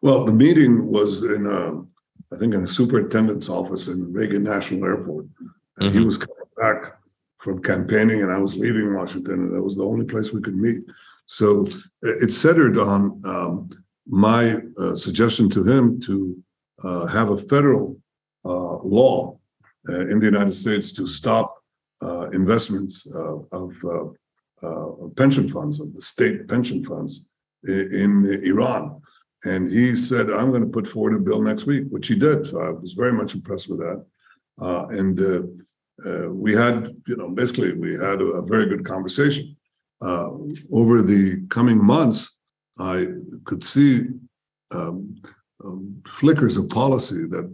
Well, 0.00 0.24
the 0.24 0.32
meeting 0.32 0.86
was 0.86 1.22
in, 1.22 1.46
um, 1.46 1.88
I 2.32 2.36
think, 2.36 2.54
in 2.54 2.62
a 2.64 2.68
superintendent's 2.68 3.48
office 3.48 3.88
in 3.88 4.12
Reagan 4.12 4.42
National 4.42 4.84
Airport. 4.84 5.26
And 5.78 5.92
he 5.92 6.00
Mhm. 6.00 6.04
was 6.04 6.18
coming 6.18 6.36
back 6.56 6.96
from 7.38 7.62
campaigning, 7.62 8.22
and 8.22 8.32
I 8.32 8.38
was 8.38 8.56
leaving 8.56 8.94
Washington, 8.94 9.44
and 9.44 9.54
that 9.54 9.62
was 9.62 9.76
the 9.76 9.84
only 9.84 10.04
place 10.04 10.32
we 10.32 10.40
could 10.40 10.56
meet. 10.56 10.82
So 11.26 11.66
it, 12.02 12.24
it 12.24 12.32
centered 12.32 12.78
on 12.78 13.20
um, 13.24 13.70
my 14.12 14.56
uh, 14.78 14.94
suggestion 14.94 15.48
to 15.48 15.64
him 15.64 15.98
to 15.98 16.36
uh, 16.84 17.06
have 17.06 17.30
a 17.30 17.38
federal 17.38 17.98
uh, 18.44 18.76
law 18.98 19.38
uh, 19.88 20.06
in 20.10 20.20
the 20.20 20.26
United 20.26 20.52
States 20.52 20.92
to 20.92 21.06
stop 21.06 21.56
uh, 22.02 22.28
investments 22.30 23.10
of 23.52 23.72
pension 25.16 25.48
funds, 25.48 25.80
of 25.80 25.92
the 25.94 26.02
state 26.02 26.46
pension 26.46 26.84
funds 26.84 27.30
i- 27.66 27.88
in 28.02 28.26
Iran. 28.44 29.00
And 29.44 29.72
he 29.72 29.96
said, 29.96 30.30
I'm 30.30 30.50
going 30.50 30.62
to 30.62 30.68
put 30.78 30.86
forward 30.86 31.14
a 31.14 31.18
bill 31.18 31.40
next 31.42 31.64
week, 31.64 31.84
which 31.88 32.08
he 32.08 32.14
did. 32.14 32.46
So 32.46 32.60
I 32.60 32.70
was 32.70 32.92
very 32.92 33.12
much 33.12 33.34
impressed 33.34 33.68
with 33.70 33.80
that. 33.80 34.04
Uh, 34.60 34.86
and 34.88 35.18
uh, 35.20 35.42
uh, 36.08 36.28
we 36.30 36.52
had, 36.52 36.94
you 37.08 37.16
know, 37.16 37.28
basically 37.30 37.72
we 37.72 37.92
had 37.92 38.20
a, 38.20 38.30
a 38.40 38.46
very 38.46 38.66
good 38.66 38.84
conversation. 38.84 39.56
Over 40.02 41.02
the 41.02 41.46
coming 41.48 41.82
months, 41.82 42.38
I 42.82 43.06
could 43.44 43.62
see 43.64 44.06
um, 44.72 45.14
um, 45.64 46.02
flickers 46.18 46.56
of 46.56 46.68
policy 46.68 47.26
that 47.26 47.46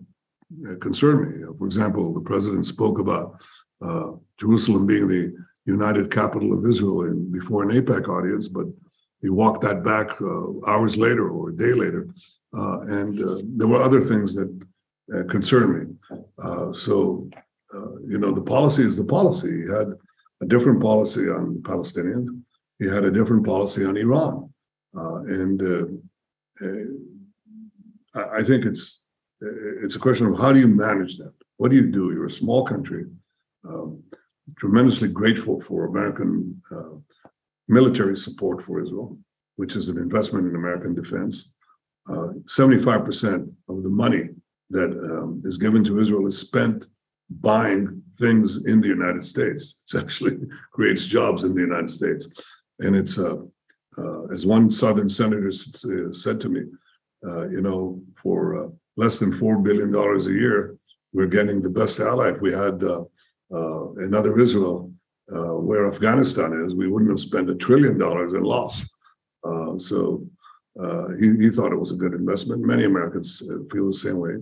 uh, 0.66 0.76
concern 0.80 1.16
me. 1.22 1.46
For 1.58 1.66
example, 1.66 2.14
the 2.14 2.22
president 2.22 2.64
spoke 2.66 2.98
about 2.98 3.38
uh, 3.82 4.12
Jerusalem 4.40 4.86
being 4.86 5.06
the 5.06 5.34
united 5.66 6.10
capital 6.10 6.56
of 6.56 6.64
Israel 6.64 7.02
in, 7.02 7.30
before 7.30 7.62
an 7.62 7.70
AIPAC 7.70 8.08
audience, 8.08 8.48
but 8.48 8.66
he 9.20 9.28
walked 9.28 9.62
that 9.62 9.84
back 9.84 10.08
uh, 10.22 10.66
hours 10.66 10.96
later 10.96 11.28
or 11.28 11.50
a 11.50 11.56
day 11.56 11.72
later. 11.72 12.08
Uh, 12.56 12.80
and 13.00 13.20
uh, 13.20 13.42
there 13.58 13.68
were 13.68 13.82
other 13.82 14.00
things 14.00 14.34
that 14.34 14.50
uh, 15.14 15.24
concerned 15.24 15.72
me. 15.76 16.18
Uh, 16.42 16.72
so, 16.72 17.28
uh, 17.74 17.96
you 18.06 18.18
know, 18.18 18.32
the 18.32 18.48
policy 18.56 18.82
is 18.82 18.96
the 18.96 19.04
policy. 19.04 19.64
He 19.64 19.68
had 19.70 19.88
a 20.40 20.46
different 20.46 20.80
policy 20.80 21.28
on 21.28 21.56
Palestinians. 21.62 22.28
He 22.78 22.86
had 22.88 23.04
a 23.04 23.10
different 23.10 23.44
policy 23.44 23.84
on 23.84 23.96
Iran. 23.98 24.48
Uh, 24.96 25.16
and 25.24 25.62
uh, 25.62 25.86
uh, 26.64 28.28
I, 28.32 28.42
think 28.42 28.64
it's 28.64 29.06
it's 29.40 29.96
a 29.96 29.98
question 30.00 30.26
of 30.26 30.38
how 30.38 30.52
do 30.52 30.60
you 30.60 30.68
manage 30.68 31.18
that? 31.18 31.32
What 31.56 31.70
do 31.70 31.76
you 31.76 31.90
do? 31.90 32.12
You're 32.12 32.26
a 32.26 32.30
small 32.30 32.64
country, 32.64 33.04
um, 33.68 34.02
tremendously 34.58 35.08
grateful 35.08 35.60
for 35.60 35.86
American 35.86 36.60
uh, 36.70 36.96
military 37.68 38.16
support 38.16 38.64
for 38.64 38.82
Israel, 38.82 39.18
which 39.56 39.76
is 39.76 39.88
an 39.88 39.98
investment 39.98 40.46
in 40.48 40.56
American 40.56 40.94
defense. 40.94 41.54
Uh, 42.08 42.32
75% 42.46 43.52
of 43.68 43.82
the 43.82 43.90
money 43.90 44.30
that 44.70 44.90
um, 44.92 45.42
is 45.44 45.58
given 45.58 45.84
to 45.84 46.00
Israel 46.00 46.26
is 46.26 46.38
spent 46.38 46.86
buying 47.28 48.02
things 48.18 48.64
in 48.64 48.80
the 48.80 48.88
United 48.88 49.24
States. 49.24 49.82
It 49.92 50.00
actually 50.00 50.38
creates 50.72 51.06
jobs 51.06 51.44
in 51.44 51.54
the 51.54 51.60
United 51.60 51.90
States. 51.90 52.26
And 52.80 52.96
it's, 52.96 53.18
uh, 53.18 53.36
uh, 53.98 54.26
as 54.32 54.46
one 54.46 54.70
Southern 54.70 55.08
senator 55.08 55.48
uh, 55.48 56.12
said 56.12 56.40
to 56.40 56.48
me, 56.48 56.62
uh, 57.26 57.48
you 57.48 57.60
know, 57.60 58.00
for 58.22 58.56
uh, 58.56 58.68
less 58.96 59.18
than 59.18 59.32
$4 59.32 59.62
billion 59.62 59.94
a 59.94 60.38
year, 60.38 60.76
we're 61.12 61.26
getting 61.26 61.60
the 61.60 61.70
best 61.70 61.98
ally. 62.00 62.30
If 62.30 62.40
we 62.40 62.52
had 62.52 62.82
uh, 62.82 63.04
uh, 63.54 63.92
another 63.94 64.38
Israel 64.38 64.92
where 65.28 65.86
Afghanistan 65.86 66.52
is, 66.64 66.74
we 66.74 66.88
wouldn't 66.88 67.10
have 67.10 67.20
spent 67.20 67.50
a 67.50 67.54
trillion 67.54 67.98
dollars 67.98 68.32
in 68.32 68.42
loss. 68.42 68.82
So 69.78 70.26
he, 71.20 71.36
he 71.36 71.50
thought 71.50 71.72
it 71.72 71.78
was 71.78 71.92
a 71.92 71.96
good 71.96 72.14
investment. 72.14 72.62
Many 72.64 72.84
Americans 72.84 73.42
feel 73.70 73.86
the 73.86 73.92
same 73.92 74.18
way. 74.18 74.36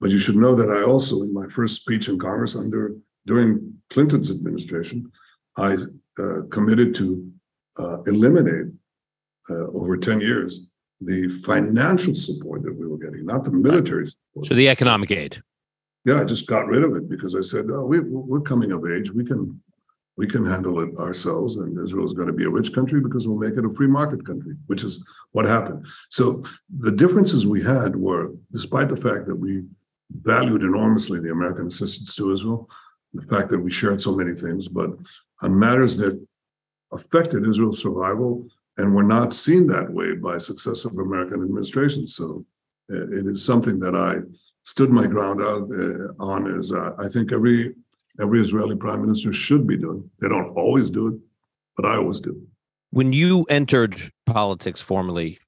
But 0.00 0.10
you 0.10 0.18
should 0.18 0.36
know 0.36 0.54
that 0.56 0.70
I 0.70 0.82
also, 0.82 1.22
in 1.22 1.32
my 1.32 1.46
first 1.54 1.80
speech 1.82 2.08
in 2.08 2.18
Congress 2.18 2.56
under 2.56 2.96
during 3.26 3.74
Clinton's 3.90 4.30
administration, 4.30 5.10
I 5.56 5.76
committed 6.50 6.94
to 6.96 7.30
uh, 7.78 8.02
eliminate 8.02 8.72
uh, 9.50 9.66
over 9.68 9.96
10 9.96 10.20
years 10.20 10.68
the 11.00 11.28
financial 11.44 12.14
support 12.14 12.62
that 12.62 12.74
we 12.74 12.86
were 12.86 12.98
getting, 12.98 13.26
not 13.26 13.44
the 13.44 13.52
military 13.52 14.06
support. 14.06 14.46
So 14.46 14.54
the 14.54 14.68
economic 14.68 15.10
aid. 15.10 15.42
Yeah, 16.04 16.20
I 16.20 16.24
just 16.24 16.46
got 16.46 16.66
rid 16.66 16.84
of 16.84 16.94
it 16.96 17.08
because 17.08 17.34
I 17.34 17.42
said, 17.42 17.66
oh, 17.70 17.84
we, 17.84 18.00
we're 18.00 18.40
coming 18.40 18.72
of 18.72 18.86
age. 18.86 19.10
We 19.10 19.24
can, 19.24 19.60
we 20.16 20.26
can 20.26 20.46
handle 20.46 20.80
it 20.80 20.96
ourselves. 20.98 21.56
And 21.56 21.78
Israel 21.78 22.06
is 22.06 22.12
going 22.12 22.28
to 22.28 22.32
be 22.32 22.44
a 22.44 22.50
rich 22.50 22.72
country 22.72 23.00
because 23.00 23.26
we'll 23.26 23.38
make 23.38 23.58
it 23.58 23.64
a 23.64 23.74
free 23.74 23.88
market 23.88 24.24
country, 24.24 24.54
which 24.66 24.84
is 24.84 25.04
what 25.32 25.44
happened. 25.44 25.84
So 26.10 26.44
the 26.78 26.92
differences 26.92 27.46
we 27.46 27.62
had 27.62 27.96
were, 27.96 28.34
despite 28.52 28.88
the 28.88 28.96
fact 28.96 29.26
that 29.26 29.36
we 29.36 29.64
valued 30.22 30.62
enormously 30.62 31.18
the 31.20 31.32
American 31.32 31.66
assistance 31.66 32.14
to 32.14 32.32
Israel, 32.32 32.70
the 33.12 33.26
fact 33.26 33.50
that 33.50 33.58
we 33.58 33.70
shared 33.70 34.00
so 34.00 34.14
many 34.14 34.32
things, 34.32 34.68
but 34.68 34.90
on 35.42 35.58
matters 35.58 35.96
that 35.96 36.24
affected 36.92 37.46
Israel's 37.46 37.82
survival 37.82 38.46
and 38.78 38.94
were 38.94 39.02
not 39.02 39.32
seen 39.32 39.66
that 39.68 39.90
way 39.90 40.14
by 40.14 40.38
successive 40.38 40.98
American 40.98 41.42
administrations. 41.42 42.14
So 42.14 42.44
uh, 42.92 43.06
it 43.08 43.26
is 43.26 43.44
something 43.44 43.78
that 43.80 43.94
I 43.94 44.20
stood 44.64 44.90
my 44.90 45.06
ground 45.06 45.40
out 45.42 45.68
uh, 45.72 46.12
on 46.22 46.46
is 46.58 46.72
uh, 46.72 46.92
I 46.98 47.08
think 47.08 47.32
every 47.32 47.74
every 48.20 48.40
Israeli 48.40 48.76
prime 48.76 49.02
minister 49.02 49.32
should 49.32 49.66
be 49.66 49.76
doing. 49.76 50.08
They 50.20 50.28
don't 50.28 50.50
always 50.56 50.90
do 50.90 51.08
it, 51.08 51.14
but 51.76 51.86
I 51.86 51.96
always 51.96 52.20
do. 52.20 52.46
When 52.90 53.12
you 53.12 53.44
entered 53.44 54.10
politics 54.24 54.80
formally, 54.80 55.38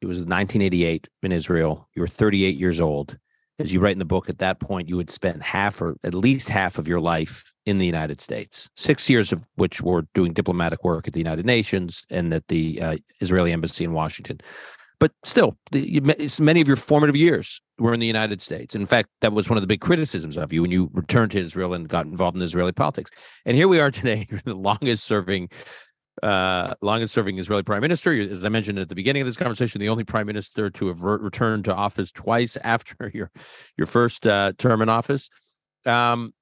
it 0.00 0.06
was 0.06 0.18
1988 0.18 1.08
in 1.22 1.32
Israel. 1.32 1.88
You 1.94 2.02
were 2.02 2.08
38 2.08 2.56
years 2.56 2.80
old. 2.80 3.18
As 3.58 3.72
you 3.72 3.80
write 3.80 3.92
in 3.92 3.98
the 3.98 4.04
book, 4.04 4.28
at 4.28 4.38
that 4.38 4.58
point, 4.58 4.88
you 4.88 4.96
had 4.98 5.10
spent 5.10 5.42
half 5.42 5.82
or 5.82 5.96
at 6.02 6.14
least 6.14 6.48
half 6.48 6.78
of 6.78 6.88
your 6.88 7.00
life 7.00 7.49
in 7.66 7.78
the 7.78 7.86
United 7.86 8.20
States, 8.20 8.68
six 8.76 9.08
years 9.10 9.32
of 9.32 9.46
which 9.56 9.80
were 9.80 10.06
doing 10.14 10.32
diplomatic 10.32 10.82
work 10.84 11.06
at 11.06 11.14
the 11.14 11.20
United 11.20 11.44
Nations 11.44 12.04
and 12.10 12.32
at 12.32 12.46
the 12.48 12.80
uh, 12.80 12.96
Israeli 13.20 13.52
embassy 13.52 13.84
in 13.84 13.92
Washington. 13.92 14.40
But 14.98 15.12
still, 15.24 15.56
the, 15.72 16.00
many 16.40 16.60
of 16.60 16.68
your 16.68 16.76
formative 16.76 17.16
years 17.16 17.62
were 17.78 17.94
in 17.94 18.00
the 18.00 18.06
United 18.06 18.42
States. 18.42 18.74
In 18.74 18.84
fact, 18.84 19.08
that 19.22 19.32
was 19.32 19.48
one 19.48 19.56
of 19.56 19.62
the 19.62 19.66
big 19.66 19.80
criticisms 19.80 20.36
of 20.36 20.52
you 20.52 20.60
when 20.60 20.70
you 20.70 20.90
returned 20.92 21.30
to 21.32 21.38
Israel 21.38 21.72
and 21.72 21.88
got 21.88 22.04
involved 22.04 22.36
in 22.36 22.42
Israeli 22.42 22.72
politics. 22.72 23.10
And 23.46 23.56
here 23.56 23.66
we 23.66 23.80
are 23.80 23.90
today, 23.90 24.26
the 24.44 24.54
longest 24.54 25.04
serving 25.04 25.48
uh, 26.22 26.74
longest 26.82 27.14
serving 27.14 27.38
Israeli 27.38 27.62
prime 27.62 27.80
minister. 27.80 28.12
As 28.12 28.44
I 28.44 28.50
mentioned 28.50 28.78
at 28.78 28.90
the 28.90 28.94
beginning 28.94 29.22
of 29.22 29.26
this 29.26 29.38
conversation, 29.38 29.80
the 29.80 29.88
only 29.88 30.04
prime 30.04 30.26
minister 30.26 30.68
to 30.68 30.88
have 30.88 31.02
re- 31.02 31.18
returned 31.18 31.64
to 31.64 31.74
office 31.74 32.12
twice 32.12 32.56
after 32.62 33.10
your 33.14 33.30
your 33.78 33.86
first 33.86 34.26
uh, 34.26 34.52
term 34.58 34.82
in 34.82 34.90
office. 34.90 35.30
Um, 35.86 36.34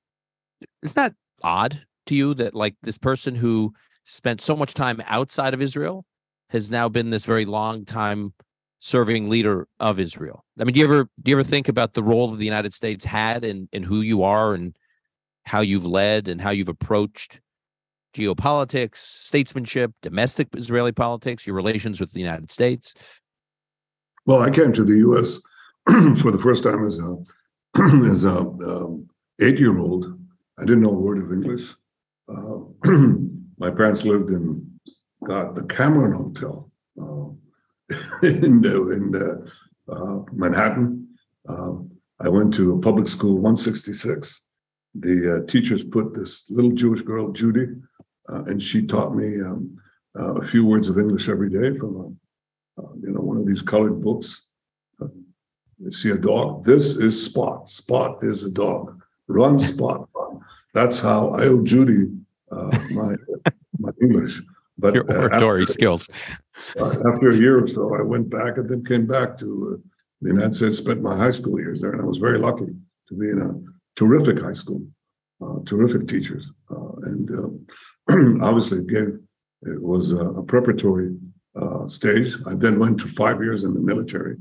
is 0.82 0.92
that 0.94 1.14
odd 1.42 1.80
to 2.06 2.14
you 2.14 2.34
that 2.34 2.54
like 2.54 2.74
this 2.82 2.98
person 2.98 3.34
who 3.34 3.72
spent 4.04 4.40
so 4.40 4.56
much 4.56 4.74
time 4.74 5.02
outside 5.06 5.54
of 5.54 5.62
Israel 5.62 6.04
has 6.50 6.70
now 6.70 6.88
been 6.88 7.10
this 7.10 7.24
very 7.24 7.44
long 7.44 7.84
time 7.84 8.32
serving 8.78 9.28
leader 9.28 9.68
of 9.80 10.00
Israel? 10.00 10.44
I 10.58 10.64
mean, 10.64 10.74
do 10.74 10.80
you 10.80 10.86
ever 10.86 11.08
do 11.22 11.30
you 11.30 11.36
ever 11.36 11.44
think 11.44 11.68
about 11.68 11.94
the 11.94 12.02
role 12.02 12.28
that 12.28 12.38
the 12.38 12.44
United 12.44 12.74
States 12.74 13.04
had 13.04 13.44
in 13.44 13.68
in 13.72 13.82
who 13.82 14.00
you 14.00 14.22
are 14.22 14.54
and 14.54 14.76
how 15.44 15.60
you've 15.60 15.86
led 15.86 16.28
and 16.28 16.40
how 16.40 16.50
you've 16.50 16.68
approached 16.68 17.40
geopolitics, 18.14 18.96
statesmanship, 18.96 19.92
domestic 20.02 20.48
Israeli 20.56 20.92
politics, 20.92 21.46
your 21.46 21.56
relations 21.56 22.00
with 22.00 22.12
the 22.12 22.20
United 22.20 22.50
States? 22.50 22.94
Well, 24.26 24.42
I 24.42 24.50
came 24.50 24.72
to 24.72 24.84
the 24.84 24.98
U.S. 24.98 25.40
for 26.20 26.30
the 26.30 26.38
first 26.38 26.64
time 26.64 26.84
as 26.84 26.98
a 26.98 27.16
as 28.10 28.24
a 28.24 28.40
um, 28.40 29.08
eight 29.40 29.58
year 29.58 29.78
old. 29.78 30.17
I 30.60 30.64
didn't 30.64 30.82
know 30.82 30.90
a 30.90 31.00
word 31.00 31.18
of 31.18 31.32
English. 31.32 31.74
Uh, 32.28 32.58
my 33.58 33.70
parents 33.70 34.04
lived 34.04 34.30
in 34.30 34.70
God, 35.24 35.56
the 35.56 35.64
Cameron 35.64 36.12
Hotel 36.12 36.70
uh, 37.00 37.96
in 38.22 38.64
in 38.64 39.42
uh, 39.88 40.18
Manhattan. 40.32 41.08
Um, 41.48 41.90
I 42.20 42.28
went 42.28 42.52
to 42.54 42.72
a 42.72 42.80
public 42.80 43.08
school 43.08 43.34
166 43.34 44.42
the 44.94 45.36
uh, 45.36 45.46
teachers 45.46 45.84
put 45.84 46.14
this 46.14 46.46
little 46.50 46.72
Jewish 46.72 47.02
girl, 47.02 47.30
Judy, 47.30 47.66
uh, 48.28 48.44
and 48.44 48.62
she 48.62 48.86
taught 48.86 49.14
me 49.14 49.40
um, 49.40 49.78
a 50.14 50.46
few 50.46 50.64
words 50.64 50.88
of 50.88 50.98
English 50.98 51.28
every 51.28 51.50
day 51.50 51.78
from 51.78 52.18
you 53.00 53.12
know, 53.12 53.20
one 53.20 53.36
of 53.36 53.46
these 53.46 53.62
colored 53.62 54.00
books. 54.02 54.48
You 55.80 55.92
see 55.92 56.10
a 56.10 56.18
dog. 56.18 56.64
This 56.64 56.96
is 56.96 57.24
Spot. 57.24 57.68
Spot 57.68 58.22
is 58.22 58.44
a 58.44 58.50
dog. 58.50 59.00
Run, 59.28 59.58
Spot. 59.58 60.07
That's 60.78 61.00
how 61.00 61.30
I 61.30 61.46
owe 61.46 61.64
Judy 61.64 62.06
uh, 62.52 62.70
my 62.90 63.16
my 63.80 63.90
English. 64.00 64.40
But 64.78 64.94
Your 64.94 65.10
uh, 65.10 65.22
oratory 65.22 65.62
after- 65.62 65.72
skills. 65.72 66.08
uh, 66.80 66.94
after 67.12 67.30
a 67.30 67.36
year 67.36 67.64
or 67.64 67.66
so, 67.66 67.96
I 67.96 68.02
went 68.02 68.30
back 68.30 68.58
and 68.58 68.68
then 68.70 68.84
came 68.84 69.06
back 69.06 69.36
to 69.38 69.48
uh, 69.48 69.76
the 70.20 70.30
United 70.34 70.54
States, 70.54 70.78
spent 70.78 71.02
my 71.02 71.16
high 71.16 71.32
school 71.32 71.58
years 71.58 71.80
there, 71.80 71.90
and 71.90 72.00
I 72.00 72.04
was 72.04 72.18
very 72.18 72.38
lucky 72.38 72.70
to 73.08 73.14
be 73.14 73.28
in 73.30 73.40
a 73.42 73.50
terrific 73.96 74.38
high 74.40 74.58
school, 74.62 74.82
uh, 75.42 75.58
terrific 75.66 76.06
teachers, 76.06 76.44
uh, 76.70 76.92
and 77.08 77.24
obviously 78.48 78.78
it 78.78 78.86
gave 78.86 79.08
it 79.62 79.82
was 79.82 80.12
a, 80.12 80.24
a 80.40 80.44
preparatory 80.44 81.10
stage. 81.88 82.36
I 82.46 82.54
then 82.54 82.78
went 82.78 83.00
to 83.00 83.08
five 83.22 83.42
years 83.42 83.64
in 83.64 83.74
the 83.74 83.80
military 83.80 84.36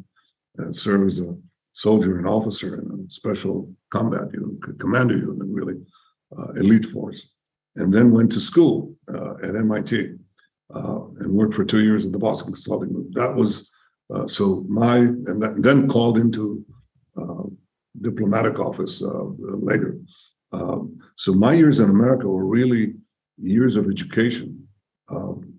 and 0.57 0.75
served 0.75 1.07
as 1.07 1.19
a 1.19 1.35
soldier 1.73 2.19
and 2.19 2.27
officer 2.27 2.69
in 2.79 2.85
a 2.91 3.11
special 3.11 3.73
combat 3.89 4.27
unit, 4.33 4.79
commander 4.79 5.17
unit, 5.17 5.47
really 5.49 5.77
elite 6.55 6.87
force, 6.87 7.27
and 7.75 7.93
then 7.93 8.11
went 8.11 8.31
to 8.31 8.39
school 8.39 8.95
uh, 9.13 9.35
at 9.43 9.55
MIT 9.55 10.15
uh, 10.73 10.99
and 11.19 11.31
worked 11.31 11.53
for 11.53 11.65
two 11.65 11.81
years 11.81 12.05
at 12.05 12.11
the 12.11 12.19
Boston 12.19 12.53
Consulting 12.53 12.93
Group. 12.93 13.13
That 13.13 13.35
was 13.35 13.71
uh, 14.13 14.27
so 14.27 14.65
my 14.67 14.97
and 14.97 15.41
that, 15.41 15.61
then 15.61 15.87
called 15.87 16.17
into 16.17 16.65
uh, 17.19 17.43
diplomatic 18.01 18.59
office 18.59 19.01
uh, 19.01 19.23
later. 19.39 19.97
Um, 20.51 20.99
so 21.17 21.33
my 21.33 21.53
years 21.53 21.79
in 21.79 21.89
America 21.89 22.27
were 22.27 22.45
really 22.45 22.93
years 23.41 23.75
of 23.75 23.89
education, 23.89 24.67
um, 25.09 25.53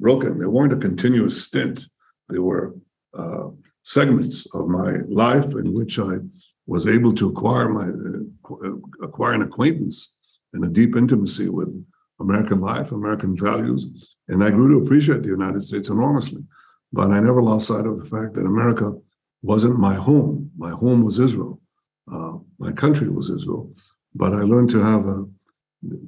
broken. 0.00 0.38
They 0.38 0.46
weren't 0.46 0.72
a 0.72 0.76
continuous 0.76 1.44
stint. 1.44 1.84
They 2.30 2.38
were 2.38 2.74
uh, 3.16 3.48
segments 3.82 4.52
of 4.54 4.68
my 4.68 4.98
life 5.08 5.44
in 5.44 5.72
which 5.72 5.98
I 5.98 6.18
was 6.68 6.86
able 6.86 7.14
to 7.14 7.30
acquire 7.30 7.68
my 7.68 7.88
uh, 7.88 8.72
acquire 9.02 9.32
an 9.32 9.42
acquaintance 9.42 10.14
and 10.52 10.64
a 10.64 10.68
deep 10.68 10.94
intimacy 10.96 11.48
with 11.48 11.70
American 12.20 12.60
life, 12.60 12.92
American 12.92 13.36
values, 13.36 14.14
and 14.28 14.44
I 14.44 14.50
grew 14.50 14.68
to 14.70 14.84
appreciate 14.84 15.22
the 15.22 15.36
United 15.40 15.64
States 15.64 15.88
enormously. 15.88 16.42
But 16.92 17.10
I 17.10 17.20
never 17.20 17.42
lost 17.42 17.68
sight 17.68 17.86
of 17.86 17.98
the 17.98 18.04
fact 18.04 18.34
that 18.34 18.46
America 18.46 18.92
wasn't 19.42 19.78
my 19.78 19.94
home. 19.94 20.50
My 20.56 20.70
home 20.70 21.02
was 21.02 21.18
Israel. 21.18 21.60
Uh, 22.12 22.34
my 22.58 22.72
country 22.72 23.08
was 23.08 23.30
Israel. 23.30 23.72
But 24.14 24.32
I 24.32 24.42
learned 24.42 24.70
to 24.70 24.82
have 24.82 25.06
a 25.06 25.26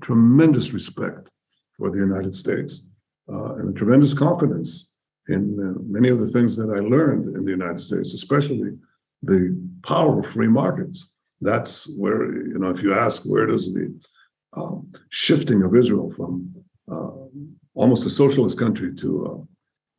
tremendous 0.02 0.72
respect 0.72 1.30
for 1.76 1.90
the 1.90 1.98
United 1.98 2.34
States 2.36 2.86
uh, 3.32 3.54
and 3.56 3.70
a 3.70 3.78
tremendous 3.78 4.14
confidence 4.14 4.92
in 5.28 5.42
uh, 5.60 5.80
many 5.86 6.08
of 6.08 6.18
the 6.18 6.30
things 6.30 6.56
that 6.56 6.70
I 6.70 6.80
learned 6.80 7.36
in 7.36 7.44
the 7.44 7.50
United 7.50 7.80
States, 7.80 8.14
especially 8.14 8.72
the 9.22 9.56
power 9.82 10.20
of 10.20 10.32
free 10.32 10.48
markets. 10.48 11.12
That's 11.40 11.92
where, 11.96 12.32
you 12.32 12.58
know, 12.58 12.70
if 12.70 12.82
you 12.82 12.94
ask 12.94 13.24
where 13.24 13.46
does 13.46 13.72
the 13.72 13.98
um, 14.52 14.92
shifting 15.10 15.62
of 15.62 15.74
Israel 15.74 16.12
from 16.16 16.52
uh, 16.90 17.10
almost 17.74 18.06
a 18.06 18.10
socialist 18.10 18.58
country 18.58 18.94
to 18.96 19.46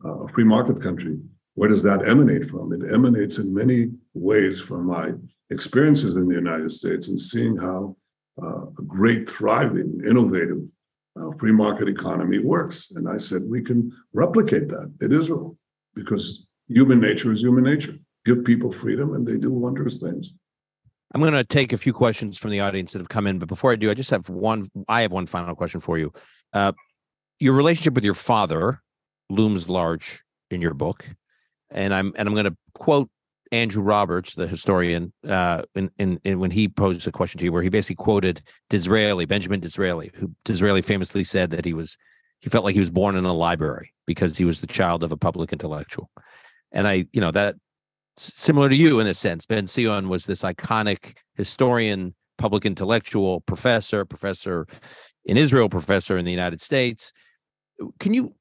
uh, 0.06 0.24
a 0.26 0.28
free 0.30 0.44
market 0.44 0.82
country, 0.82 1.18
where 1.56 1.70
does 1.70 1.84
that 1.84 2.08
emanate 2.08 2.50
from? 2.50 2.74
It 2.74 2.92
emanates 2.92 3.38
in 3.38 3.54
many 3.54 3.92
ways 4.14 4.62
from 4.62 4.86
my 4.86 5.14
experiences 5.50 6.16
in 6.16 6.28
the 6.28 6.36
United 6.36 6.72
States 6.72 7.08
and 7.08 7.20
seeing 7.20 7.58
how 7.58 7.96
uh, 8.42 8.66
a 8.68 8.84
great, 8.88 9.30
thriving, 9.30 10.02
innovative 10.06 10.60
uh, 11.20 11.32
free 11.40 11.52
market 11.52 11.90
economy 11.90 12.40
works. 12.40 12.92
And 12.96 13.10
I 13.10 13.18
said, 13.18 13.42
we 13.46 13.62
can 13.62 13.92
replicate 14.14 14.70
that 14.70 14.94
at 15.02 15.12
Israel 15.12 15.58
because 15.94 16.48
human 16.68 17.00
nature 17.00 17.32
is 17.32 17.42
human 17.42 17.66
nature. 17.66 17.96
Give 18.26 18.44
people 18.44 18.72
freedom 18.72 19.14
and 19.14 19.28
they 19.28 19.38
do 19.38 19.52
wondrous 19.52 20.00
things. 20.00 20.34
I'm 21.14 21.22
going 21.22 21.34
to 21.34 21.44
take 21.44 21.74
a 21.74 21.78
few 21.78 21.94
questions 21.94 22.38
from 22.38 22.52
the 22.52 22.62
audience 22.62 22.94
that 22.94 23.00
have 23.00 23.10
come 23.10 23.28
in, 23.28 23.40
but 23.40 23.50
before 23.50 23.72
I 23.72 23.76
do, 23.76 23.90
I 23.90 23.94
just 23.94 24.10
have 24.12 24.30
one. 24.30 24.70
I 24.88 25.02
have 25.02 25.12
one 25.12 25.26
final 25.26 25.56
question 25.56 25.82
for 25.82 25.98
you. 25.98 26.14
Uh, 26.54 26.72
your 27.40 27.54
relationship 27.54 27.96
with 27.96 28.06
your 28.06 28.14
father 28.14 28.82
looms 29.30 29.68
large 29.68 30.22
in 30.52 30.62
your 30.62 30.74
book, 30.74 31.06
and 31.70 31.94
I'm 31.94 32.14
and 32.16 32.28
I'm 32.28 32.34
going 32.34 32.46
to 32.46 32.56
quote 32.76 33.10
Andrew 33.52 33.84
Roberts, 33.84 34.36
the 34.36 34.48
historian, 34.48 35.12
uh, 35.28 35.64
in, 35.76 35.92
in, 36.00 36.20
in 36.24 36.40
when 36.40 36.52
he 36.52 36.70
posed 36.70 37.06
a 37.08 37.12
question 37.12 37.40
to 37.40 37.46
you, 37.46 37.52
where 37.52 37.64
he 37.64 37.70
basically 37.70 38.02
quoted 38.02 38.42
Disraeli, 38.70 39.26
Benjamin 39.26 39.60
Disraeli, 39.60 40.12
who 40.16 40.32
Disraeli 40.46 40.82
famously 40.82 41.24
said 41.24 41.52
that 41.52 41.66
he 41.66 41.74
was 41.74 41.98
he 42.40 42.50
felt 42.50 42.64
like 42.64 42.74
he 42.74 42.80
was 42.80 42.90
born 42.90 43.16
in 43.16 43.26
a 43.26 43.34
library 43.34 43.94
because 44.08 44.38
he 44.38 44.46
was 44.46 44.62
the 44.62 44.68
child 44.68 45.04
of 45.04 45.12
a 45.12 45.18
public 45.18 45.52
intellectual, 45.52 46.10
and 46.72 46.88
I, 46.88 47.06
you 47.12 47.20
know, 47.20 47.32
that 47.32 47.56
similar 48.18 48.70
to 48.70 48.76
you 48.76 49.00
in 49.00 49.08
a 49.08 49.14
sense. 49.14 49.46
Benzion 49.46 50.08
was 50.08 50.26
this 50.26 50.44
iconic 50.44 51.16
historian, 51.36 52.14
public 52.38 52.66
intellectual, 52.66 53.42
professor, 53.42 54.06
professor 54.06 54.68
in 55.26 55.38
Israel, 55.38 55.70
professor 55.70 56.18
in 56.18 56.26
the 56.26 56.32
United 56.32 56.62
States. 56.62 57.14
Can 58.00 58.14
you? 58.14 58.34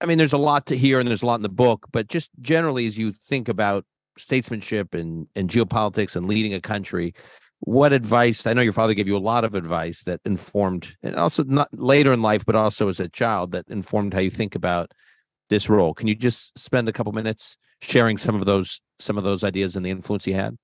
I 0.00 0.06
mean, 0.06 0.18
there's 0.18 0.34
a 0.34 0.38
lot 0.38 0.66
to 0.66 0.76
hear, 0.76 1.00
and 1.00 1.08
there's 1.08 1.22
a 1.22 1.26
lot 1.26 1.36
in 1.36 1.42
the 1.42 1.48
book, 1.48 1.86
but 1.90 2.08
just 2.08 2.30
generally, 2.40 2.86
as 2.86 2.98
you 2.98 3.12
think 3.12 3.48
about 3.48 3.84
statesmanship 4.18 4.94
and 4.94 5.26
and 5.34 5.48
geopolitics 5.48 6.16
and 6.16 6.26
leading 6.26 6.54
a 6.54 6.60
country, 6.60 7.14
what 7.60 7.92
advice? 7.92 8.46
I 8.46 8.52
know 8.52 8.62
your 8.62 8.72
father 8.72 8.94
gave 8.94 9.08
you 9.08 9.16
a 9.16 9.18
lot 9.18 9.44
of 9.44 9.54
advice 9.54 10.02
that 10.04 10.20
informed, 10.24 10.94
and 11.02 11.16
also 11.16 11.44
not 11.44 11.68
later 11.72 12.12
in 12.12 12.22
life, 12.22 12.44
but 12.44 12.56
also 12.56 12.88
as 12.88 13.00
a 13.00 13.08
child 13.08 13.52
that 13.52 13.66
informed 13.68 14.12
how 14.12 14.20
you 14.20 14.30
think 14.30 14.54
about 14.54 14.92
this 15.48 15.68
role. 15.68 15.94
Can 15.94 16.08
you 16.08 16.14
just 16.14 16.58
spend 16.58 16.88
a 16.88 16.92
couple 16.92 17.12
minutes 17.12 17.56
sharing 17.82 18.18
some 18.18 18.36
of 18.36 18.44
those 18.44 18.80
some 18.98 19.18
of 19.18 19.24
those 19.24 19.44
ideas 19.44 19.76
and 19.76 19.84
the 19.84 19.90
influence 19.90 20.24
he 20.24 20.32
had? 20.32 20.56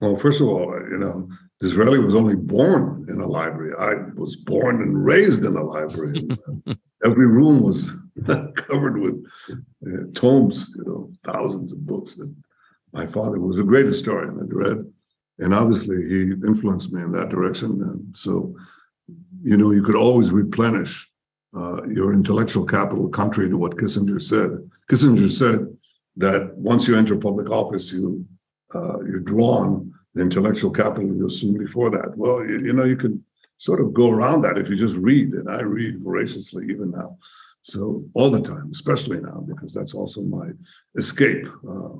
Well, 0.00 0.16
first 0.16 0.40
of 0.40 0.48
all, 0.48 0.72
you 0.90 0.98
know, 0.98 1.28
Disraeli 1.60 1.98
was 1.98 2.14
only 2.14 2.36
born 2.36 3.06
in 3.08 3.20
a 3.20 3.26
library. 3.26 3.72
I 3.78 3.94
was 4.14 4.36
born 4.36 4.80
and 4.80 5.04
raised 5.04 5.44
in 5.44 5.56
a 5.56 5.64
library. 5.64 6.28
Every 7.04 7.26
room 7.26 7.60
was 7.60 7.92
covered 8.54 8.98
with 8.98 9.24
uh, 9.86 10.12
tomes, 10.14 10.70
you 10.76 10.84
know, 10.84 11.12
thousands 11.24 11.72
of 11.72 11.84
books 11.84 12.14
that 12.16 12.32
my 12.92 13.06
father 13.06 13.40
was 13.40 13.58
a 13.58 13.64
great 13.64 13.86
historian 13.86 14.38
I'd 14.40 14.52
read. 14.52 14.92
And 15.40 15.54
obviously, 15.54 16.08
he 16.08 16.22
influenced 16.46 16.92
me 16.92 17.02
in 17.02 17.12
that 17.12 17.28
direction. 17.28 17.82
And 17.82 18.16
so, 18.16 18.54
you 19.42 19.56
know, 19.56 19.70
you 19.72 19.82
could 19.82 19.94
always 19.96 20.30
replenish 20.30 21.08
uh, 21.56 21.82
your 21.88 22.12
intellectual 22.12 22.66
capital, 22.66 23.08
contrary 23.08 23.48
to 23.50 23.56
what 23.56 23.76
Kissinger 23.76 24.20
said. 24.20 24.50
Kissinger 24.90 25.30
said 25.30 25.66
that 26.18 26.56
once 26.56 26.86
you 26.86 26.96
enter 26.96 27.16
public 27.16 27.50
office, 27.50 27.92
you 27.92 28.26
uh, 28.74 29.00
you're 29.00 29.20
drawn 29.20 29.92
the 30.14 30.22
intellectual 30.22 30.70
capital 30.70 31.04
you 31.04 31.26
assumed 31.26 31.58
before 31.58 31.90
that. 31.90 32.12
Well, 32.16 32.44
you, 32.44 32.60
you 32.60 32.72
know, 32.72 32.84
you 32.84 32.96
could 32.96 33.22
sort 33.56 33.80
of 33.80 33.94
go 33.94 34.10
around 34.10 34.42
that 34.42 34.58
if 34.58 34.68
you 34.68 34.76
just 34.76 34.96
read, 34.96 35.32
and 35.32 35.48
I 35.48 35.60
read 35.60 36.02
voraciously 36.02 36.66
even 36.66 36.90
now. 36.90 37.16
So 37.62 38.04
all 38.14 38.30
the 38.30 38.42
time, 38.42 38.68
especially 38.72 39.20
now, 39.20 39.44
because 39.46 39.72
that's 39.72 39.94
also 39.94 40.22
my 40.22 40.50
escape 40.96 41.46
uh, 41.68 41.94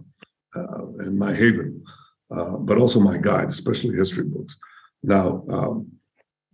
uh, 0.57 0.87
and 0.99 1.19
my 1.19 1.33
haven, 1.33 1.83
uh, 2.31 2.57
but 2.59 2.79
also 2.79 3.01
my 3.01 3.19
guide, 3.19 3.49
especially 3.49 3.97
history 3.97 4.25
books. 4.25 4.57
Now, 5.03 5.45
um, 5.49 5.89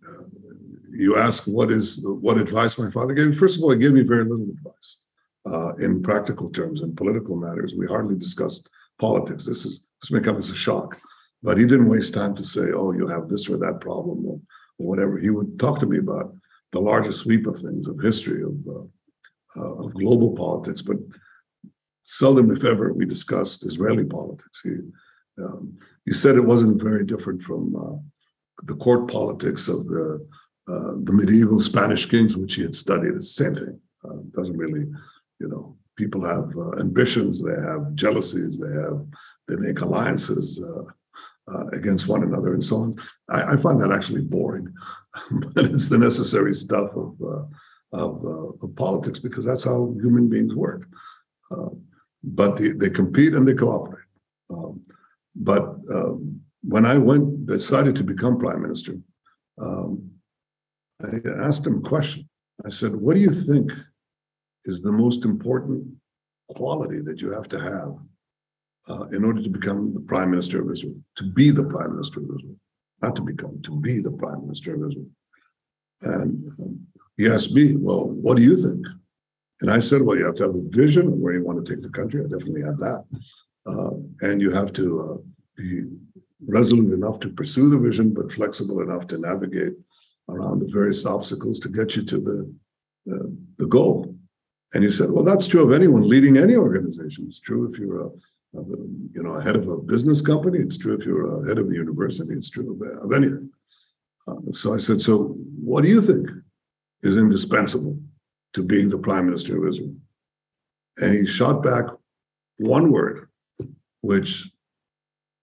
uh, 0.07 0.25
you 0.91 1.17
ask 1.17 1.45
what 1.47 1.73
is 1.73 2.01
what 2.05 2.39
advice 2.39 2.79
my 2.79 2.91
father 2.91 3.15
gave 3.15 3.29
me. 3.31 3.37
First 3.37 3.57
of 3.57 3.65
all, 3.65 3.71
he 3.71 3.79
gave 3.79 3.93
me 3.93 4.03
very 4.03 4.25
little 4.25 4.49
advice 4.49 5.04
uh, 5.47 5.75
in 5.77 6.03
practical 6.03 6.51
terms 6.51 6.83
in 6.83 6.95
political 6.97 7.37
matters. 7.37 7.75
We 7.77 7.87
hardly 7.87 8.17
discussed 8.17 8.69
politics. 8.99 9.45
This 9.45 9.65
is 9.65 9.85
this 10.01 10.11
may 10.11 10.21
come 10.21 10.37
as 10.37 10.51
a 10.51 10.57
shock, 10.57 10.99
but 11.43 11.59
he 11.59 11.67
didn't 11.67 11.89
waste 11.89 12.15
time 12.15 12.35
to 12.37 12.45
say, 12.45 12.73
"Oh, 12.73 12.93
you 12.93 13.07
have 13.07 13.29
this 13.29 13.49
or 13.49 13.57
that 13.59 13.81
problem," 13.81 14.27
or, 14.27 14.41
or 14.79 14.87
whatever. 14.87 15.19
He 15.19 15.31
would 15.31 15.59
talk 15.59 15.81
to 15.81 15.87
me 15.87 15.99
about 15.99 16.35
the 16.73 16.81
larger 16.81 17.13
sweep 17.13 17.47
of 17.47 17.59
things, 17.59 17.87
of 17.87 18.01
history, 18.01 18.43
of 18.43 18.55
uh, 18.69 18.85
uh, 19.57 19.75
of 19.85 19.95
global 19.95 20.35
politics, 20.35 20.83
but 20.83 20.97
seldom, 22.05 22.51
if 22.51 22.65
ever, 22.65 22.93
we 22.93 23.07
discussed 23.07 23.65
Israeli 23.65 24.05
politics. 24.05 24.61
He, 24.63 24.77
um, 25.43 25.79
he 26.05 26.13
said 26.13 26.37
it 26.37 26.45
wasn't 26.45 26.83
very 26.83 27.05
different 27.05 27.43
from 27.43 27.75
uh, 27.77 27.97
the 28.65 28.77
court 28.77 29.11
politics 29.11 29.69
of 29.69 29.87
the 29.87 30.27
uh, 30.67 30.95
the 31.05 31.13
medieval 31.13 31.61
Spanish 31.61 32.07
kings, 32.07 32.37
which 32.37 32.55
he 32.55 32.63
had 32.63 32.75
studied. 32.75 33.15
It's 33.15 33.37
the 33.37 33.45
same 33.45 33.55
thing. 33.55 33.81
Uh, 34.03 34.17
doesn't 34.35 34.57
really, 34.57 34.87
you 35.41 35.49
know, 35.49 35.77
people 35.97 36.23
have 36.25 36.53
uh, 36.57 36.79
ambitions, 36.81 37.43
they 37.43 37.55
have 37.55 37.95
jealousies, 37.95 38.59
they 38.59 38.73
have 38.73 39.05
they 39.49 39.57
make 39.57 39.81
alliances 39.81 40.63
uh, 40.65 40.85
uh, 41.53 41.67
against 41.69 42.09
one 42.09 42.23
another, 42.23 42.55
and 42.55 42.65
so 42.65 42.77
on. 42.77 42.97
I, 43.29 43.53
I 43.53 43.57
find 43.57 43.81
that 43.83 43.93
actually 43.93 44.23
boring, 44.23 44.73
but 45.55 45.67
it's 45.67 45.89
the 45.89 45.99
necessary 45.99 46.55
stuff 46.55 46.91
of 46.97 47.15
uh, 47.23 47.45
of, 47.95 48.25
uh, 48.25 48.67
of 48.67 48.77
politics 48.77 49.21
because 49.21 49.45
that's 49.45 49.65
how 49.65 49.95
human 50.03 50.29
beings 50.29 50.55
work. 50.55 50.87
Uh, 51.51 51.71
but 52.25 52.57
they, 52.57 52.71
they 52.71 52.91
compete 52.91 53.35
and 53.35 53.47
they 53.47 53.55
cooperate. 53.55 54.07
Um, 54.51 54.83
but 55.37 55.77
um, 55.93 56.41
when 56.63 56.87
I 56.87 56.99
went, 56.99 57.47
decided 57.47 57.95
to 57.97 58.05
become 58.05 58.39
prime 58.39 58.63
minister, 58.63 58.97
um, 59.61 60.11
I 61.03 61.21
asked 61.41 61.67
him 61.67 61.79
a 61.79 61.89
question. 61.89 62.29
I 62.65 62.71
said, 62.71 62.95
what 62.95 63.15
do 63.15 63.21
you 63.21 63.31
think 63.31 63.71
is 64.67 64.83
the 64.83 64.93
most 64.93 65.25
important 65.25 65.87
quality 66.51 67.01
that 67.01 67.21
you 67.21 67.33
have 67.33 67.49
to 67.49 67.61
have 67.61 67.97
uh, 68.89 69.05
in 69.09 69.25
order 69.25 69.43
to 69.43 69.49
become 69.49 69.95
the 69.95 70.01
prime 70.01 70.31
minister 70.31 70.63
of 70.63 70.71
Israel, 70.71 70.97
to 71.17 71.25
be 71.25 71.51
the 71.51 71.65
prime 71.65 71.93
minister 71.93 72.21
of 72.21 72.27
Israel, 72.37 72.57
not 73.03 73.17
to 73.17 73.23
become, 73.23 73.61
to 73.63 73.81
be 73.81 74.01
the 74.01 74.13
prime 74.13 74.43
minister 74.43 74.75
of 74.75 74.91
Israel. 74.91 75.07
And 76.03 76.53
um, 76.61 76.87
he 77.17 77.29
asked 77.29 77.53
me, 77.53 77.77
well, 77.77 78.09
what 78.09 78.37
do 78.37 78.43
you 78.43 78.57
think? 78.57 78.87
And 79.61 79.71
I 79.71 79.81
said, 79.81 80.03
well, 80.03 80.17
you 80.17 80.27
have 80.27 80.35
to 80.37 80.45
have 80.45 80.55
a 80.55 80.69
vision 80.69 81.07
of 81.07 81.15
where 81.15 81.33
you 81.33 81.45
want 81.45 81.65
to 81.65 81.75
take 81.75 81.83
the 81.83 81.89
country. 81.89 82.21
I 82.21 82.25
definitely 82.25 82.63
have 82.63 82.79
that. 82.79 83.05
Uh, 83.67 83.95
and 84.21 84.43
you 84.43 84.51
have 84.51 84.73
to 84.75 85.01
uh, 85.01 85.17
be 85.57 85.85
resolute 86.47 86.93
enough 86.93 87.21
to 87.21 87.31
pursue 87.31 87.71
the 87.71 87.79
vision, 87.79 88.13
but 88.13 88.33
flexible 88.33 88.83
enough 88.83 89.07
to 89.07 89.19
navigate 89.19 89.75
around 90.29 90.59
the 90.61 90.71
various 90.71 91.07
obstacles 91.07 91.59
to 91.61 91.69
get 91.69 91.97
you 91.97 92.05
to 92.05 92.21
the, 92.21 92.55
the, 93.07 93.39
the 93.59 93.67
goal. 93.67 94.15
And 94.75 94.83
he 94.83 94.91
said, 94.91 95.11
well, 95.11 95.25
that's 95.25 95.47
true 95.47 95.63
of 95.63 95.73
anyone 95.73 96.07
leading 96.07 96.37
any 96.37 96.57
organization. 96.57 97.27
It's 97.29 97.39
true 97.39 97.73
if 97.73 97.79
you're 97.79 98.03
a, 98.03 98.07
a 98.59 98.65
you 99.13 99.23
know, 99.23 99.35
a 99.35 99.43
head 99.43 99.57
of 99.57 99.69
a 99.69 99.79
business 99.79 100.21
company. 100.21 100.59
It's 100.59 100.77
true 100.77 100.99
if 100.99 101.07
you're 101.07 101.43
a 101.43 101.49
head 101.49 101.59
of 101.59 101.69
a 101.69 101.73
university. 101.73 102.35
It's 102.35 102.51
true 102.51 102.73
of, 102.75 103.05
of 103.05 103.13
anything. 103.13 103.51
Uh, 104.27 104.35
so 104.53 104.75
I 104.75 104.79
said, 104.79 105.01
so 105.01 105.37
what 105.63 105.83
do 105.83 105.89
you 105.89 106.03
think 106.03 106.29
is 107.03 107.17
indispensable 107.17 107.99
to 108.55 108.63
being 108.63 108.89
the 108.89 108.99
prime 108.99 109.27
minister 109.27 109.59
of 109.59 109.73
Israel? 109.73 109.95
And 110.99 111.15
he 111.15 111.27
shot 111.27 111.63
back 111.63 111.87
one 112.59 112.91
word, 112.91 113.29
which 114.01 114.51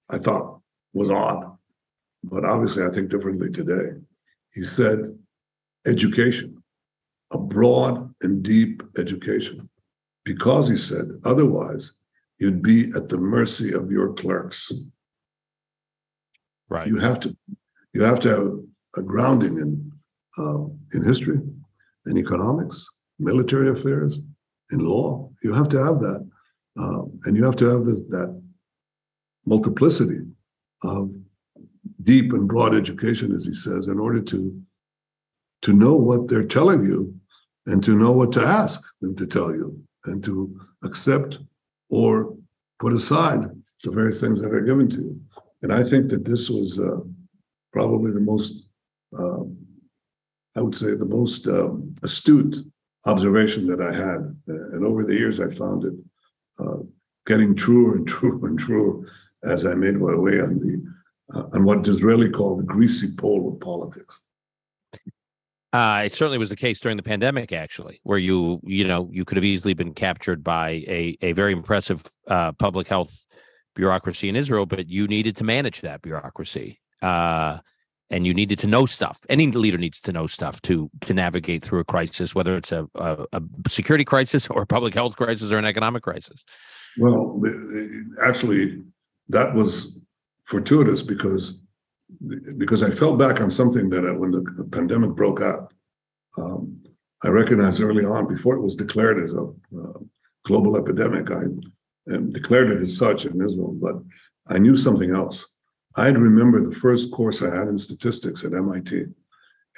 I 0.10 0.18
thought 0.18 0.60
was 0.94 1.10
odd, 1.10 1.58
but 2.24 2.44
obviously 2.44 2.84
I 2.84 2.90
think 2.90 3.10
differently 3.10 3.50
today. 3.50 3.98
He 4.54 4.64
said, 4.64 5.18
education, 5.88 6.61
a 7.32 7.38
broad 7.38 8.14
and 8.22 8.44
deep 8.44 8.84
education. 8.98 9.70
Because 10.24 10.70
he 10.70 10.78
said, 10.78 11.06
otherwise, 11.26 11.94
you'd 12.38 12.62
be 12.62 12.92
at 12.96 13.10
the 13.10 13.18
mercy 13.18 13.74
of 13.74 13.92
your 13.92 14.14
clerks. 14.14 14.72
Right. 16.70 16.88
You 16.88 16.98
have 17.00 17.20
to, 17.22 17.36
you 17.94 18.04
have 18.04 18.20
to 18.22 18.30
have 18.30 18.52
a 18.98 19.02
grounding 19.02 19.58
in 19.58 19.92
uh, 20.38 20.66
in 20.94 21.04
history, 21.04 21.40
in 22.06 22.18
economics, 22.18 22.88
military 23.20 23.70
affairs, 23.70 24.20
in 24.72 24.80
law. 24.80 25.30
You 25.44 25.54
have 25.54 25.70
to 25.70 25.84
have 25.84 26.00
that, 26.00 26.30
uh, 26.80 27.04
and 27.26 27.36
you 27.36 27.44
have 27.44 27.58
to 27.58 27.66
have 27.66 27.86
the, 27.86 28.06
that 28.10 28.42
multiplicity 29.46 30.22
of 30.84 31.12
deep 32.04 32.32
and 32.34 32.48
broad 32.48 32.74
education, 32.74 33.32
as 33.34 33.46
he 33.46 33.54
says, 33.54 33.88
in 33.88 34.00
order 34.00 34.22
to 34.22 34.62
to 35.64 35.74
know 35.74 35.96
what 35.96 36.28
they're 36.28 36.48
telling 36.48 36.84
you 36.84 37.14
and 37.68 37.84
to 37.84 37.96
know 37.96 38.12
what 38.12 38.32
to 38.34 38.42
ask 38.42 38.82
them 39.02 39.16
to 39.16 39.28
tell 39.28 39.54
you 39.54 39.82
and 40.06 40.24
to 40.24 40.60
accept 40.84 41.40
or 41.90 42.36
put 42.80 42.94
aside 42.94 43.46
the 43.84 43.92
various 43.92 44.22
things 44.22 44.42
that 44.42 44.54
are 44.54 44.62
given 44.62 44.90
to 44.90 45.02
you. 45.02 45.22
And 45.62 45.72
I 45.72 45.84
think 45.84 46.10
that 46.10 46.26
this 46.26 46.50
was 46.50 46.80
uh, 46.80 47.00
probably 47.72 48.12
the 48.12 48.22
most, 48.22 48.68
uh, 49.18 49.44
I 50.56 50.62
would 50.62 50.76
say, 50.76 50.96
the 50.96 51.06
most 51.06 51.48
um, 51.48 51.96
astute 52.04 52.58
observation 53.06 53.68
that 53.68 53.82
I 53.82 53.94
had. 53.94 54.36
And 54.48 54.86
over 54.86 55.04
the 55.04 55.16
years, 55.16 55.40
I 55.40 55.54
found 55.54 55.86
it 55.86 55.94
uh, 56.60 56.78
getting 57.28 57.56
truer 57.56 57.98
and 57.98 58.08
truer 58.08 58.48
and 58.48 58.60
truer 58.60 59.08
as 59.44 59.66
I 59.66 59.74
made 59.74 59.96
my 59.96 60.16
way 60.16 60.40
on 60.40 60.60
the 60.60 60.84
uh, 61.34 61.48
on 61.54 61.64
what 61.64 61.84
Disraeli 61.84 62.30
called 62.30 62.60
the 62.60 62.66
greasy 62.66 63.16
pole 63.18 63.54
of 63.54 63.60
politics. 63.62 64.20
Uh, 65.74 66.02
it 66.06 66.14
certainly 66.14 66.38
was 66.38 66.50
the 66.50 66.56
case 66.56 66.80
during 66.82 66.98
the 66.98 67.04
pandemic, 67.04 67.54
actually, 67.54 68.02
where 68.04 68.18
you 68.18 68.60
you 68.64 68.86
know 68.86 69.10
you 69.12 69.24
could 69.24 69.38
have 69.38 69.44
easily 69.44 69.74
been 69.74 69.94
captured 69.94 70.44
by 70.44 70.84
a 70.88 71.18
a 71.22 71.32
very 71.32 71.54
impressive 71.54 72.04
uh, 72.28 72.52
public 72.54 72.88
health 72.88 73.26
bureaucracy 73.76 74.28
in 74.28 74.36
Israel, 74.36 74.66
but 74.66 74.90
you 74.90 75.08
needed 75.08 75.38
to 75.38 75.46
manage 75.46 75.82
that 75.82 76.02
bureaucracy, 76.02 76.82
uh, 77.02 77.60
and 78.10 78.28
you 78.28 78.34
needed 78.34 78.60
to 78.60 78.68
know 78.68 78.86
stuff. 78.86 79.22
Any 79.30 79.50
leader 79.50 79.78
needs 79.78 80.02
to 80.02 80.12
know 80.12 80.28
stuff 80.28 80.62
to 80.64 80.90
to 81.02 81.14
navigate 81.14 81.64
through 81.64 81.80
a 81.80 81.86
crisis, 81.86 82.36
whether 82.36 82.58
it's 82.58 82.74
a, 82.74 82.86
a, 82.96 83.26
a 83.32 83.42
security 83.70 84.04
crisis 84.04 84.50
or 84.50 84.64
a 84.64 84.68
public 84.68 84.94
health 84.94 85.16
crisis 85.16 85.54
or 85.54 85.58
an 85.58 85.66
economic 85.66 86.04
crisis. 86.04 86.44
Well, 86.98 87.42
actually, 88.22 88.84
that 89.30 89.56
was 89.56 89.98
fortuitous 90.44 91.02
because 91.02 91.61
because 92.58 92.84
I 92.84 92.92
fell 92.92 93.16
back 93.16 93.42
on 93.42 93.50
something 93.50 93.90
that 93.90 94.06
uh, 94.06 94.18
when 94.18 94.32
the 94.32 94.68
pandemic 94.72 95.12
broke 95.12 95.42
out, 95.42 95.74
um, 96.38 96.82
I 97.24 97.30
recognized 97.30 97.82
early 97.82 98.06
on 98.06 98.28
before 98.28 98.56
it 98.56 98.62
was 98.62 98.76
declared 98.76 99.24
as 99.24 99.34
a 99.34 99.44
uh, 99.44 100.00
global 100.46 100.78
epidemic. 100.78 101.30
I 101.32 101.44
declared 102.32 102.72
it 102.72 102.82
as 102.82 102.98
such 102.98 103.26
in 103.26 103.42
Israel, 103.42 103.74
but 103.74 103.96
I 104.48 104.58
knew 104.58 104.76
something 104.76 105.12
else. 105.12 105.48
I'd 105.96 106.18
remember 106.18 106.62
the 106.62 106.76
first 106.76 107.12
course 107.12 107.42
I 107.42 107.56
had 107.56 107.68
in 107.68 107.78
statistics 107.78 108.44
at 108.44 108.54
MIT, 108.54 109.06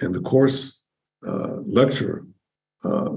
and 0.01 0.15
the 0.15 0.21
course 0.21 0.86
uh, 1.25 1.57
lecture 1.65 2.25
uh, 2.84 3.15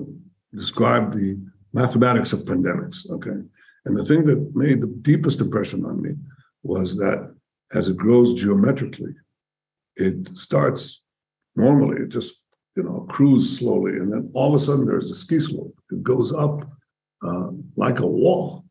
described 0.55 1.15
the 1.15 1.41
mathematics 1.73 2.33
of 2.33 2.41
pandemics. 2.41 3.09
Okay, 3.11 3.39
and 3.85 3.97
the 3.97 4.05
thing 4.05 4.25
that 4.25 4.57
made 4.57 4.81
the 4.81 4.89
deepest 5.03 5.41
impression 5.41 5.85
on 5.85 6.03
me 6.03 6.15
was 6.63 6.97
that 6.97 7.36
as 7.73 7.89
it 7.89 7.97
grows 7.97 8.35
geometrically, 8.35 9.15
it 9.97 10.37
starts 10.37 11.03
normally, 11.57 12.03
it 12.03 12.09
just, 12.09 12.43
you 12.77 12.83
know, 12.83 13.07
cruise 13.09 13.59
slowly. 13.59 13.93
And 13.93 14.13
then 14.13 14.31
all 14.35 14.49
of 14.49 14.55
a 14.55 14.59
sudden 14.59 14.87
there's 14.87 15.11
a 15.11 15.15
ski 15.15 15.41
slope. 15.41 15.75
It 15.91 16.03
goes 16.03 16.35
up 16.35 16.69
uh, 17.27 17.49
like 17.77 18.01
a 18.01 18.07
wall. 18.07 18.65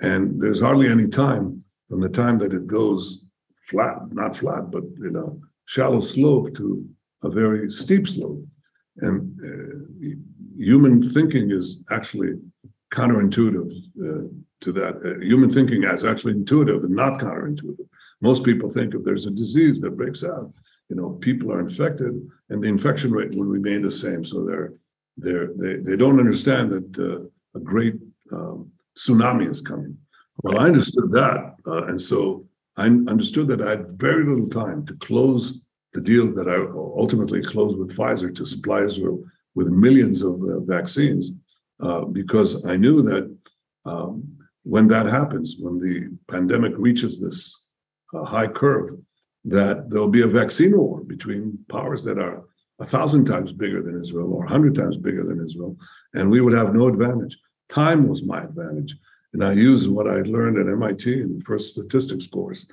And 0.00 0.40
there's 0.40 0.60
hardly 0.60 0.88
any 0.88 1.08
time 1.08 1.64
from 1.88 2.00
the 2.00 2.08
time 2.08 2.38
that 2.38 2.52
it 2.52 2.66
goes 2.66 3.24
flat, 3.70 3.96
not 4.12 4.36
flat, 4.36 4.70
but, 4.70 4.84
you 4.98 5.10
know, 5.10 5.40
shallow 5.64 6.00
slope 6.00 6.54
to 6.56 6.86
a 7.22 7.30
very 7.30 7.70
steep 7.70 8.06
slope. 8.06 8.44
And 8.98 9.40
uh, 9.42 10.16
human 10.58 11.10
thinking 11.10 11.50
is 11.50 11.82
actually 11.90 12.34
counterintuitive 12.92 13.72
uh, 14.02 14.28
to 14.60 14.72
that. 14.72 14.96
Uh, 15.04 15.20
human 15.20 15.50
thinking 15.50 15.84
is 15.84 16.04
actually 16.04 16.34
intuitive 16.34 16.84
and 16.84 16.94
not 16.94 17.20
counterintuitive. 17.20 17.88
Most 18.20 18.44
people 18.44 18.70
think 18.70 18.94
if 18.94 19.04
there's 19.04 19.26
a 19.26 19.30
disease 19.30 19.80
that 19.80 19.96
breaks 19.96 20.24
out, 20.24 20.52
you 20.88 20.96
know, 20.96 21.10
people 21.20 21.52
are 21.52 21.60
infected 21.60 22.14
and 22.48 22.62
the 22.62 22.68
infection 22.68 23.10
rate 23.12 23.34
will 23.34 23.44
remain 23.44 23.82
the 23.82 23.90
same. 23.90 24.24
So 24.24 24.44
they're 24.44 24.72
they're 25.16 25.50
they, 25.56 25.76
they 25.76 25.96
don't 25.96 26.20
understand 26.20 26.70
that 26.72 26.98
uh, 26.98 27.58
a 27.58 27.60
great 27.62 27.96
um, 28.32 28.70
tsunami 28.96 29.50
is 29.50 29.60
coming. 29.60 29.96
Well, 30.42 30.58
I 30.58 30.66
understood 30.66 31.10
that, 31.12 31.54
uh, 31.66 31.84
and 31.86 32.00
so 32.00 32.46
I 32.76 32.86
understood 32.86 33.48
that 33.48 33.62
I 33.62 33.70
had 33.70 33.98
very 33.98 34.24
little 34.24 34.48
time 34.48 34.84
to 34.86 34.94
close 34.96 35.64
the 35.94 36.02
deal 36.02 36.34
that 36.34 36.48
I 36.48 36.56
ultimately 37.02 37.42
closed 37.42 37.78
with 37.78 37.96
Pfizer 37.96 38.34
to 38.34 38.44
supply 38.44 38.82
Israel 38.82 39.24
with 39.54 39.68
millions 39.68 40.22
of 40.22 40.42
uh, 40.42 40.60
vaccines, 40.60 41.32
uh, 41.80 42.04
because 42.04 42.66
I 42.66 42.76
knew 42.76 43.00
that 43.00 43.34
um, 43.86 44.36
when 44.64 44.88
that 44.88 45.06
happens, 45.06 45.56
when 45.58 45.78
the 45.78 46.16
pandemic 46.30 46.74
reaches 46.76 47.18
this 47.18 47.65
a 48.16 48.24
high 48.24 48.48
curve 48.48 48.98
that 49.44 49.90
there'll 49.90 50.10
be 50.10 50.22
a 50.22 50.28
vaccine 50.28 50.76
war 50.76 51.02
between 51.02 51.58
powers 51.68 52.02
that 52.04 52.18
are 52.18 52.44
a 52.80 52.86
thousand 52.86 53.24
times 53.24 53.52
bigger 53.52 53.80
than 53.80 54.00
Israel 54.02 54.32
or 54.32 54.44
a 54.44 54.48
hundred 54.48 54.74
times 54.74 54.96
bigger 54.96 55.24
than 55.24 55.44
Israel, 55.46 55.76
and 56.14 56.30
we 56.30 56.40
would 56.40 56.52
have 56.52 56.74
no 56.74 56.88
advantage. 56.88 57.38
Time 57.72 58.08
was 58.08 58.22
my 58.22 58.42
advantage. 58.42 58.96
And 59.32 59.44
I 59.44 59.52
used 59.52 59.90
what 59.90 60.08
I 60.08 60.20
learned 60.22 60.58
at 60.58 60.66
MIT 60.66 61.12
in 61.12 61.38
the 61.38 61.44
first 61.44 61.72
statistics 61.72 62.26
course, 62.26 62.66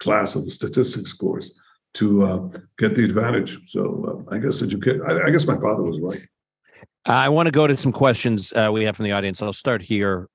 class 0.00 0.34
of 0.34 0.44
the 0.44 0.50
statistics 0.50 1.12
course, 1.12 1.52
to 1.94 2.22
uh, 2.22 2.48
get 2.78 2.94
the 2.94 3.04
advantage. 3.04 3.58
So 3.66 4.24
uh, 4.28 4.34
I 4.34 4.38
guess 4.38 4.62
educate. 4.62 5.00
I, 5.06 5.26
I, 5.26 5.30
guess 5.30 5.46
my 5.46 5.58
father 5.58 5.82
was 5.82 6.00
right. 6.00 6.20
I 7.04 7.28
want 7.28 7.46
to 7.46 7.52
go 7.52 7.66
to 7.66 7.76
some 7.76 7.92
questions 7.92 8.52
uh, 8.52 8.70
we 8.72 8.84
have 8.84 8.96
from 8.96 9.04
the 9.04 9.12
audience. 9.12 9.42
I'll 9.42 9.52
start 9.52 9.80
here. 9.80 10.28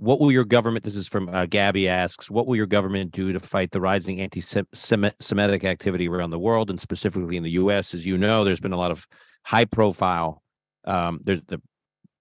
What 0.00 0.18
will 0.18 0.32
your 0.32 0.46
government, 0.46 0.82
this 0.82 0.96
is 0.96 1.06
from 1.06 1.28
uh, 1.28 1.44
Gabby 1.44 1.86
asks, 1.86 2.30
what 2.30 2.46
will 2.46 2.56
your 2.56 2.64
government 2.64 3.10
do 3.10 3.34
to 3.34 3.38
fight 3.38 3.70
the 3.70 3.82
rising 3.82 4.18
anti 4.18 4.40
Semitic 4.40 5.64
activity 5.64 6.08
around 6.08 6.30
the 6.30 6.38
world 6.38 6.70
and 6.70 6.80
specifically 6.80 7.36
in 7.36 7.42
the 7.42 7.50
US? 7.50 7.92
As 7.92 8.06
you 8.06 8.16
know, 8.16 8.42
there's 8.42 8.60
been 8.60 8.72
a 8.72 8.78
lot 8.78 8.92
of 8.92 9.06
high 9.44 9.66
profile, 9.66 10.42
um, 10.86 11.20
there's 11.22 11.42
the, 11.48 11.60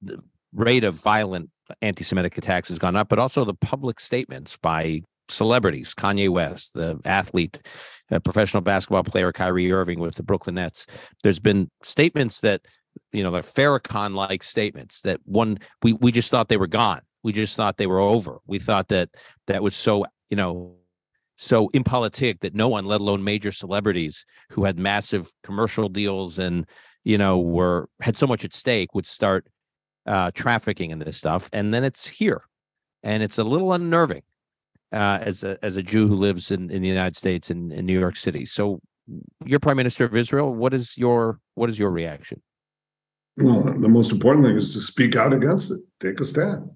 the 0.02 0.22
rate 0.54 0.84
of 0.84 0.96
violent 0.96 1.52
anti 1.82 2.04
Semitic 2.04 2.38
attacks 2.38 2.68
has 2.68 2.80
gone 2.80 2.98
up, 2.98 3.08
but 3.08 3.18
also 3.18 3.46
the 3.46 3.54
public 3.54 4.02
statements 4.02 4.58
by 4.58 5.02
celebrities, 5.30 5.96
Kanye 5.96 6.28
West, 6.28 6.74
the 6.74 7.00
athlete, 7.06 7.62
professional 8.26 8.60
basketball 8.60 9.06
player 9.06 9.32
Kyrie 9.32 9.72
Irving 9.72 10.02
with 10.02 10.16
the 10.16 10.24
Brooklyn 10.24 10.56
Nets. 10.56 10.86
There's 11.24 11.40
been 11.40 11.72
statements 11.84 12.42
that, 12.42 12.60
you 13.14 13.24
know, 13.24 13.32
they're 13.32 13.42
Farrakhan 13.42 14.16
like 14.16 14.44
statements 14.44 15.00
that 15.02 15.22
one, 15.24 15.60
we, 15.82 15.94
we 15.94 16.12
just 16.12 16.30
thought 16.30 16.50
they 16.50 16.58
were 16.58 16.68
gone 16.68 17.04
we 17.24 17.34
just 17.34 17.56
thought 17.56 17.78
they 17.78 17.88
were 17.88 18.00
over. 18.00 18.40
We 18.48 18.60
thought 18.60 18.88
that 18.90 19.10
that 19.48 19.64
was 19.64 19.76
so, 19.76 20.06
you 20.30 20.38
know, 20.38 20.76
so 21.38 21.70
impolitic 21.74 22.42
that 22.42 22.54
no 22.54 22.68
one, 22.68 22.86
let 22.86 23.02
alone 23.02 23.24
major 23.24 23.52
celebrities 23.52 24.26
who 24.50 24.66
had 24.66 24.78
massive 24.78 25.32
commercial 25.44 25.88
deals 25.88 26.38
and 26.38 26.66
you 27.06 27.18
know 27.18 27.40
were 27.40 27.88
had 28.02 28.18
so 28.18 28.28
much 28.28 28.44
at 28.44 28.54
stake, 28.54 28.94
would 28.94 29.08
start 29.08 29.48
uh, 30.06 30.32
trafficking 30.32 30.92
in 30.92 31.00
this 31.00 31.18
stuff, 31.18 31.50
and 31.54 31.74
then 31.74 31.84
it's 31.84 32.08
here, 32.08 32.44
and 33.04 33.24
it's 33.24 33.38
a 33.38 33.44
little 33.44 33.74
unnerving 33.74 34.24
uh, 34.92 35.20
as 35.22 35.44
a 35.44 35.58
as 35.64 35.78
a 35.78 35.84
Jew 35.84 36.08
who 36.08 36.16
lives 36.16 36.52
in, 36.52 36.70
in 36.70 36.82
the 36.82 36.88
United 36.88 37.16
States 37.16 37.50
in, 37.50 37.72
in 37.72 37.86
New 37.86 37.98
York 37.98 38.18
City. 38.18 38.46
So, 38.46 38.82
you're 39.46 39.60
Prime 39.60 39.78
Minister 39.78 40.04
of 40.04 40.16
Israel. 40.16 40.54
What 40.54 40.74
is 40.74 40.98
your 40.98 41.40
what 41.56 41.70
is 41.70 41.80
your 41.80 41.92
reaction? 41.92 42.42
Well, 43.38 43.62
the 43.62 43.88
most 43.88 44.12
important 44.12 44.46
thing 44.46 44.58
is 44.58 44.74
to 44.74 44.82
speak 44.82 45.16
out 45.16 45.34
against 45.34 45.72
it. 45.72 45.80
Take 46.02 46.20
a 46.20 46.26
stand. 46.26 46.70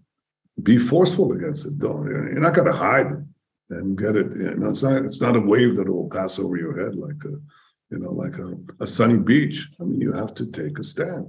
Be 0.62 0.78
forceful 0.78 1.32
against 1.34 1.66
it. 1.66 1.80
Don't 1.80 2.06
you're 2.06 2.40
not 2.40 2.54
going 2.54 2.68
to 2.68 2.74
hide 2.74 3.08
it 3.08 3.20
and 3.76 3.98
get 3.98 4.16
it. 4.16 4.28
You 4.38 4.56
know, 4.56 4.70
it's 4.70 4.84
not 4.84 5.04
it's 5.04 5.20
not 5.22 5.36
a 5.36 5.40
wave 5.40 5.76
that 5.78 5.90
will 5.90 6.10
pass 6.10 6.38
over 6.38 6.58
your 6.58 6.80
head 6.80 6.96
like 6.96 7.22
a 7.26 7.36
you 7.90 8.00
know 8.00 8.12
like 8.12 8.38
a, 8.38 8.54
a 8.80 8.86
sunny 8.88 9.18
beach. 9.18 9.68
I 9.82 9.84
mean, 9.84 10.00
you 10.00 10.14
have 10.14 10.36
to 10.36 10.46
take 10.52 10.78
a 10.78 10.84
stand. 10.84 11.28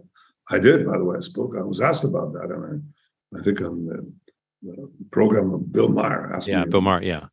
I 0.50 0.58
did, 0.58 0.86
by 0.86 0.98
the 0.98 1.04
way. 1.04 1.16
I 1.16 1.20
spoke. 1.20 1.54
I 1.58 1.62
was 1.62 1.80
asked 1.80 2.04
about 2.04 2.34
that, 2.34 2.50
and 2.50 2.84
I 3.34 3.38
I 3.38 3.42
think 3.42 3.62
on 3.62 3.86
the, 3.86 4.12
the 4.62 4.90
program 5.10 5.52
of 5.54 5.72
Bill 5.72 5.88
Maher 5.88 6.34
asked 6.34 6.46
Yeah. 6.48 6.66
Bill 6.66 6.82
Maher. 6.82 7.02
Yeah, 7.02 7.26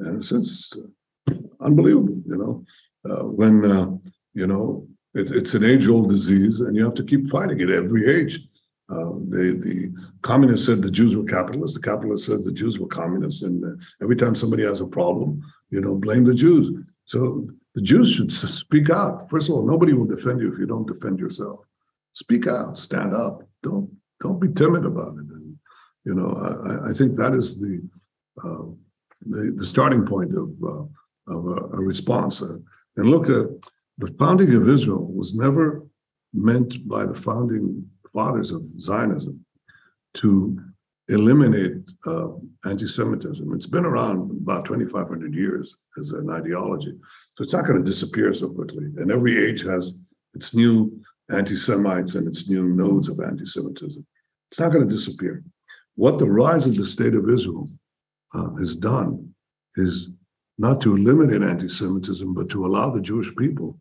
and 0.00 0.24
since 0.24 0.72
uh, 0.76 1.34
unbelievable, 1.60 2.20
you 2.26 2.36
know, 2.36 2.64
uh, 3.08 3.24
when 3.28 3.64
uh, 3.64 3.90
you 4.34 4.48
know 4.48 4.88
it, 5.14 5.30
it's 5.30 5.54
an 5.54 5.64
age-old 5.64 6.10
disease, 6.10 6.58
and 6.60 6.74
you 6.74 6.84
have 6.84 6.94
to 6.94 7.04
keep 7.04 7.30
fighting 7.30 7.60
it 7.60 7.70
every 7.70 8.08
age. 8.10 8.40
Uh, 8.88 9.12
they, 9.28 9.52
the 9.52 9.92
communists 10.22 10.66
said 10.66 10.82
the 10.82 10.90
Jews 10.90 11.16
were 11.16 11.24
capitalists. 11.24 11.76
The 11.76 11.82
capitalists 11.82 12.26
said 12.26 12.44
the 12.44 12.52
Jews 12.52 12.78
were 12.78 12.88
communists. 12.88 13.42
And 13.42 13.64
uh, 13.64 13.82
every 14.02 14.16
time 14.16 14.34
somebody 14.34 14.64
has 14.64 14.80
a 14.80 14.86
problem, 14.86 15.42
you 15.70 15.80
know, 15.80 15.94
blame 15.96 16.24
the 16.24 16.34
Jews. 16.34 16.70
So 17.04 17.48
the 17.74 17.80
Jews 17.82 18.12
should 18.12 18.30
speak 18.32 18.90
out. 18.90 19.30
First 19.30 19.48
of 19.48 19.54
all, 19.54 19.66
nobody 19.66 19.92
will 19.92 20.06
defend 20.06 20.40
you 20.40 20.52
if 20.52 20.58
you 20.58 20.66
don't 20.66 20.86
defend 20.86 21.18
yourself. 21.18 21.60
Speak 22.14 22.46
out, 22.46 22.76
stand 22.78 23.14
up. 23.14 23.42
Don't 23.62 23.90
don't 24.20 24.38
be 24.40 24.48
timid 24.48 24.84
about 24.84 25.14
it. 25.14 25.24
And 25.36 25.56
you 26.04 26.14
know, 26.14 26.30
I, 26.34 26.90
I- 26.90 26.92
think 26.92 27.16
that 27.16 27.34
is 27.34 27.58
the 27.60 27.80
uh, 28.44 28.64
the, 29.26 29.54
the 29.56 29.66
starting 29.66 30.04
point 30.04 30.34
of 30.36 30.50
uh, 30.62 30.84
of 31.34 31.46
a, 31.46 31.76
a 31.76 31.80
response. 31.80 32.42
Uh, 32.42 32.58
and 32.96 33.08
look 33.08 33.30
at 33.30 33.46
the 33.98 34.14
founding 34.18 34.54
of 34.54 34.68
Israel 34.68 35.10
was 35.14 35.34
never 35.34 35.86
meant 36.34 36.86
by 36.88 37.06
the 37.06 37.14
founding 37.14 37.88
fathers 38.12 38.50
of 38.50 38.62
Zionism 38.78 39.44
to 40.14 40.58
eliminate 41.08 41.78
uh, 42.06 42.28
anti-Semitism. 42.64 43.52
It's 43.54 43.66
been 43.66 43.84
around 43.84 44.30
about 44.42 44.64
2,500 44.64 45.34
years 45.34 45.74
as 45.98 46.12
an 46.12 46.30
ideology, 46.30 46.94
so 47.34 47.44
it's 47.44 47.52
not 47.52 47.66
going 47.66 47.82
to 47.82 47.90
disappear 47.90 48.32
so 48.34 48.48
quickly. 48.48 48.84
And 48.96 49.10
every 49.10 49.36
age 49.36 49.62
has 49.62 49.94
its 50.34 50.54
new 50.54 51.02
anti-Semites 51.30 52.14
and 52.14 52.26
its 52.26 52.48
new 52.48 52.68
nodes 52.68 53.08
of 53.08 53.20
anti-Semitism. 53.20 54.06
It's 54.50 54.60
not 54.60 54.72
going 54.72 54.86
to 54.86 54.94
disappear. 54.94 55.42
What 55.94 56.18
the 56.18 56.30
rise 56.30 56.66
of 56.66 56.76
the 56.76 56.86
state 56.86 57.14
of 57.14 57.28
Israel 57.28 57.68
uh, 58.34 58.54
has 58.56 58.76
done 58.76 59.34
is 59.76 60.10
not 60.58 60.80
to 60.82 60.96
eliminate 60.96 61.42
anti-Semitism, 61.42 62.34
but 62.34 62.48
to 62.50 62.66
allow 62.66 62.90
the 62.90 63.00
Jewish 63.00 63.34
people 63.36 63.78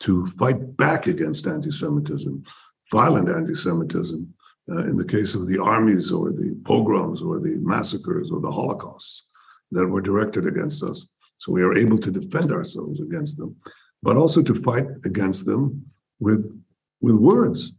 to 0.00 0.26
fight 0.26 0.76
back 0.76 1.06
against 1.06 1.46
anti-Semitism, 1.46 2.44
violent 2.92 3.28
anti-Semitism, 3.28 4.34
uh, 4.70 4.84
in 4.86 4.96
the 4.96 5.04
case 5.04 5.34
of 5.34 5.48
the 5.48 5.60
armies 5.60 6.12
or 6.12 6.32
the 6.32 6.60
pogroms 6.64 7.22
or 7.22 7.40
the 7.40 7.58
massacres 7.60 8.30
or 8.30 8.40
the 8.40 8.50
holocausts 8.50 9.30
that 9.72 9.86
were 9.86 10.00
directed 10.00 10.46
against 10.46 10.82
us. 10.82 11.08
So 11.38 11.52
we 11.52 11.62
are 11.62 11.76
able 11.76 11.98
to 11.98 12.10
defend 12.10 12.52
ourselves 12.52 13.00
against 13.00 13.38
them, 13.38 13.56
but 14.02 14.16
also 14.16 14.42
to 14.42 14.54
fight 14.54 14.86
against 15.04 15.46
them 15.46 15.84
with 16.18 16.42
with 17.00 17.16
words, 17.16 17.72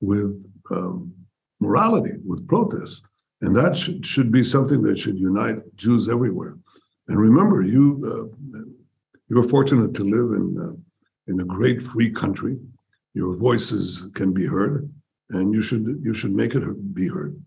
with 0.00 0.30
um, 0.70 1.12
morality, 1.58 2.12
with 2.24 2.46
protest, 2.46 3.06
and 3.42 3.54
that 3.56 3.76
should 3.76 4.06
should 4.06 4.30
be 4.30 4.44
something 4.44 4.80
that 4.82 4.98
should 4.98 5.18
unite 5.18 5.58
Jews 5.76 6.08
everywhere. 6.08 6.56
And 7.08 7.18
remember, 7.18 7.62
you 7.62 7.98
uh, 8.12 8.58
you 9.28 9.40
are 9.40 9.48
fortunate 9.48 9.92
to 9.94 10.04
live 10.04 10.40
in 10.40 10.46
uh, 10.58 11.32
in 11.32 11.40
a 11.40 11.44
great 11.44 11.82
free 11.82 12.10
country. 12.10 12.58
Your 13.14 13.36
voices 13.36 14.10
can 14.14 14.32
be 14.32 14.46
heard, 14.46 14.92
and 15.30 15.52
you 15.52 15.62
should 15.62 15.86
you 16.00 16.14
should 16.14 16.32
make 16.32 16.54
it 16.54 16.94
be 16.94 17.08
heard. 17.08 17.40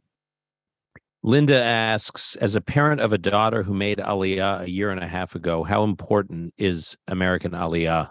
Linda 1.25 1.61
asks, 1.63 2.35
as 2.35 2.55
a 2.55 2.61
parent 2.61 2.99
of 2.99 3.13
a 3.13 3.17
daughter 3.17 3.63
who 3.63 3.73
made 3.73 3.99
Aliyah 3.99 4.63
a 4.63 4.69
year 4.69 4.89
and 4.91 5.01
a 5.01 5.07
half 5.07 5.35
ago, 5.35 5.63
how 5.63 5.85
important 5.85 6.53
is 6.57 6.97
American 7.07 7.51
Aliyah 7.51 8.09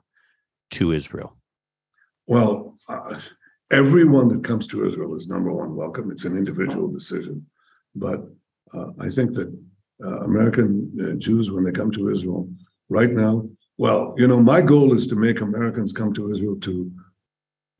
to 0.70 0.92
Israel? 0.92 1.36
Well, 2.26 2.78
uh, 2.88 3.20
everyone 3.70 4.28
that 4.28 4.44
comes 4.44 4.66
to 4.68 4.88
Israel 4.88 5.14
is 5.14 5.28
number 5.28 5.52
one 5.52 5.76
welcome. 5.76 6.10
It's 6.10 6.24
an 6.24 6.38
individual 6.38 6.88
decision, 6.88 7.44
but 7.94 8.20
uh, 8.72 8.92
I 8.98 9.10
think 9.10 9.34
that 9.34 9.54
uh, 10.02 10.20
American 10.20 10.90
uh, 10.98 11.16
Jews, 11.16 11.50
when 11.50 11.64
they 11.64 11.72
come 11.72 11.90
to 11.92 12.08
Israel, 12.08 12.48
right 12.88 13.10
now, 13.10 13.46
well, 13.76 14.14
you 14.16 14.26
know, 14.26 14.40
my 14.40 14.62
goal 14.62 14.94
is 14.94 15.06
to 15.08 15.16
make 15.16 15.42
Americans 15.42 15.92
come 15.92 16.14
to 16.14 16.32
Israel 16.32 16.56
to 16.60 16.90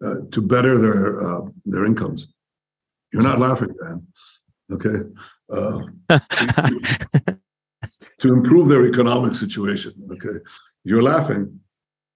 uh, 0.05 0.17
to 0.31 0.43
better 0.43 0.79
their 0.79 1.21
uh, 1.21 1.43
their 1.65 1.85
incomes. 1.85 2.29
You're 3.13 3.23
not 3.23 3.39
laughing, 3.39 3.75
Dan. 3.81 4.07
Okay. 4.73 4.99
Uh, 5.51 5.81
to 8.21 8.33
improve 8.33 8.69
their 8.69 8.87
economic 8.87 9.35
situation. 9.35 9.93
Okay. 10.13 10.39
You're 10.85 11.03
laughing. 11.03 11.61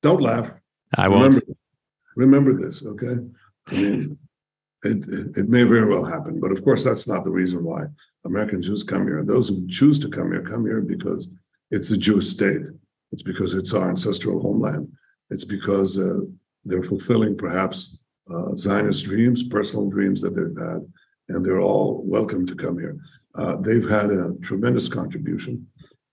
Don't 0.03 0.23
laugh. 0.23 0.51
I 0.97 1.09
won't. 1.09 1.23
Remember, 1.23 1.47
remember 2.17 2.55
this, 2.55 2.85
okay? 2.85 3.17
I 3.69 3.75
mean, 3.75 4.19
it, 4.85 5.09
it, 5.09 5.37
it 5.39 5.49
may 5.49 5.65
very 5.65 5.89
well 5.89 6.05
happen, 6.05 6.41
but 6.41 6.53
of 6.53 6.63
course, 6.65 6.85
that's 6.85 7.09
not 7.09 7.25
the 7.25 7.31
reason 7.31 7.65
why 7.65 7.85
American 8.25 8.63
Jews 8.63 8.83
come 8.83 9.07
here. 9.07 9.23
Those 9.25 9.49
who 9.49 9.67
choose 9.69 9.99
to 10.01 10.09
come 10.09 10.33
here 10.33 10.43
come 10.43 10.65
here 10.65 10.81
because 10.81 11.29
it's 11.71 11.91
a 11.91 11.97
Jewish 11.97 12.29
state. 12.29 12.63
It's 13.13 13.23
because 13.23 13.55
it's 13.55 13.75
our 13.75 13.89
ancestral 13.89 14.41
homeland. 14.41 14.93
It's 15.31 15.45
because 15.45 15.99
uh, 15.99 16.21
they're 16.67 16.83
fulfilling 16.83 17.37
perhaps 17.37 17.97
uh, 18.33 18.55
Zionist 18.57 19.05
dreams, 19.05 19.45
personal 19.45 19.89
dreams 19.89 20.21
that 20.21 20.35
they've 20.35 20.65
had, 20.65 20.81
and 21.29 21.45
they're 21.45 21.61
all 21.61 22.03
welcome 22.05 22.47
to 22.47 22.55
come 22.55 22.79
here. 22.79 22.97
Uh, 23.37 23.57
they've 23.57 23.89
had 23.89 24.11
a 24.11 24.35
tremendous 24.43 24.89
contribution. 24.89 25.67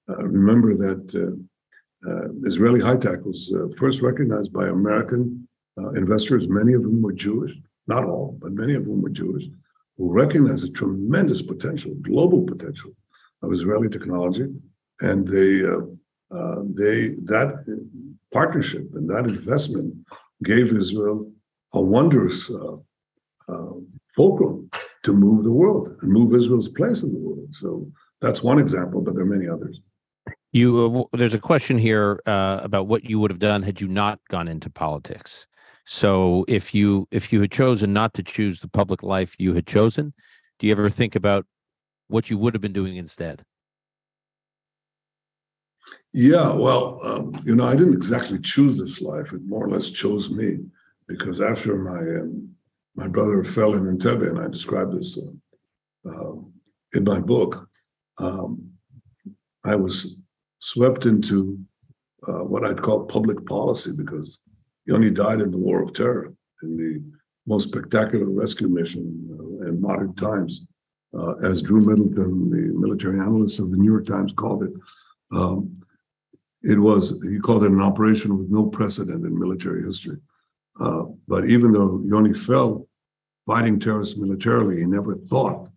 Uh, 0.09 0.25
remember 0.27 0.75
that 0.75 1.03
uh, 1.15 2.09
uh, 2.09 2.27
Israeli 2.43 2.81
high 2.81 2.97
tech 2.97 3.23
was 3.23 3.53
uh, 3.55 3.67
first 3.77 4.01
recognized 4.01 4.51
by 4.51 4.67
American 4.67 5.47
investors, 5.95 6.47
many 6.47 6.73
of 6.73 6.83
whom 6.83 7.01
were 7.01 7.13
Jewish, 7.13 7.51
not 7.87 8.03
all, 8.03 8.37
but 8.39 8.51
many 8.51 8.75
of 8.75 8.85
whom 8.85 9.01
were 9.01 9.09
Jewish, 9.09 9.45
who 9.97 10.11
recognized 10.11 10.63
the 10.63 10.71
tremendous 10.71 11.41
potential, 11.41 11.95
global 12.01 12.43
potential 12.43 12.91
of 13.41 13.51
Israeli 13.51 13.89
technology, 13.89 14.47
and 15.01 15.27
they 15.27 15.61
they 16.75 17.15
that 17.31 17.49
partnership 18.31 18.87
and 18.93 19.09
that 19.09 19.25
investment 19.25 19.95
gave 20.43 20.71
Israel 20.71 21.31
a 21.73 21.81
wondrous 21.81 22.49
uh, 22.49 22.75
uh, 23.49 23.73
fulcrum 24.15 24.69
to 25.03 25.13
move 25.13 25.43
the 25.43 25.51
world 25.51 25.97
and 26.01 26.11
move 26.11 26.33
Israel's 26.33 26.69
place 26.69 27.03
in 27.03 27.11
the 27.13 27.19
world. 27.19 27.49
So 27.51 27.87
that's 28.21 28.43
one 28.43 28.59
example, 28.59 29.01
but 29.01 29.15
there 29.15 29.23
are 29.23 29.27
many 29.37 29.47
others. 29.47 29.81
You 30.51 31.07
uh, 31.13 31.17
there's 31.17 31.33
a 31.33 31.39
question 31.39 31.77
here 31.77 32.21
uh, 32.25 32.59
about 32.63 32.87
what 32.87 33.03
you 33.03 33.19
would 33.19 33.31
have 33.31 33.39
done 33.39 33.63
had 33.63 33.81
you 33.81 33.87
not 33.87 34.19
gone 34.29 34.47
into 34.47 34.69
politics. 34.69 35.47
So 35.85 36.45
if 36.47 36.73
you 36.73 37.07
if 37.11 37.33
you 37.33 37.41
had 37.41 37.51
chosen 37.51 37.91
not 37.91 38.13
to 38.13 38.23
choose 38.23 38.59
the 38.59 38.69
public 38.69 39.03
life 39.03 39.35
you 39.39 39.53
had 39.53 39.67
chosen, 39.67 40.13
do 40.59 40.67
you 40.67 40.71
ever 40.71 40.89
think 40.89 41.15
about 41.15 41.45
what 42.07 42.29
you 42.29 42.37
would 42.37 42.53
have 42.53 42.61
been 42.61 42.73
doing 42.73 42.97
instead? 42.97 43.43
Yeah, 46.13 46.53
well, 46.53 46.99
um, 47.03 47.41
you 47.43 47.55
know, 47.55 47.65
I 47.65 47.75
didn't 47.75 47.95
exactly 47.95 48.39
choose 48.39 48.77
this 48.77 49.01
life. 49.01 49.33
It 49.33 49.41
more 49.45 49.65
or 49.65 49.69
less 49.69 49.89
chose 49.89 50.29
me 50.29 50.59
because 51.07 51.41
after 51.41 51.75
my 51.75 51.99
um, 52.21 52.49
my 52.95 53.07
brother 53.07 53.43
fell 53.43 53.73
in 53.73 53.85
Entebbe, 53.85 54.29
and 54.29 54.39
I 54.39 54.47
described 54.47 54.93
this 54.93 55.17
uh, 55.17 56.09
uh, 56.09 56.35
in 56.93 57.03
my 57.03 57.19
book, 57.19 57.67
um, 58.19 58.69
I 59.63 59.75
was 59.75 60.21
swept 60.59 61.05
into 61.05 61.59
uh, 62.27 62.43
what 62.43 62.63
I'd 62.63 62.81
call 62.81 63.05
public 63.05 63.45
policy 63.45 63.91
because 63.95 64.39
Yoni 64.85 65.09
died 65.09 65.41
in 65.41 65.51
the 65.51 65.57
War 65.57 65.81
of 65.81 65.93
Terror 65.93 66.33
in 66.61 66.77
the 66.77 67.03
most 67.47 67.69
spectacular 67.69 68.29
rescue 68.29 68.69
mission 68.69 69.27
uh, 69.31 69.67
in 69.67 69.81
modern 69.81 70.13
times, 70.15 70.65
uh, 71.17 71.33
as 71.43 71.61
Drew 71.61 71.81
Middleton, 71.81 72.49
the 72.49 72.71
military 72.77 73.19
analyst 73.19 73.59
of 73.59 73.71
the 73.71 73.77
New 73.77 73.91
York 73.91 74.05
Times, 74.05 74.33
called 74.33 74.63
it. 74.63 74.71
Um, 75.33 75.81
it 76.61 76.79
was 76.79 77.21
he 77.23 77.39
called 77.39 77.65
it 77.65 77.71
an 77.71 77.81
operation 77.81 78.37
with 78.37 78.49
no 78.49 78.65
precedent 78.65 79.25
in 79.25 79.37
military 79.37 79.83
history. 79.83 80.17
Uh, 80.79 81.05
but 81.27 81.45
even 81.45 81.71
though 81.71 82.01
Yoni 82.05 82.33
fell 82.33 82.87
fighting 83.45 83.79
terrorists 83.79 84.17
militarily, 84.17 84.79
he 84.79 84.85
never 84.85 85.13
thought 85.13 85.69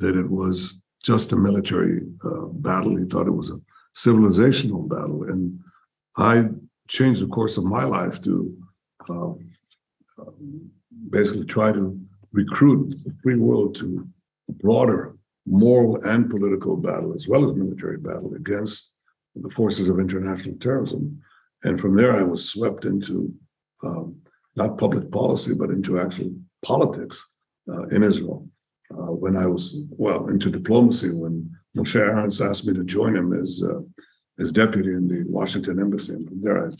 that 0.00 0.16
it 0.16 0.28
was 0.28 0.82
just 1.04 1.32
a 1.32 1.36
military 1.36 2.00
uh, 2.24 2.46
battle. 2.46 2.96
He 2.96 3.04
thought 3.04 3.28
it 3.28 3.32
was 3.32 3.50
a 3.50 3.60
civilizational 3.94 4.88
battle. 4.88 5.24
And 5.24 5.58
I 6.16 6.48
changed 6.88 7.22
the 7.22 7.28
course 7.28 7.56
of 7.56 7.64
my 7.64 7.84
life 7.84 8.20
to 8.22 8.56
um, 9.08 9.50
basically 11.10 11.44
try 11.44 11.72
to 11.72 11.98
recruit 12.32 12.96
the 13.04 13.14
free 13.22 13.38
world 13.38 13.76
to 13.76 14.06
a 14.48 14.52
broader 14.52 15.16
moral 15.46 16.02
and 16.04 16.28
political 16.28 16.76
battle, 16.76 17.14
as 17.14 17.28
well 17.28 17.48
as 17.48 17.56
military 17.56 17.98
battle 17.98 18.34
against 18.34 18.93
the 19.34 19.50
forces 19.50 19.88
of 19.88 19.98
international 19.98 20.56
terrorism. 20.60 21.20
And 21.64 21.80
from 21.80 21.96
there, 21.96 22.12
I 22.12 22.22
was 22.22 22.48
swept 22.48 22.84
into 22.84 23.32
um, 23.82 24.16
not 24.56 24.78
public 24.78 25.10
policy, 25.10 25.54
but 25.54 25.70
into 25.70 25.98
actual 25.98 26.30
politics 26.64 27.32
uh, 27.68 27.84
in 27.88 28.02
Israel. 28.02 28.48
Uh, 28.92 29.12
when 29.12 29.36
I 29.36 29.46
was, 29.46 29.76
well, 29.90 30.28
into 30.28 30.50
diplomacy, 30.50 31.10
when 31.10 31.50
Moshe 31.76 31.98
Arens 32.00 32.40
asked 32.40 32.66
me 32.66 32.74
to 32.74 32.84
join 32.84 33.16
him 33.16 33.32
as, 33.32 33.62
uh, 33.64 33.80
as 34.38 34.52
deputy 34.52 34.90
in 34.90 35.08
the 35.08 35.24
Washington 35.28 35.80
embassy. 35.80 36.12
And 36.12 36.28
from 36.28 36.42
there, 36.42 36.68
I 36.68 36.70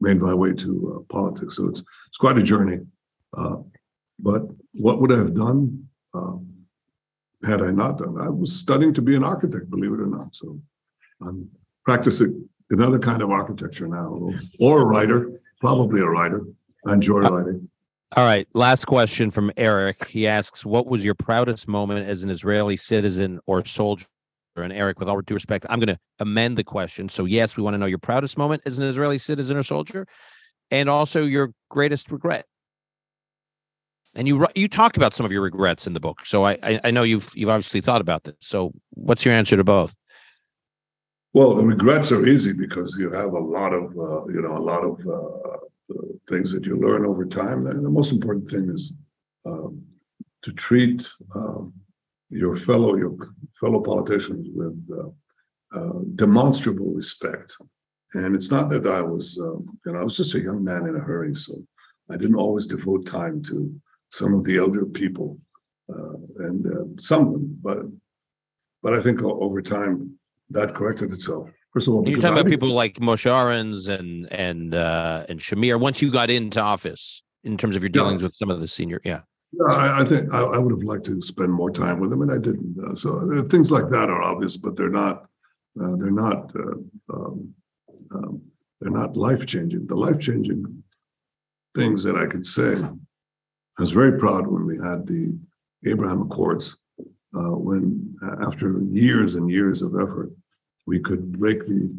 made 0.00 0.20
my 0.20 0.34
way 0.34 0.52
to 0.54 0.96
uh, 0.96 1.12
politics. 1.12 1.56
So 1.56 1.68
it's, 1.68 1.82
it's 2.08 2.18
quite 2.18 2.38
a 2.38 2.42
journey. 2.42 2.80
Uh, 3.36 3.56
but 4.18 4.42
what 4.74 5.00
would 5.00 5.12
I 5.12 5.18
have 5.18 5.34
done 5.34 5.88
um, 6.14 6.46
had 7.44 7.62
I 7.62 7.70
not 7.70 7.98
done? 7.98 8.20
I 8.20 8.28
was 8.28 8.52
studying 8.52 8.94
to 8.94 9.02
be 9.02 9.16
an 9.16 9.24
architect, 9.24 9.70
believe 9.70 9.92
it 9.92 10.00
or 10.00 10.06
not. 10.06 10.36
So 10.36 10.60
I'm 11.22 11.48
practicing 11.84 12.48
another 12.70 12.98
kind 12.98 13.22
of 13.22 13.30
architecture 13.30 13.88
now, 13.88 14.30
or 14.58 14.82
a 14.82 14.84
writer, 14.84 15.32
probably 15.60 16.00
a 16.00 16.06
writer. 16.06 16.44
I 16.86 16.94
enjoy 16.94 17.24
uh, 17.24 17.30
writing. 17.30 17.68
All 18.16 18.24
right. 18.24 18.48
Last 18.54 18.86
question 18.86 19.30
from 19.30 19.52
Eric. 19.56 20.08
He 20.08 20.26
asks, 20.26 20.64
What 20.64 20.86
was 20.86 21.04
your 21.04 21.14
proudest 21.14 21.68
moment 21.68 22.08
as 22.08 22.22
an 22.24 22.30
Israeli 22.30 22.76
citizen 22.76 23.38
or 23.46 23.64
soldier? 23.64 24.06
And 24.56 24.72
Eric, 24.72 24.98
with 24.98 25.08
all 25.08 25.20
due 25.20 25.34
respect, 25.34 25.64
I'm 25.70 25.78
going 25.78 25.94
to 25.94 25.98
amend 26.18 26.58
the 26.58 26.64
question. 26.64 27.08
So, 27.08 27.24
yes, 27.24 27.56
we 27.56 27.62
want 27.62 27.74
to 27.74 27.78
know 27.78 27.86
your 27.86 27.98
proudest 27.98 28.36
moment 28.36 28.62
as 28.66 28.78
an 28.78 28.84
Israeli 28.84 29.16
citizen 29.16 29.56
or 29.56 29.62
soldier, 29.62 30.06
and 30.70 30.88
also 30.88 31.24
your 31.24 31.52
greatest 31.70 32.10
regret. 32.10 32.46
And 34.14 34.26
you 34.26 34.44
you 34.56 34.66
talk 34.66 34.96
about 34.96 35.14
some 35.14 35.24
of 35.24 35.30
your 35.30 35.40
regrets 35.40 35.86
in 35.86 35.92
the 35.92 36.00
book, 36.00 36.26
so 36.26 36.44
I 36.44 36.58
I, 36.62 36.80
I 36.84 36.90
know 36.90 37.04
you've 37.04 37.30
you've 37.34 37.48
obviously 37.48 37.80
thought 37.80 38.00
about 38.00 38.24
this. 38.24 38.34
So, 38.40 38.72
what's 38.90 39.24
your 39.24 39.32
answer 39.32 39.56
to 39.56 39.62
both? 39.62 39.94
Well, 41.32 41.54
the 41.54 41.64
regrets 41.64 42.10
are 42.10 42.26
easy 42.26 42.52
because 42.52 42.96
you 42.98 43.12
have 43.12 43.32
a 43.34 43.38
lot 43.38 43.72
of 43.72 43.84
uh, 43.96 44.26
you 44.26 44.42
know 44.42 44.56
a 44.56 44.66
lot 44.72 44.82
of 44.82 44.98
uh, 45.06 45.94
things 46.28 46.52
that 46.52 46.64
you 46.64 46.76
learn 46.76 47.06
over 47.06 47.24
time. 47.24 47.62
The 47.62 47.88
most 47.88 48.10
important 48.10 48.50
thing 48.50 48.68
is 48.68 48.92
um, 49.46 49.82
to 50.42 50.52
treat 50.52 51.06
um, 51.36 51.72
your 52.30 52.56
fellow 52.56 52.96
your 52.96 53.16
fellow 53.60 53.80
politicians 53.80 54.48
with 54.52 54.76
uh, 54.92 55.78
uh, 55.78 56.00
demonstrable 56.16 56.92
respect. 56.92 57.54
And 58.14 58.34
it's 58.34 58.50
not 58.50 58.68
that 58.70 58.88
I 58.88 59.00
was 59.00 59.38
um, 59.40 59.78
you 59.86 59.92
know 59.92 60.00
I 60.00 60.04
was 60.04 60.16
just 60.16 60.34
a 60.34 60.40
young 60.40 60.64
man 60.64 60.88
in 60.88 60.96
a 60.96 61.00
hurry, 61.00 61.36
so 61.36 61.54
I 62.10 62.16
didn't 62.16 62.42
always 62.44 62.66
devote 62.66 63.06
time 63.06 63.40
to 63.44 63.72
some 64.10 64.34
of 64.34 64.42
the 64.42 64.58
elder 64.58 64.84
people 64.84 65.38
uh, 65.88 66.16
and 66.38 66.66
uh, 66.66 67.00
some 67.00 67.28
of 67.28 67.32
them, 67.34 67.56
but 67.62 67.82
but 68.82 68.94
I 68.94 69.00
think 69.00 69.22
over 69.22 69.62
time 69.62 70.18
that 70.50 70.74
corrected 70.74 71.12
itself. 71.12 71.50
First 71.72 71.86
of 71.88 71.94
all, 71.94 72.08
you're 72.08 72.20
talking 72.20 72.36
I 72.36 72.40
about 72.40 72.50
people 72.50 72.70
like 72.70 72.94
Moshe 72.94 73.30
Arens 73.30 73.88
and 73.88 74.30
and 74.32 74.74
uh, 74.74 75.24
and 75.28 75.38
Shamir. 75.38 75.78
Once 75.78 76.02
you 76.02 76.10
got 76.10 76.30
into 76.30 76.60
office, 76.60 77.22
in 77.44 77.56
terms 77.56 77.76
of 77.76 77.82
your 77.82 77.90
dealings 77.90 78.22
yeah. 78.22 78.26
with 78.26 78.36
some 78.36 78.50
of 78.50 78.60
the 78.60 78.68
senior, 78.68 79.00
yeah. 79.04 79.20
Yeah, 79.52 79.72
I, 79.72 80.00
I 80.00 80.04
think 80.04 80.32
I, 80.32 80.42
I, 80.42 80.58
would 80.58 80.70
have 80.70 80.82
liked 80.84 81.06
to 81.06 81.20
spend 81.22 81.52
more 81.52 81.72
time 81.72 81.98
with 81.98 82.10
them, 82.10 82.22
and 82.22 82.30
I 82.30 82.38
didn't. 82.38 82.76
Uh, 82.84 82.94
so 82.94 83.36
uh, 83.36 83.42
things 83.48 83.70
like 83.70 83.90
that 83.90 84.08
are 84.08 84.22
obvious, 84.22 84.56
but 84.56 84.76
they're 84.76 84.90
not. 84.90 85.26
Uh, 85.80 85.96
they're 85.96 86.10
not. 86.10 86.52
Uh, 86.54 87.14
um, 87.14 87.54
um, 88.12 88.42
they're 88.80 88.92
not 88.92 89.16
life 89.16 89.46
changing. 89.46 89.86
The 89.86 89.96
life 89.96 90.20
changing 90.20 90.82
things 91.76 92.02
that 92.04 92.16
I 92.16 92.26
could 92.26 92.46
say. 92.46 92.76
I 92.76 93.82
was 93.82 93.92
very 93.92 94.18
proud 94.18 94.46
when 94.46 94.66
we 94.66 94.76
had 94.76 95.06
the 95.06 95.38
Abraham 95.86 96.22
Accords. 96.22 96.76
Uh, 97.36 97.56
when 97.56 98.09
after 98.22 98.80
years 98.90 99.34
and 99.34 99.50
years 99.50 99.82
of 99.82 99.94
effort, 99.94 100.30
we 100.86 100.98
could 100.98 101.38
break 101.38 101.66
the, 101.66 101.94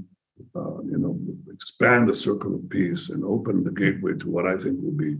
uh, 0.55 0.81
you 0.83 0.97
know, 0.97 1.19
expand 1.53 2.07
the 2.07 2.15
circle 2.15 2.55
of 2.55 2.69
peace 2.69 3.09
and 3.09 3.23
open 3.23 3.63
the 3.63 3.71
gateway 3.71 4.15
to 4.15 4.29
what 4.29 4.47
I 4.47 4.57
think 4.57 4.81
will 4.81 4.91
be 4.91 5.17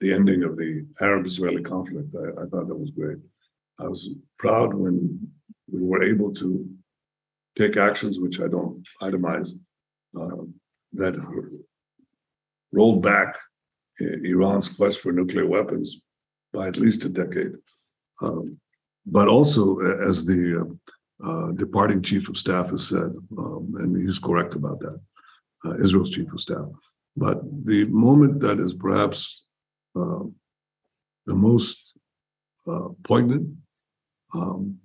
the 0.00 0.12
ending 0.12 0.44
of 0.44 0.56
the 0.56 0.86
Arab-Israeli 1.00 1.62
conflict. 1.62 2.14
I, 2.14 2.42
I 2.42 2.46
thought 2.46 2.68
that 2.68 2.74
was 2.74 2.90
great. 2.90 3.18
I 3.78 3.88
was 3.88 4.10
proud 4.38 4.74
when 4.74 5.18
we 5.70 5.82
were 5.82 6.02
able 6.02 6.32
to 6.34 6.68
take 7.58 7.76
actions 7.76 8.18
which 8.18 8.40
I 8.40 8.48
don't 8.48 8.86
itemize 9.02 9.50
uh, 10.18 10.44
that 10.94 11.14
rolled 12.72 13.02
back 13.02 13.36
Iran's 14.00 14.68
quest 14.68 15.00
for 15.00 15.12
nuclear 15.12 15.46
weapons 15.46 16.00
by 16.52 16.68
at 16.68 16.78
least 16.78 17.04
a 17.04 17.08
decade. 17.08 17.52
Um, 18.22 18.58
but 19.10 19.28
also, 19.28 19.80
as 19.80 20.24
the 20.24 20.78
uh, 21.24 21.52
departing 21.52 22.00
chief 22.02 22.28
of 22.28 22.36
staff 22.36 22.70
has 22.70 22.88
said, 22.88 23.10
um, 23.36 23.74
and 23.80 23.96
he's 23.96 24.18
correct 24.18 24.54
about 24.54 24.78
that, 24.80 25.00
uh, 25.64 25.74
Israel's 25.84 26.10
chief 26.10 26.32
of 26.32 26.40
staff. 26.40 26.66
But 27.16 27.42
the 27.64 27.86
moment 27.86 28.40
that 28.40 28.58
is 28.58 28.72
perhaps 28.74 29.44
uh, 29.96 30.24
the 31.26 31.34
most 31.34 31.92
uh, 32.70 32.88
poignant, 33.04 33.48
um, 34.32 34.78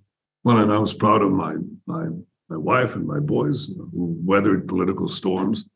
well, 0.43 0.59
and 0.59 0.71
I 0.71 0.79
was 0.79 0.93
proud 0.93 1.21
of 1.21 1.31
my, 1.31 1.55
my, 1.85 2.07
my 2.49 2.57
wife 2.57 2.95
and 2.95 3.05
my 3.05 3.19
boys 3.19 3.67
who 3.67 4.17
weathered 4.23 4.67
political 4.67 5.07
storms 5.07 5.69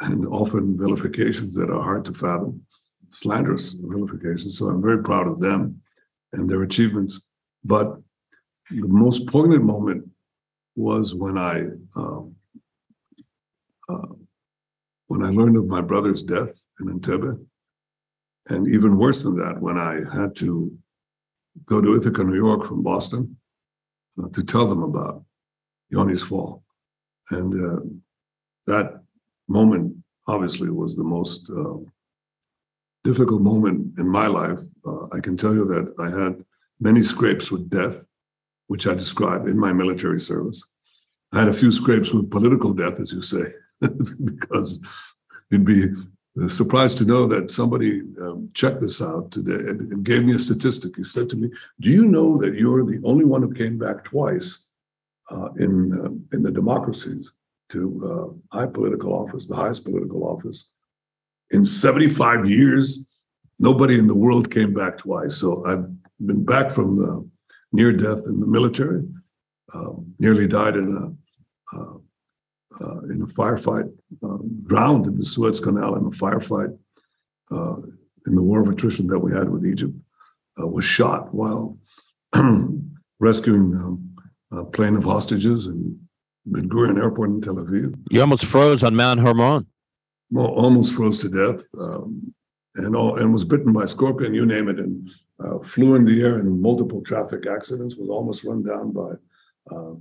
and 0.00 0.26
often 0.26 0.78
vilifications 0.78 1.54
that 1.54 1.70
are 1.70 1.82
hard 1.82 2.04
to 2.06 2.14
fathom, 2.14 2.62
slanderous 3.10 3.72
vilifications. 3.72 4.58
So 4.58 4.66
I'm 4.66 4.82
very 4.82 5.02
proud 5.02 5.28
of 5.28 5.40
them 5.40 5.80
and 6.32 6.48
their 6.48 6.62
achievements. 6.62 7.28
But 7.64 7.96
the 8.70 8.88
most 8.88 9.26
poignant 9.26 9.64
moment 9.64 10.08
was 10.74 11.14
when 11.14 11.38
I 11.38 11.66
um, 11.96 12.34
uh, 13.88 14.06
when 15.08 15.22
I 15.22 15.30
learned 15.30 15.56
of 15.56 15.66
my 15.66 15.80
brother's 15.80 16.22
death 16.22 16.54
in 16.80 16.88
Entebbe, 16.88 17.38
and 18.48 18.68
even 18.68 18.96
worse 18.96 19.22
than 19.22 19.36
that, 19.36 19.60
when 19.60 19.76
I 19.76 20.00
had 20.12 20.34
to 20.36 20.76
go 21.66 21.80
to 21.80 21.94
Ithaca, 21.94 22.24
New 22.24 22.34
York 22.34 22.66
from 22.66 22.82
Boston 22.82 23.36
uh, 24.18 24.28
to 24.34 24.42
tell 24.42 24.66
them 24.66 24.82
about 24.82 25.22
Yoni's 25.92 26.22
fall, 26.22 26.64
and 27.30 27.52
uh, 27.54 27.80
that 28.66 29.02
moment 29.48 29.94
obviously 30.26 30.70
was 30.70 30.96
the 30.96 31.04
most 31.04 31.50
uh, 31.50 31.76
difficult 33.04 33.42
moment 33.42 33.98
in 33.98 34.08
my 34.08 34.26
life. 34.26 34.58
Uh, 34.86 35.06
I 35.12 35.20
can 35.20 35.36
tell 35.36 35.52
you 35.52 35.64
that 35.66 35.92
I 35.98 36.08
had 36.08 36.42
many 36.82 37.02
scrapes 37.02 37.50
with 37.50 37.70
death 37.70 38.04
which 38.72 38.86
I 38.86 38.94
described 38.94 39.48
in 39.48 39.58
my 39.58 39.72
military 39.72 40.18
service. 40.18 40.62
I 41.32 41.40
had 41.40 41.48
a 41.48 41.52
few 41.52 41.72
scrapes 41.72 42.10
with 42.12 42.30
political 42.30 42.72
death, 42.72 43.00
as 43.00 43.12
you 43.12 43.20
say, 43.20 43.44
because 44.24 44.80
you'd 45.50 45.66
be 45.66 45.90
surprised 46.48 46.96
to 46.98 47.04
know 47.04 47.26
that 47.26 47.50
somebody 47.50 48.00
um, 48.22 48.48
checked 48.54 48.80
this 48.80 49.02
out 49.02 49.30
today 49.30 49.62
and, 49.70 49.92
and, 49.92 50.04
gave 50.04 50.24
me 50.24 50.34
a 50.34 50.38
statistic. 50.38 50.96
He 50.96 51.04
said 51.04 51.28
to 51.30 51.36
me, 51.36 51.50
"Do 51.80 51.90
you 51.90 52.06
know 52.06 52.38
that 52.38 52.54
you're 52.54 52.84
the 52.86 53.02
only 53.04 53.26
one 53.26 53.42
who 53.42 53.52
came 53.52 53.76
back 53.76 54.04
twice 54.04 54.64
uh, 55.30 55.50
in 55.58 55.92
uh, 55.92 56.36
in 56.36 56.42
the 56.42 56.50
democracies 56.50 57.30
to 57.72 57.80
uh, 58.10 58.56
high 58.56 58.70
political 58.78 59.12
office, 59.12 59.46
the 59.46 59.56
highest 59.56 59.84
political 59.84 60.24
office 60.24 60.70
in 61.50 61.66
75 61.66 62.48
years? 62.48 63.06
Nobody 63.58 63.98
in 63.98 64.06
the 64.06 64.16
world 64.16 64.50
came 64.50 64.72
back 64.72 64.98
twice. 64.98 65.36
So 65.36 65.64
I've 65.66 65.86
been 66.26 66.44
back 66.44 66.70
from 66.70 66.96
the 66.96 67.28
near 67.72 67.92
death 67.92 68.22
in 68.26 68.40
the 68.40 68.46
military. 68.46 69.02
Uh, 69.74 69.92
nearly 70.18 70.46
died 70.46 70.76
in 70.76 70.94
a 70.94 71.76
uh, 71.76 71.94
uh, 72.80 73.00
in 73.10 73.22
a 73.22 73.26
firefight, 73.26 73.92
um, 74.22 74.62
drowned 74.66 75.06
in 75.06 75.18
the 75.18 75.24
Suez 75.24 75.60
Canal 75.60 75.96
in 75.96 76.06
a 76.06 76.10
firefight 76.10 76.76
uh, 77.50 77.76
in 78.26 78.34
the 78.34 78.42
war 78.42 78.62
of 78.62 78.68
attrition 78.68 79.06
that 79.08 79.18
we 79.18 79.32
had 79.32 79.48
with 79.48 79.66
Egypt. 79.66 79.94
Uh, 80.60 80.66
was 80.66 80.84
shot 80.84 81.32
while 81.34 81.78
rescuing 83.20 83.74
um, 83.74 84.14
a 84.52 84.64
plane 84.64 84.96
of 84.96 85.04
hostages 85.04 85.66
in 85.66 85.98
Ben 86.44 86.68
Gurion 86.68 86.98
Airport 86.98 87.30
in 87.30 87.40
Tel 87.40 87.56
Aviv. 87.56 87.94
You 88.10 88.20
almost 88.20 88.44
froze 88.44 88.82
on 88.82 88.94
Mount 88.94 89.20
Hermon. 89.20 89.66
Well, 90.30 90.46
almost 90.46 90.92
froze 90.92 91.18
to 91.20 91.28
death, 91.28 91.66
um, 91.78 92.34
and 92.76 92.94
all, 92.94 93.16
and 93.16 93.32
was 93.32 93.44
bitten 93.44 93.72
by 93.72 93.84
a 93.84 93.88
scorpion. 93.88 94.34
You 94.34 94.44
name 94.44 94.68
it, 94.68 94.78
and 94.78 95.10
uh, 95.44 95.58
flew 95.64 95.94
in 95.94 96.04
the 96.04 96.22
air 96.22 96.38
in 96.38 96.60
multiple 96.60 97.02
traffic 97.02 97.46
accidents, 97.46 97.96
was 97.96 98.08
almost 98.08 98.44
run 98.44 98.62
down 98.62 98.92
by 98.92 99.12
uh, 99.70 99.92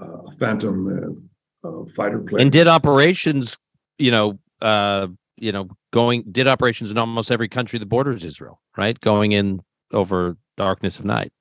uh, 0.00 0.22
a 0.26 0.36
Phantom 0.38 1.24
uh, 1.64 1.68
uh, 1.68 1.84
fighter 1.96 2.20
plane. 2.20 2.42
And 2.42 2.52
did 2.52 2.66
operations, 2.66 3.58
you 3.98 4.10
know, 4.10 4.38
uh, 4.60 5.08
you 5.36 5.52
know, 5.52 5.68
going 5.92 6.24
did 6.30 6.46
operations 6.46 6.90
in 6.90 6.98
almost 6.98 7.30
every 7.30 7.48
country 7.48 7.78
that 7.78 7.86
borders 7.86 8.24
Israel, 8.24 8.60
right? 8.76 8.98
Going 9.00 9.32
in 9.32 9.60
over 9.92 10.36
darkness 10.56 10.98
of 10.98 11.04
night. 11.04 11.32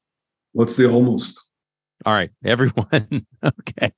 What's 0.53 0.75
the 0.75 0.89
almost? 0.89 1.39
All 2.05 2.13
right, 2.13 2.31
everyone. 2.45 3.25
okay. 3.43 3.91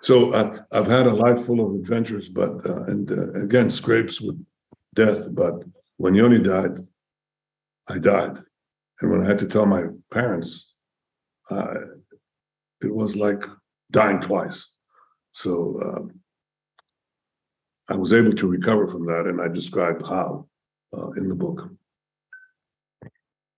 So 0.00 0.32
uh, 0.32 0.58
I've 0.70 0.86
had 0.86 1.06
a 1.06 1.12
life 1.12 1.44
full 1.44 1.60
of 1.60 1.74
adventures, 1.80 2.28
but 2.28 2.64
uh, 2.64 2.84
and 2.84 3.10
uh, 3.10 3.32
again 3.32 3.70
scrapes 3.70 4.20
with 4.20 4.42
death. 4.94 5.34
But 5.34 5.54
when 5.96 6.14
Yoni 6.14 6.38
died, 6.38 6.86
I 7.88 7.98
died, 7.98 8.38
and 9.00 9.10
when 9.10 9.22
I 9.22 9.26
had 9.26 9.38
to 9.38 9.46
tell 9.46 9.66
my 9.66 9.84
parents, 10.12 10.76
uh, 11.50 11.74
it 12.82 12.94
was 12.94 13.16
like 13.16 13.42
dying 13.90 14.20
twice. 14.20 14.70
So 15.32 15.80
um, 15.84 16.20
I 17.88 17.96
was 17.96 18.12
able 18.12 18.32
to 18.32 18.46
recover 18.46 18.86
from 18.88 19.06
that, 19.06 19.26
and 19.26 19.40
I 19.40 19.48
describe 19.48 20.06
how 20.06 20.46
uh, 20.96 21.10
in 21.12 21.28
the 21.28 21.34
book. 21.34 21.70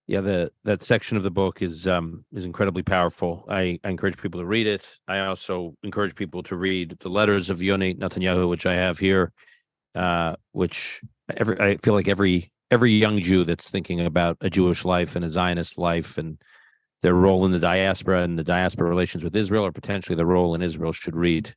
Yeah, 0.07 0.21
the 0.21 0.53
that 0.65 0.83
section 0.83 1.17
of 1.17 1.23
the 1.23 1.31
book 1.31 1.63
is 1.63 1.87
um 1.87 2.25
is 2.33 2.45
incredibly 2.45 2.83
powerful. 2.83 3.45
I, 3.49 3.79
I 3.85 3.91
encourage 3.91 4.19
people 4.19 4.41
to 4.41 4.47
read 4.47 4.67
it. 4.67 4.85
I 5.07 5.21
also 5.21 5.75
encourage 5.85 6.15
people 6.17 6.43
to 6.45 6.57
read 6.57 6.97
the 6.99 7.09
letters 7.09 7.49
of 7.49 7.63
Yoni 7.63 7.95
Netanyahu, 7.95 8.49
which 8.49 8.67
I 8.67 8.75
have 8.75 8.99
here, 8.99 9.33
uh, 9.95 10.35
which 10.51 11.01
every 11.37 11.61
I 11.61 11.77
feel 11.77 11.95
like 11.95 12.09
every 12.09 12.51
every 12.71 12.93
young 12.93 13.21
Jew 13.21 13.45
that's 13.45 13.71
thinking 13.71 14.01
about 14.01 14.37
a 14.41 14.51
Jewish 14.51 14.85
life 14.85 15.17
and 15.17 15.25
a 15.25 15.31
Zionist 15.31 15.79
life 15.79 16.19
and 16.19 16.39
their 17.03 17.15
role 17.15 17.45
in 17.47 17.53
the 17.53 17.59
diaspora 17.59 18.23
and 18.23 18.39
the 18.39 18.45
diaspora 18.45 18.89
relations 18.89 19.25
with 19.25 19.35
Israel, 19.35 19.65
or 19.65 19.73
potentially 19.73 20.17
the 20.17 20.27
role 20.27 20.55
in 20.55 20.63
Israel, 20.63 20.93
should 20.93 21.17
read 21.17 21.55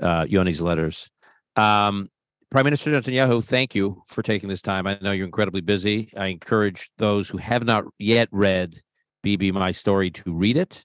uh, 0.00 0.24
Yoni's 0.24 0.60
letters. 0.60 1.10
Um, 1.56 2.08
Prime 2.50 2.64
Minister 2.64 2.90
Netanyahu, 2.90 3.44
thank 3.44 3.74
you 3.74 4.02
for 4.08 4.22
taking 4.22 4.48
this 4.48 4.62
time. 4.62 4.86
I 4.86 4.98
know 5.00 5.12
you're 5.12 5.26
incredibly 5.26 5.60
busy. 5.62 6.12
I 6.16 6.26
encourage 6.26 6.90
those 6.98 7.28
who 7.28 7.38
have 7.38 7.64
not 7.64 7.84
yet 7.98 8.28
read 8.30 8.80
Bibi 9.22 9.52
My 9.52 9.72
Story 9.72 10.10
to 10.10 10.32
read 10.34 10.56
it. 10.56 10.84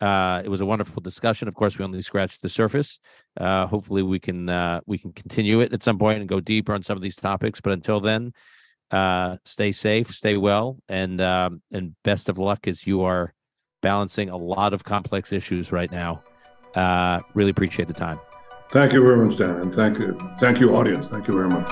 Uh, 0.00 0.40
it 0.44 0.48
was 0.48 0.60
a 0.60 0.66
wonderful 0.66 1.02
discussion. 1.02 1.48
Of 1.48 1.54
course, 1.54 1.78
we 1.78 1.84
only 1.84 2.00
scratched 2.00 2.42
the 2.42 2.48
surface. 2.48 3.00
Uh, 3.38 3.66
hopefully, 3.66 4.02
we 4.02 4.18
can 4.18 4.48
uh, 4.48 4.80
we 4.86 4.98
can 4.98 5.12
continue 5.12 5.60
it 5.60 5.72
at 5.72 5.82
some 5.82 5.98
point 5.98 6.20
and 6.20 6.28
go 6.28 6.40
deeper 6.40 6.72
on 6.72 6.82
some 6.82 6.96
of 6.96 7.02
these 7.02 7.16
topics. 7.16 7.60
But 7.60 7.72
until 7.74 8.00
then, 8.00 8.32
uh, 8.90 9.36
stay 9.44 9.72
safe, 9.72 10.12
stay 10.12 10.36
well, 10.36 10.78
and 10.88 11.20
um, 11.20 11.62
and 11.72 11.94
best 12.02 12.28
of 12.28 12.38
luck 12.38 12.66
as 12.66 12.86
you 12.86 13.02
are 13.02 13.32
balancing 13.82 14.28
a 14.28 14.36
lot 14.36 14.72
of 14.72 14.84
complex 14.84 15.32
issues 15.32 15.72
right 15.72 15.90
now. 15.90 16.22
Uh, 16.74 17.20
really 17.34 17.50
appreciate 17.50 17.88
the 17.88 17.94
time. 17.94 18.18
Thank 18.70 18.92
you 18.92 19.02
very 19.02 19.16
much, 19.26 19.36
Dan, 19.36 19.56
and 19.56 19.74
thank 19.74 19.98
you, 19.98 20.18
thank 20.38 20.60
you, 20.60 20.76
audience. 20.76 21.08
Thank 21.08 21.26
you 21.26 21.34
very 21.34 21.48
much. 21.48 21.70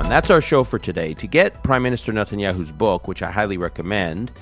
And 0.00 0.10
that's 0.10 0.28
our 0.28 0.40
show 0.40 0.64
for 0.64 0.78
today. 0.78 1.14
To 1.14 1.26
get 1.26 1.62
Prime 1.62 1.82
Minister 1.82 2.12
Netanyahu's 2.12 2.72
book, 2.72 3.06
which 3.06 3.22
I 3.22 3.30
highly 3.30 3.56
recommend, 3.56 4.32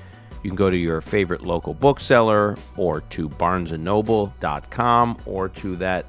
you 0.42 0.50
can 0.50 0.56
go 0.56 0.70
to 0.70 0.76
your 0.76 1.00
favorite 1.00 1.42
local 1.42 1.74
bookseller 1.74 2.56
or 2.76 3.02
to 3.02 3.28
barnesandnoble.com 3.28 5.18
or 5.26 5.48
to 5.50 5.76
that 5.76 6.06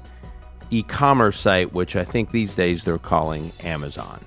e-commerce 0.70 1.38
site, 1.38 1.72
which 1.72 1.96
I 1.96 2.04
think 2.04 2.30
these 2.30 2.54
days 2.54 2.84
they're 2.84 2.98
calling 2.98 3.52
Amazon. 3.60 4.20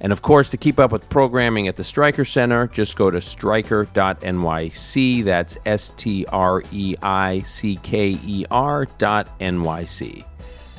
And 0.00 0.12
of 0.12 0.22
course, 0.22 0.48
to 0.50 0.56
keep 0.56 0.78
up 0.78 0.92
with 0.92 1.08
programming 1.08 1.68
at 1.68 1.76
the 1.76 1.82
Streicker 1.82 2.30
Center, 2.30 2.66
just 2.66 2.96
go 2.96 3.10
to 3.10 3.18
streicker.nyc. 3.18 5.24
That's 5.24 5.58
S 5.64 5.94
T 5.96 6.26
R 6.26 6.62
E 6.70 6.96
I 7.02 7.40
C 7.40 7.78
K 7.82 8.18
E 8.24 8.44
R 8.50 8.86
dot 8.98 9.38
NYC. 9.38 10.24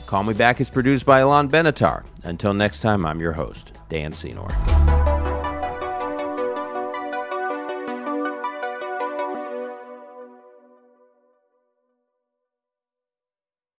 Call 0.05 0.23
Me 0.23 0.33
Back 0.33 0.61
is 0.61 0.69
produced 0.69 1.05
by 1.05 1.19
Alon 1.19 1.49
Benatar. 1.49 2.05
Until 2.23 2.53
next 2.53 2.79
time, 2.79 3.05
I'm 3.05 3.19
your 3.19 3.33
host, 3.33 3.73
Dan 3.89 4.13
Senor. 4.13 4.47